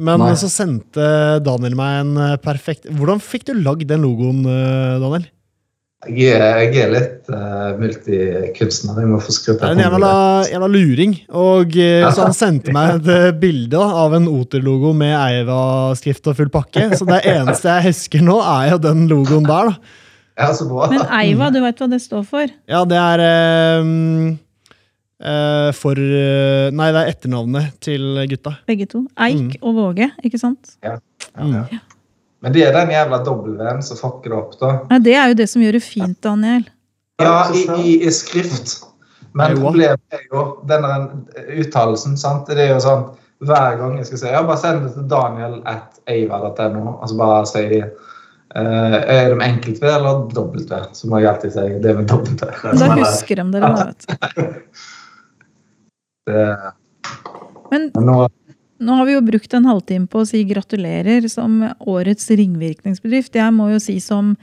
Men 0.01 0.19
Nei. 0.19 0.33
så 0.39 0.49
sendte 0.51 1.05
Daniel 1.45 1.77
meg 1.79 1.99
en 2.01 2.17
eh, 2.19 2.33
perfekt 2.43 2.89
Hvordan 2.91 3.21
fikk 3.23 3.45
du 3.47 3.53
lagd 3.55 3.85
den 3.87 4.03
logoen, 4.03 4.41
eh, 4.43 4.97
Daniel? 4.99 5.29
Jeg 6.05 6.37
er, 6.37 6.59
jeg 6.69 6.81
er 6.83 6.91
litt 6.93 7.29
uh, 7.33 7.73
multikunstner. 7.79 8.99
Jeg 9.01 9.09
må 9.09 9.19
få 9.23 9.33
skrudd 9.33 9.63
er 9.65 9.73
en 9.73 9.81
jævla, 9.81 10.11
jævla 10.51 10.69
luring. 10.69 11.15
Og 11.33 11.77
uh, 11.77 12.07
Så 12.15 12.27
han 12.27 12.35
sendte 12.37 12.73
meg 12.75 12.99
et 12.99 13.09
eh, 13.13 13.27
bilde 13.41 13.81
av 13.81 14.15
en 14.17 14.27
Oter-logo 14.29 14.93
med 14.97 15.15
Eiva-skrift 15.17 16.29
og 16.31 16.37
full 16.39 16.51
pakke. 16.53 16.87
Så 16.97 17.07
det 17.09 17.23
eneste 17.31 17.71
jeg 17.71 17.89
husker 17.89 18.25
nå, 18.25 18.37
er 18.41 18.75
jo 18.75 18.81
den 18.83 19.05
logoen 19.11 19.47
der. 19.47 19.71
da. 19.71 20.01
Ja, 20.35 20.51
så 20.55 20.67
bra. 20.69 20.91
Men 20.91 21.05
Eiva, 21.15 21.49
du 21.53 21.61
veit 21.63 21.79
hva 21.81 21.89
det 21.91 22.01
står 22.03 22.25
for? 22.27 22.53
Ja, 22.69 22.83
det 22.89 22.99
er 22.99 23.25
um, 23.81 24.35
uh, 25.23 25.71
for 25.77 25.97
Nei, 25.97 26.91
det 26.91 27.01
er 27.01 27.11
etternavnet 27.15 27.75
til 27.83 28.23
gutta. 28.35 28.57
Begge 28.69 28.89
to. 28.91 29.05
Eik 29.15 29.57
og 29.61 29.81
Våge, 29.81 30.11
ikke 30.27 30.41
sant? 30.41 30.77
Ja, 30.85 30.99
ja. 31.39 31.67
ja. 31.71 31.83
Men 32.45 32.53
det 32.53 32.61
er 32.67 32.75
den 32.77 32.91
jævla 32.93 33.17
W-en 33.25 33.81
som 33.83 33.97
fucker 33.97 34.29
det 34.29 34.37
opp, 34.37 34.51
da. 34.61 34.71
Nei, 34.91 34.99
det 35.01 35.15
er 35.17 35.31
jo 35.31 35.37
det 35.41 35.47
som 35.49 35.63
gjør 35.65 35.79
det 35.79 35.83
fint, 35.83 36.17
Daniel. 36.21 36.67
Ja, 37.23 37.39
i, 37.57 37.63
i, 37.81 37.93
i 38.05 38.11
skrift. 38.13 38.83
Men 39.35 39.57
problemet 39.59 39.99
er 40.13 40.21
jo 40.29 40.43
denne 40.69 40.91
uttalelsen. 41.59 42.13
sant? 42.21 42.45
Det 42.47 42.61
er 42.67 42.75
jo 42.75 42.81
sånn 42.85 43.07
hver 43.45 43.75
gang 43.81 43.97
jeg 43.99 44.05
skal 44.07 44.19
si 44.21 44.29
ja, 44.31 44.39
bare 44.47 44.61
send 44.61 44.85
det 44.85 44.93
til 44.95 45.07
Daniel 45.11 45.57
at 45.67 45.97
eiva.no. 46.07 46.99
Altså 47.01 47.17
bare 47.19 47.45
si 47.49 47.65
Uh, 48.55 48.93
Er 49.11 49.33
det 49.33 49.35
med 49.35 49.49
enkelt 49.49 49.81
V 49.83 49.87
eller 49.89 50.21
dobbelt 50.31 50.69
V? 50.71 50.77
Så 50.95 51.09
må 51.11 51.17
jeg 51.19 51.27
alltid 51.27 51.51
si 51.51 51.63
det 51.83 51.91
med 51.97 52.05
dobbelt 52.07 52.39
V. 52.39 52.47
Da 52.79 52.87
husker 53.01 53.41
de 53.41 53.43
dere, 53.51 53.71
da, 53.73 53.87
vet 53.89 54.05
du. 54.07 54.13
Det- 56.29 56.71
Men 57.71 57.89
Men 57.97 58.05
nå 58.07 58.15
nå 58.79 58.99
har 58.99 59.07
vi 59.07 59.15
jo 59.15 59.23
brukt 59.23 59.53
en 59.55 59.67
halvtime 59.69 60.07
på 60.11 60.21
å 60.21 60.27
si 60.27 60.43
gratulerer 60.47 61.27
som 61.31 61.61
årets 61.79 62.27
ringvirkningsbedrift. 62.31 63.37
Jeg 63.37 63.53
må 63.55 63.69
jo 63.71 63.79
si 63.83 63.97
som 64.03 64.33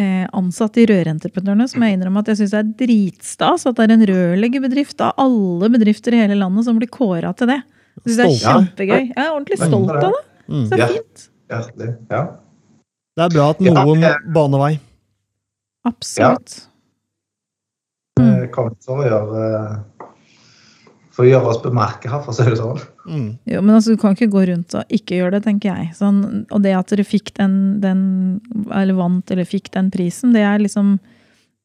eh, 0.00 0.24
ansatt 0.36 0.78
i 0.80 0.86
Rørentreprenørene, 0.90 1.68
som 1.70 1.84
jeg 1.84 1.96
innrømmer 1.96 2.24
at 2.24 2.32
jeg 2.32 2.42
syns 2.42 2.56
er 2.58 2.72
dritstas 2.82 3.66
at 3.68 3.78
det 3.78 3.86
er 3.86 3.94
en 3.94 4.06
rørleggerbedrift 4.10 5.04
av 5.06 5.14
alle 5.22 5.70
bedrifter 5.76 6.16
i 6.16 6.22
hele 6.24 6.38
landet 6.40 6.66
som 6.66 6.80
blir 6.80 6.90
kåra 6.92 7.32
til 7.38 7.52
det. 7.52 7.60
Jeg 8.02 8.08
synes 8.08 8.18
det 8.18 8.26
er 8.26 8.40
kjempegøy. 8.42 9.02
Jeg 9.02 9.22
er 9.22 9.30
ordentlig 9.30 9.60
stolt 9.62 9.94
av 9.94 10.10
det. 10.10 10.24
Mm. 10.46 10.64
Så 10.66 10.74
det 10.74 10.84
er 10.84 10.94
fint. 10.96 11.28
Ja. 12.10 12.22
Det 13.16 13.24
er 13.24 13.32
bra 13.32 13.50
at 13.54 13.62
noen 13.64 14.04
eh, 14.04 14.22
baner 14.34 14.62
vei. 14.66 14.72
Absolutt. 15.86 16.56
Mm. 18.18 18.48
Kan 18.52 18.72
vi 18.72 18.84
så 18.84 18.96
gjøre 19.04 19.46
For 21.16 21.24
å 21.24 21.30
gjøre 21.30 21.48
oss 21.48 21.62
bemerket 21.64 22.10
her, 22.12 22.20
for 22.20 22.34
å 22.34 22.36
si 22.36 22.44
det 22.44 22.58
sånn. 22.60 22.80
Mm. 23.08 23.28
Jo, 23.48 23.60
men 23.64 23.78
altså, 23.78 23.94
du 23.94 24.00
kan 24.00 24.12
ikke 24.12 24.28
gå 24.34 24.42
rundt 24.50 24.74
og 24.76 24.92
ikke 24.92 25.16
gjøre 25.16 25.38
det, 25.38 25.46
tenker 25.46 25.70
jeg. 25.72 25.94
Sånn, 25.96 26.18
og 26.52 26.64
det 26.64 26.74
at 26.76 26.92
dere 26.92 27.06
fikk 27.08 27.32
den, 27.38 27.54
den, 27.80 28.02
eller 28.68 28.98
vant 28.98 29.32
eller 29.32 29.48
fikk 29.48 29.70
den 29.72 29.88
prisen, 29.94 30.34
det 30.36 30.44
er 30.44 30.60
liksom 30.60 30.98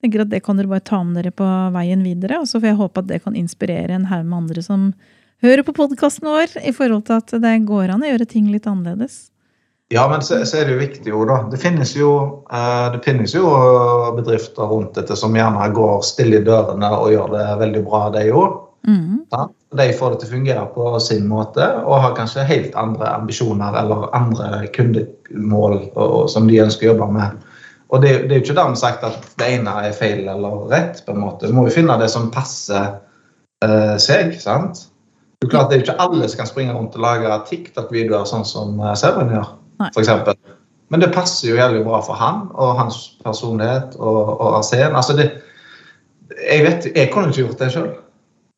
jeg 0.02 0.08
tenker 0.08 0.24
at 0.24 0.32
Det 0.32 0.40
kan 0.42 0.58
dere 0.58 0.72
bare 0.72 0.82
ta 0.82 0.98
med 1.06 1.20
dere 1.20 1.30
på 1.30 1.48
veien 1.76 2.00
videre. 2.02 2.40
Og 2.42 2.48
så 2.50 2.58
får 2.58 2.72
jeg 2.72 2.80
håpe 2.80 3.04
at 3.04 3.10
det 3.12 3.20
kan 3.22 3.36
inspirere 3.38 3.94
en 3.94 4.08
haug 4.10 4.24
med 4.26 4.38
andre 4.40 4.64
som 4.66 4.88
hører 5.46 5.62
på 5.68 5.76
podkasten 5.78 6.26
vår, 6.26 6.56
i 6.66 6.74
forhold 6.74 7.06
til 7.06 7.20
at 7.20 7.36
det 7.44 7.52
går 7.68 7.94
an 7.94 8.02
å 8.02 8.10
gjøre 8.10 8.26
ting 8.30 8.48
litt 8.50 8.66
annerledes. 8.70 9.28
Ja, 9.92 10.08
men 10.08 10.24
så, 10.24 10.40
så 10.48 10.62
er 10.62 10.66
det 10.66 10.74
jo 10.78 10.80
viktig 10.80 11.12
jo, 11.12 11.22
da. 11.28 11.42
Det 11.52 11.60
finnes 11.60 11.91
jo, 11.97 12.12
eh, 12.47 12.86
det 12.93 13.02
finnes 13.04 13.34
jo 13.36 13.43
bedrifter 14.16 14.70
rundt 14.72 14.95
dette 14.95 15.18
som 15.20 15.36
gjerne 15.36 15.68
går 15.76 16.02
stille 16.08 16.39
i 16.39 16.45
dørene 16.47 16.91
og 16.95 17.12
gjør 17.12 17.34
det 17.36 17.47
veldig 17.60 17.82
bra, 17.89 18.06
de 18.16 18.24
òg. 18.32 18.60
Sant? 19.32 19.53
De 19.77 19.88
får 19.95 20.13
det 20.13 20.21
til 20.21 20.27
å 20.27 20.34
fungere 20.34 20.65
på 20.73 20.86
sin 21.03 21.27
måte 21.29 21.63
og 21.86 22.01
har 22.03 22.15
kanskje 22.17 22.47
helt 22.49 22.75
andre 22.79 23.11
ambisjoner 23.13 23.77
eller 23.79 24.09
andre 24.17 24.65
kundemål 24.75 25.77
og, 25.77 25.97
og, 26.01 26.29
som 26.34 26.49
de 26.49 26.59
ønsker 26.63 26.89
å 26.89 26.93
jobbe 26.93 27.07
med. 27.15 27.47
Og 27.91 28.03
det, 28.03 28.11
det 28.27 28.36
er 28.36 28.39
jo 28.39 28.45
ikke 28.45 28.57
dermed 28.57 28.79
sagt 28.79 29.03
at 29.07 29.25
det 29.39 29.49
ene 29.57 29.73
er 29.86 29.95
feil 29.95 30.23
eller 30.32 30.65
rett. 30.71 31.03
på 31.05 31.13
en 31.13 31.23
måte. 31.23 31.47
Du 31.47 31.55
må 31.55 31.67
jo 31.67 31.75
finne 31.75 31.97
det 31.99 32.09
som 32.11 32.32
passer 32.32 32.95
eh, 33.63 33.95
seg. 33.99 34.34
sant? 34.39 34.88
Det 35.41 35.47
er 35.47 35.53
klart 35.55 35.69
det 35.69 35.77
er 35.77 35.82
jo 35.82 35.88
ikke 35.89 36.03
alle 36.03 36.29
som 36.29 36.41
kan 36.41 36.49
springe 36.51 36.73
rundt 36.75 36.95
og 36.95 37.03
lage 37.03 37.38
TikTok-videoer 37.49 38.27
sånn 38.29 38.47
som 38.47 38.79
eh, 38.79 38.95
Severin 38.99 39.36
gjør, 39.36 39.53
for 39.88 40.03
eksempel. 40.03 40.39
Men 40.91 41.03
det 41.03 41.13
passer 41.15 41.47
jo 41.47 41.59
jævlig 41.59 41.86
bra 41.86 42.01
for 42.03 42.19
han 42.19 42.43
og 42.59 42.75
hans 42.79 42.99
personlighet 43.23 43.95
og, 43.99 44.36
og 44.36 44.57
Arsen. 44.59 44.95
Altså 44.95 45.15
det, 45.15 45.29
jeg 46.36 46.65
vet, 46.65 46.88
jeg 46.95 47.11
kunne 47.13 47.32
ikke 47.32 47.45
gjort 47.45 47.63
det 47.63 47.69
sjøl. 47.75 47.91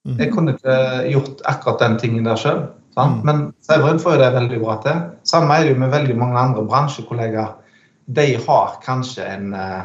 Mm. 0.05 0.19
Jeg 0.19 0.31
kunne 0.33 0.53
ikke 0.53 0.77
gjort 1.13 1.43
akkurat 1.47 1.79
den 1.79 1.99
tingen 1.99 2.27
der 2.27 2.39
sjøl. 2.39 2.65
Mm. 2.97 3.19
Men 3.25 3.41
Severin 3.63 3.99
får 3.99 4.17
jo 4.17 4.21
det 4.21 4.33
veldig 4.35 4.59
bra 4.61 4.77
til. 4.83 5.01
Samme 5.27 5.55
er 5.55 5.65
det 5.65 5.73
jo 5.73 5.79
med 5.81 5.93
veldig 5.93 6.17
mange 6.19 6.39
andre 6.39 6.65
bransjekollegaer. 6.67 7.55
De 8.15 8.27
har 8.47 8.77
kanskje 8.83 9.25
en 9.25 9.53
eh, 9.55 9.81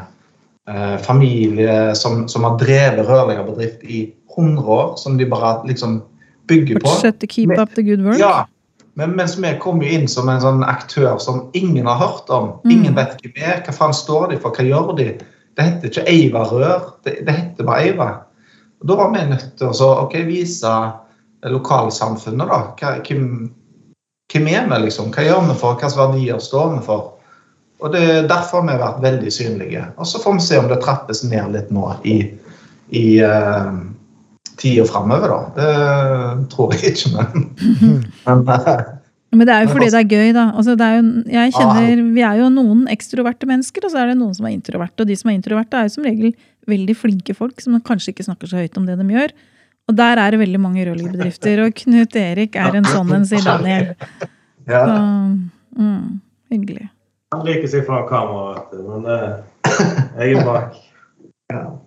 eh, 0.69 0.97
familie 1.01 1.95
som, 1.95 2.27
som 2.27 2.43
har 2.43 2.59
drevet 2.59 3.07
rørleggerbedrift 3.07 3.83
i 3.83 4.09
100 4.37 4.67
år, 4.67 4.95
som 4.99 5.17
de 5.17 5.25
bare 5.25 5.55
liksom 5.67 6.01
bygger 6.47 6.79
på. 6.83 6.87
Fortsette 6.87 7.27
keep 7.27 7.55
up 7.57 7.73
the 7.75 7.83
good 7.83 8.03
work. 8.05 8.19
Ja, 8.19 8.45
men 8.99 9.15
mens 9.15 9.37
vi 9.37 9.55
kommer 9.61 9.87
inn 9.87 10.07
som 10.11 10.29
en 10.29 10.41
sånn 10.43 10.63
aktør 10.67 11.17
som 11.23 11.45
ingen 11.57 11.87
har 11.87 11.99
hørt 12.01 12.29
om. 12.29 12.57
Mm. 12.65 12.71
Ingen 12.75 12.97
vet 12.99 13.19
hvem 13.23 13.37
er. 13.39 13.61
Hva 13.63 13.75
faen 13.75 13.95
står 13.95 14.33
de 14.33 14.39
for? 14.43 14.51
Hva 14.51 14.65
gjør 14.67 14.91
de? 14.99 15.13
Det 15.55 15.65
heter 15.65 15.91
ikke 15.91 16.07
Eiva 16.11 16.43
Rør, 16.47 16.89
det, 17.07 17.21
det 17.27 17.35
heter 17.35 17.67
bare 17.67 17.85
Eiva. 17.87 18.09
Og 18.79 18.87
Da 18.87 18.95
var 18.95 19.13
vi 19.13 19.27
nødt 19.27 19.47
til 19.59 19.69
å 19.69 19.75
så, 19.75 19.89
ok, 20.05 20.15
vise 20.27 20.73
lokalsamfunnet, 21.47 22.47
da. 22.47 22.59
Hva, 22.79 22.95
hvem, 23.03 23.49
hvem 24.31 24.51
er 24.51 24.67
vi, 24.67 24.81
liksom? 24.85 25.11
Hva 25.15 25.25
gjør 25.25 25.47
vi 25.49 25.55
for? 25.59 25.79
Hvilke 25.79 25.97
verdier 25.99 26.43
står 26.43 26.75
vi 26.75 26.83
for? 26.87 27.07
Og 27.79 27.93
det 27.93 28.03
er 28.03 28.27
Derfor 28.27 28.61
har 28.61 28.67
vi 28.67 28.81
vært 28.81 29.03
veldig 29.03 29.31
synlige. 29.31 29.85
Og 29.97 30.07
så 30.07 30.19
får 30.19 30.35
vi 30.35 30.45
se 30.47 30.59
om 30.59 30.67
det 30.71 30.81
trappes 30.83 31.23
ned 31.23 31.55
litt 31.55 31.71
nå 31.71 31.85
i, 32.03 32.17
i 32.91 33.05
uh, 33.23 33.71
tida 34.59 34.85
framover. 34.87 35.35
Det 35.55 35.73
tror 36.51 36.75
jeg 36.75 36.93
ikke, 36.93 37.13
men, 37.15 37.49
men 38.27 38.43
uh, 38.47 38.95
Men 39.31 39.45
det 39.45 39.55
er 39.55 39.63
jo 39.63 39.71
fordi 39.71 39.89
det 39.93 39.99
er 39.99 40.11
gøy, 40.11 40.31
da. 40.35 40.49
Altså, 40.57 40.75
det 40.75 40.85
er 40.85 40.99
jo, 40.99 41.09
jeg 41.31 41.55
kjenner, 41.55 42.03
Vi 42.15 42.23
er 42.25 42.39
jo 42.41 42.51
noen 42.51 42.87
ekstroverte 42.91 43.47
mennesker, 43.47 43.85
og 43.85 43.93
så 43.93 44.03
er 44.03 44.11
det 44.11 44.19
noen 44.19 44.35
som 44.35 44.47
er 44.49 44.55
introverte. 44.55 45.03
Og 45.03 45.07
de 45.07 45.19
som 45.19 45.29
er 45.31 45.37
introverte, 45.37 45.77
er 45.77 45.87
jo 45.87 45.95
som 45.95 46.07
regel 46.07 46.33
veldig 46.69 46.95
flinke 46.97 47.35
folk 47.37 47.61
som 47.63 47.77
kanskje 47.85 48.13
ikke 48.13 48.27
snakker 48.27 48.51
så 48.51 48.59
høyt 48.63 48.77
om 48.79 48.87
det 48.89 48.97
de 48.99 49.07
gjør. 49.13 49.33
Og 49.89 49.95
der 49.97 50.21
er 50.21 50.33
det 50.35 50.41
veldig 50.43 50.59
mange 50.61 50.83
rørleggerbedrifter, 50.85 51.63
og 51.63 51.73
Knut 51.79 52.17
Erik 52.19 52.57
er 52.61 52.77
en 52.77 52.85
sånn 52.85 53.09
en, 53.15 53.25
sier 53.25 53.45
Daniel. 53.45 53.95
ja. 54.69 54.83
Så, 54.85 54.99
mm, 55.79 56.19
hyggelig. 56.53 56.89
Han 57.33 57.41
liker 57.45 57.69
seg 57.71 57.87
fra 57.87 58.03
kameraet, 58.09 58.77
men 58.85 59.09
uh, 59.09 59.41
jeg 60.19 60.37
er 60.37 60.45
bak. 60.45 60.77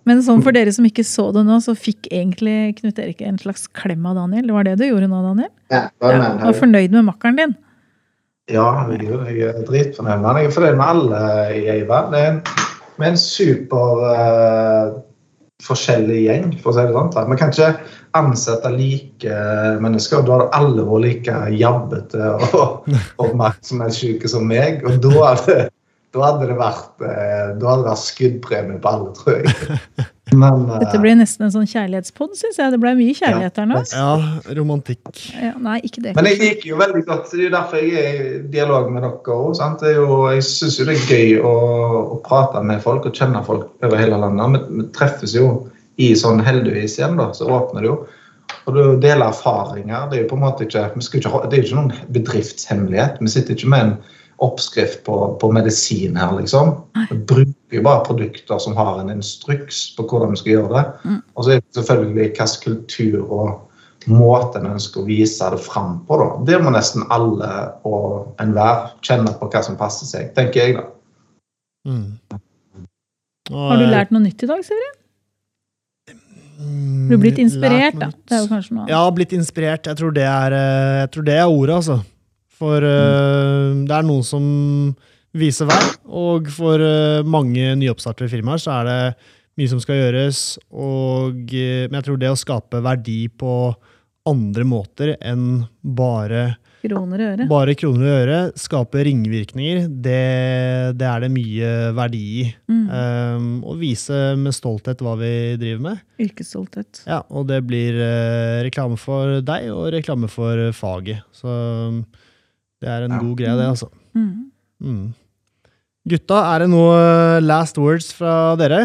Men 0.03 0.19
sånn 0.25 0.41
for 0.43 0.55
dere 0.55 0.71
som 0.75 0.83
ikke 0.87 1.05
så 1.07 1.29
det 1.35 1.45
nå, 1.47 1.55
så 1.63 1.71
fikk 1.77 2.09
egentlig 2.11 2.73
Knut 2.81 2.97
Erik 2.99 3.21
en 3.23 3.39
slags 3.39 3.69
klem 3.71 4.03
av 4.09 4.17
Daniel. 4.19 4.49
Det 4.49 4.55
var 4.57 4.67
det 4.67 4.73
du 4.81 4.85
gjorde 4.89 5.07
nå, 5.07 5.21
Daniel? 5.23 5.51
Ja, 5.71 5.85
Ja, 6.03 6.09
men, 6.09 6.41
du 6.41 6.47
var 6.49 6.57
fornøyd 6.59 6.97
med 6.97 7.07
makkeren 7.07 7.39
din? 7.39 7.55
Ja, 8.51 8.65
jeg 8.91 9.39
er 9.47 9.61
dritfornøyd 9.63 10.19
med 10.19 10.27
han. 10.27 10.41
Jeg 10.41 10.49
er 10.49 10.55
fornøyd 10.57 10.75
med 10.75 10.87
alle 10.89 11.21
i 11.55 11.63
Eiva. 11.77 12.01
Det 12.11 12.19
er 12.19 12.31
en, 12.33 12.41
vi 12.97 13.05
er 13.05 13.11
en 13.13 13.19
super 13.19 14.03
uh, 14.05 14.95
forskjellig 15.63 16.23
gjeng, 16.25 16.49
for 16.61 16.71
å 16.71 16.77
si 16.77 16.87
det 16.87 16.95
sånn. 16.95 17.29
Vi 17.31 17.37
kan 17.39 17.53
ikke 17.53 17.69
ansette 18.17 18.71
like 18.73 19.37
mennesker. 19.83 20.25
Da 20.25 20.39
hadde 20.39 20.57
alle 20.57 20.87
vært 20.87 21.05
like 21.05 21.37
jabbete 21.57 22.33
og 22.49 22.89
oppmerksomhetssyke 23.23 24.31
som 24.31 24.47
meg. 24.49 24.83
Og 24.87 24.99
da 25.03 25.13
hadde, 25.21 25.69
da 26.13 26.25
hadde 26.27 26.49
det 26.51 26.59
vært 26.59 27.05
eh, 27.07 27.53
da 27.59 27.71
hadde 27.71 27.83
det 27.85 27.89
vært 27.91 28.03
skuddpremie 28.03 28.81
på 28.83 28.91
alle, 28.95 29.13
tror 29.19 29.39
jeg. 29.39 30.09
Men 30.37 30.65
eh, 30.67 30.79
Dette 30.83 30.99
ble 31.01 31.13
nesten 31.19 31.47
en 31.47 31.53
sånn 31.53 31.67
kjærlighetspod, 31.69 32.33
syns 32.39 32.59
jeg. 32.59 32.73
Det 32.73 32.79
ble 32.81 32.93
mye 32.99 33.15
kjærlighet 33.17 33.59
her 33.61 33.69
nå. 33.69 33.81
Ja, 33.91 34.07
romantikk. 34.59 35.05
Ja, 35.33 35.53
nei, 35.61 35.79
ikke 35.87 36.03
det. 36.05 36.15
Men 36.17 36.29
jeg 36.31 36.39
liker 36.41 36.71
jo 36.71 36.79
veldig 36.81 37.03
godt 37.09 37.29
Det 37.31 37.39
er 37.39 37.45
jo 37.45 37.53
derfor 37.57 37.83
jeg 37.83 37.93
er 38.01 38.23
i 38.23 38.41
dialog 38.53 38.89
med 38.93 39.05
dere 39.05 39.37
òg. 39.37 40.33
Jeg 40.33 40.47
syns 40.49 40.79
jo 40.79 40.87
det 40.89 40.97
er 40.97 41.13
gøy 41.13 41.37
å, 41.45 41.53
å 42.15 42.19
prate 42.25 42.63
med 42.65 42.83
folk 42.83 43.07
og 43.09 43.15
kjenne 43.17 43.43
folk 43.45 43.69
over 43.85 44.01
hele 44.01 44.19
landet. 44.19 44.57
Vi, 44.57 44.81
vi 44.81 44.89
treffes 44.95 45.37
jo 45.37 45.47
i 46.01 46.13
sånn 46.17 46.41
heldigvis 46.43 46.97
igjen, 46.99 47.19
da. 47.19 47.29
Så 47.37 47.49
åpner 47.51 47.85
det 47.85 47.91
jo. 47.91 48.01
Og 48.63 48.75
du 48.75 48.81
deler 49.03 49.27
erfaringer. 49.27 50.09
Det 50.09 50.17
er 50.17 50.23
jo 50.23 50.31
på 50.31 50.37
en 50.39 50.45
måte 50.45 50.67
ikke, 50.67 50.87
vi 50.95 51.05
skal 51.05 51.19
ikke 51.19 51.41
det 51.49 51.57
er 51.57 51.63
jo 51.63 51.67
ikke 51.67 51.79
noen 51.79 52.11
bedriftshemmelighet. 52.15 53.19
Vi 53.21 53.31
sitter 53.33 53.57
ikke 53.57 53.71
med 53.73 53.87
en 53.87 53.95
oppskrift 54.37 55.03
på, 55.05 55.17
på 55.41 55.51
medisin 55.51 56.15
her, 56.17 56.33
liksom. 56.39 56.73
Vi 57.09 57.17
bruker 57.17 57.77
jo 57.77 57.83
bare 57.85 58.05
produkter 58.05 58.57
som 58.59 58.75
har 58.77 58.99
en 59.01 59.11
instruks 59.13 59.95
på 59.97 60.05
hvordan 60.09 60.33
vi 60.33 60.41
skal 60.41 60.51
gjøre 60.55 60.73
det. 60.73 60.83
Mm. 61.09 61.19
Og 61.35 61.43
så 61.45 61.51
er 61.53 61.61
det 61.61 61.77
selvfølgelig 61.77 62.17
hvilken 62.19 62.55
kultur 62.63 63.21
og 63.27 64.09
måte 64.11 64.59
en 64.59 64.73
ønsker 64.73 65.03
å 65.03 65.07
vise 65.07 65.49
det 65.53 65.61
fram 65.63 66.01
på. 66.07 66.17
da. 66.19 66.27
Det 66.49 66.59
må 66.63 66.73
nesten 66.75 67.05
alle 67.13 67.51
og 67.87 68.33
enhver 68.43 68.89
kjenne 69.05 69.31
på 69.39 69.47
hva 69.51 69.61
som 69.63 69.79
passer 69.79 70.09
seg, 70.09 70.33
tenker 70.35 70.59
jeg 70.65 70.75
da. 70.79 70.89
Mm. 71.87 72.19
Har 73.53 73.79
du 73.79 73.87
lært 73.87 74.11
noe 74.11 74.23
nytt 74.23 74.43
i 74.43 74.49
dag, 74.49 74.63
Severin? 74.63 74.99
mm, 76.59 77.09
Du 77.09 77.15
er 77.15 77.21
blitt 77.21 77.39
inspirert, 77.43 77.95
noe 77.97 78.09
da. 78.09 78.23
Det 78.27 78.37
er 78.37 78.43
jo 78.43 78.51
kanskje 78.51 78.77
noe 78.77 78.89
Ja, 78.91 79.03
blitt 79.15 79.35
inspirert. 79.35 79.87
Jeg 79.87 79.99
tror 79.99 80.15
det 80.15 80.23
er, 80.27 80.55
eh, 80.55 80.99
jeg 81.03 81.11
tror 81.15 81.27
det 81.27 81.37
er 81.39 81.47
ordet, 81.47 81.75
altså. 81.75 81.99
For 82.63 82.87
uh, 82.87 83.83
det 83.83 83.95
er 83.95 84.07
noen 84.07 84.23
som 84.23 84.43
viser 85.35 85.67
vei, 85.67 85.83
og 86.07 86.47
for 86.53 86.79
uh, 86.79 87.25
mange 87.27 87.73
nyoppstartede 87.81 88.31
firmaer 88.31 88.61
så 88.61 88.77
er 88.79 88.89
det 88.89 88.99
mye 89.59 89.71
som 89.71 89.81
skal 89.83 89.99
gjøres. 89.99 90.43
Og, 90.71 91.41
uh, 91.43 91.85
men 91.89 91.99
jeg 91.99 92.07
tror 92.07 92.21
det 92.21 92.31
å 92.31 92.39
skape 92.39 92.83
verdi 92.85 93.25
på 93.27 93.55
andre 94.29 94.63
måter 94.63 95.17
enn 95.19 95.65
bare, 95.83 96.53
kroner 96.83 97.19
og 97.19 97.33
øre, 97.33 97.47
bare 97.49 97.75
kroner 97.79 98.07
og 98.07 98.21
øre, 98.21 98.37
skape 98.59 99.03
ringvirkninger, 99.07 99.85
det, 100.03 100.95
det 100.99 101.07
er 101.09 101.25
det 101.25 101.31
mye 101.33 101.71
verdi 101.97 102.23
i. 102.43 102.45
Mm. 102.71 102.81
Um, 102.87 103.49
og 103.67 103.79
vise 103.83 104.21
med 104.39 104.55
stolthet 104.55 105.03
hva 105.03 105.17
vi 105.19 105.33
driver 105.59 105.83
med. 105.89 106.03
Yrkesstolthet. 106.23 107.03
Ja, 107.09 107.19
og 107.27 107.49
det 107.51 107.59
blir 107.67 107.99
uh, 107.99 108.63
reklame 108.63 108.99
for 109.01 109.41
deg 109.43 109.67
og 109.75 109.91
reklame 109.97 110.31
for 110.31 110.69
faget. 110.77 111.27
Så 111.35 111.51
um, 111.51 112.05
det 112.83 112.89
er 112.91 113.05
en 113.07 113.15
Ja. 113.15 113.19
god 113.23 113.37
greie, 113.39 113.55
det, 113.59 113.67
altså. 113.71 113.87
Mm. 114.13 114.51
Mm. 114.83 115.13
Gutta, 116.11 116.41
er 116.53 116.59
det 116.65 116.69
noe 116.73 116.95
eh, 116.99 117.39
last 117.43 117.77
words 117.79 118.09
fra 118.13 118.33
dere? 118.59 118.81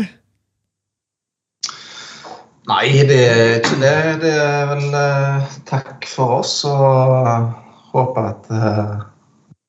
Nei, 2.69 2.89
det 3.09 3.17
er 3.25 3.55
ikke 3.59 3.79
det. 3.81 3.95
Det 4.23 4.33
er 4.37 4.67
vel 4.69 4.89
uh, 4.93 5.47
takk 5.69 6.05
for 6.11 6.43
oss, 6.43 6.59
og 6.69 7.55
håper 7.95 8.27
at 8.29 8.51
eh, 8.53 8.91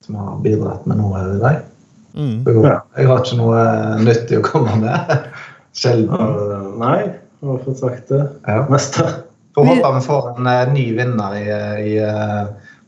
vi 0.09 0.17
har 0.19 0.41
bidratt 0.43 0.85
med 0.89 0.99
noe 0.99 1.21
i 1.23 1.39
dag. 1.39 1.61
Mm. 2.19 2.41
Jeg 2.43 3.07
har 3.07 3.21
ikke 3.23 3.37
noe 3.39 3.61
nyttig 4.03 4.41
å 4.41 4.43
komme 4.43 4.75
med. 4.81 5.15
Sjelden. 5.79 6.73
Nei, 6.81 6.97
jeg 7.39 7.47
har 7.53 7.61
fått 7.63 7.79
sagt 7.79 8.11
det 8.11 8.23
Ja. 8.49 8.65
meste. 8.69 9.05
Får 9.55 9.65
håpe 9.69 9.93
vi 9.95 10.01
får 10.05 10.27
en 10.35 10.73
ny 10.75 10.85
vinner 10.97 11.37
i, 11.39 11.45
i 11.87 11.93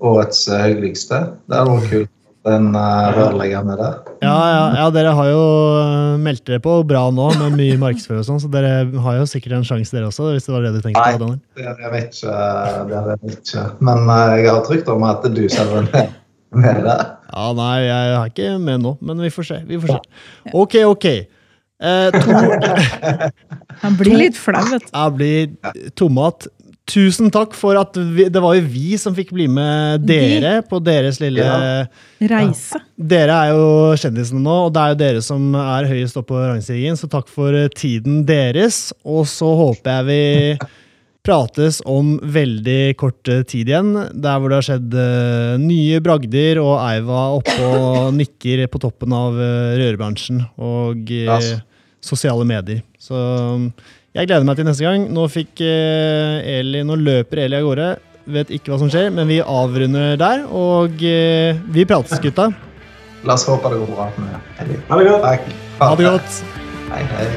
årets 0.02 0.47
høyligste 0.49 0.82
hyggeligste. 0.82 1.22
Det 1.47 1.60
er 1.60 1.70
noe 1.70 1.86
kult. 1.89 2.12
Den 2.41 2.72
uh, 2.74 3.12
rørleggeren 3.14 3.68
med 3.70 3.78
der. 3.78 3.97
Ja, 4.24 4.34
ja, 4.34 4.62
ja, 4.80 4.86
dere 4.89 5.12
har 5.14 5.28
jo 5.30 5.41
eh, 5.78 6.16
meldt 6.18 6.41
dere 6.49 6.58
på 6.64 6.80
bra 6.89 7.04
nå 7.14 7.28
med 7.38 7.54
mye 7.60 7.76
markedsføring 7.78 8.24
og 8.24 8.26
sånn, 8.26 8.39
så 8.41 8.49
dere 8.49 8.72
har 9.04 9.20
jo 9.20 9.28
sikkert 9.30 9.60
en 9.60 9.68
sjanse, 9.68 9.93
dere 9.93 10.08
også, 10.10 10.32
hvis 10.34 10.47
det 10.47 10.56
var 10.56 10.66
det 10.66 10.72
du 10.74 10.80
tenkte 10.80 11.04
Nei. 11.04 11.12
på, 11.14 11.22
Daniel. 11.22 11.38
Det 11.54 11.68
er 11.70 11.84
jeg 11.86 11.91
vet 11.93 12.18
ikke. 12.18 12.39
Det 12.89 13.04
vet 13.06 13.28
jeg 13.28 13.38
ikke. 13.38 13.66
Men 13.86 14.10
eh, 14.16 14.34
jeg 14.39 14.49
har 14.49 14.66
trygt 14.66 14.89
om 14.89 15.06
at 15.06 15.28
du 15.38 15.43
selv 15.54 15.76
er 15.84 15.86
med, 15.91 16.16
med 16.64 16.82
der. 16.88 17.04
Ja, 17.30 17.45
nei, 17.62 17.76
jeg 17.86 18.16
er 18.16 18.34
ikke 18.34 18.49
med 18.66 18.82
nå, 18.88 18.95
men 19.06 19.22
vi 19.22 19.32
får 19.38 19.49
se. 19.52 19.60
Vi 19.70 19.80
får 19.84 19.93
se. 19.93 20.02
Ok, 20.64 20.80
ok. 20.95 21.08
Eh, 21.82 22.18
to, 22.18 22.41
Han 23.86 24.02
blir 24.02 24.18
litt 24.18 24.41
flau, 24.41 24.66
vet 24.74 24.89
du. 24.89 24.91
jeg 24.97 25.16
blir 25.22 25.93
tomat. 25.97 26.49
Tusen 26.92 27.32
takk 27.32 27.54
for 27.56 27.78
at 27.80 27.96
vi, 27.96 28.26
det 28.28 28.42
var 28.44 28.58
jo 28.58 28.66
vi 28.68 28.98
som 29.00 29.16
fikk 29.16 29.32
bli 29.36 29.46
med 29.52 30.04
dere 30.04 30.58
på 30.68 30.82
deres 30.84 31.22
lille 31.24 31.46
Ja. 31.46 31.86
Reise. 32.32 32.82
Dere 33.00 33.38
er 33.46 33.54
jo 33.56 33.96
kjendisene 33.98 34.44
nå, 34.44 34.58
og 34.68 34.74
det 34.76 34.82
er 34.82 34.92
jo 34.92 35.00
dere 35.00 35.24
som 35.26 35.56
er 35.56 35.88
høyest 35.89 36.20
oppe 36.20 36.36
på 36.36 36.42
rangstigen, 36.44 37.00
så 37.00 37.10
takk 37.12 37.32
for 37.32 37.56
eh, 37.56 37.72
tiden 37.72 38.22
deres. 38.28 38.92
Og 39.08 39.24
så 39.30 39.48
håper 39.58 40.02
jeg 40.02 40.08
vi 40.10 40.22
prates 41.26 41.80
om 41.89 42.16
veldig 42.22 42.82
kort 43.00 43.32
eh, 43.32 43.46
tid 43.48 43.72
igjen, 43.72 43.94
der 44.12 44.42
hvor 44.42 44.52
det 44.52 44.60
har 44.60 44.68
skjedd 44.68 44.98
uh, 44.98 45.56
nye 45.62 46.02
bragder, 46.04 46.62
og 46.62 46.76
Eiva 46.84 47.24
oppe 47.38 47.58
og 47.72 48.12
nikker 48.20 48.66
på 48.72 48.82
toppen 48.84 49.16
av 49.16 49.39
uh, 49.39 49.78
rørbransjen 49.80 50.44
og 50.58 51.16
uh, 51.30 51.50
sosiale 52.04 52.46
medier. 52.50 52.84
Så 53.02 53.18
jeg 54.12 54.28
gleder 54.28 54.43
meg 54.47 54.57
til 54.59 54.68
neste 54.68 54.84
gang. 54.84 55.05
Nå 55.16 55.28
fikk 55.32 55.62
eh, 55.64 56.57
Eli, 56.59 56.82
nå 56.88 56.97
løper 56.99 57.45
Eli 57.45 57.59
av 57.59 57.68
gårde. 57.68 57.91
Vet 58.32 58.51
ikke 58.53 58.74
hva 58.74 58.80
som 58.82 58.91
skjer, 58.91 59.07
men 59.16 59.30
vi 59.32 59.39
avrunder 59.39 60.18
der. 60.20 60.43
Og 60.51 60.99
eh, 61.07 61.59
vi 61.72 61.88
prates, 61.88 62.20
gutta. 62.24 62.49
La 63.24 63.38
oss 63.38 63.45
håpe 63.47 63.72
det 63.72 63.80
går 63.80 63.93
bra 63.93 64.09
med 64.20 64.59
Eli. 64.66 64.82
Ha 64.89 64.99
det 64.99 65.07
godt. 65.07 65.24
Takk. 65.30 65.53
Ha 65.80 65.93
det 65.95 66.09
godt. 66.09 66.41
Hei, 66.91 67.05
hei. 67.14 67.30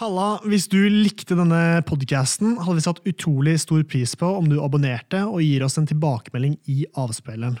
Halla, 0.00 0.30
hvis 0.48 0.66
du 0.72 0.80
likte 0.90 1.36
denne 1.38 1.84
podkasten, 1.86 2.56
hadde 2.64 2.80
vi 2.80 2.86
satt 2.88 3.04
utrolig 3.06 3.58
stor 3.62 3.84
pris 3.86 4.16
på 4.18 4.32
om 4.40 4.48
du 4.50 4.58
abonnerte 4.64 5.20
og 5.28 5.44
gir 5.44 5.62
oss 5.68 5.78
en 5.80 5.86
tilbakemelding 5.88 6.56
i 6.72 6.82
avspilleren. 6.98 7.60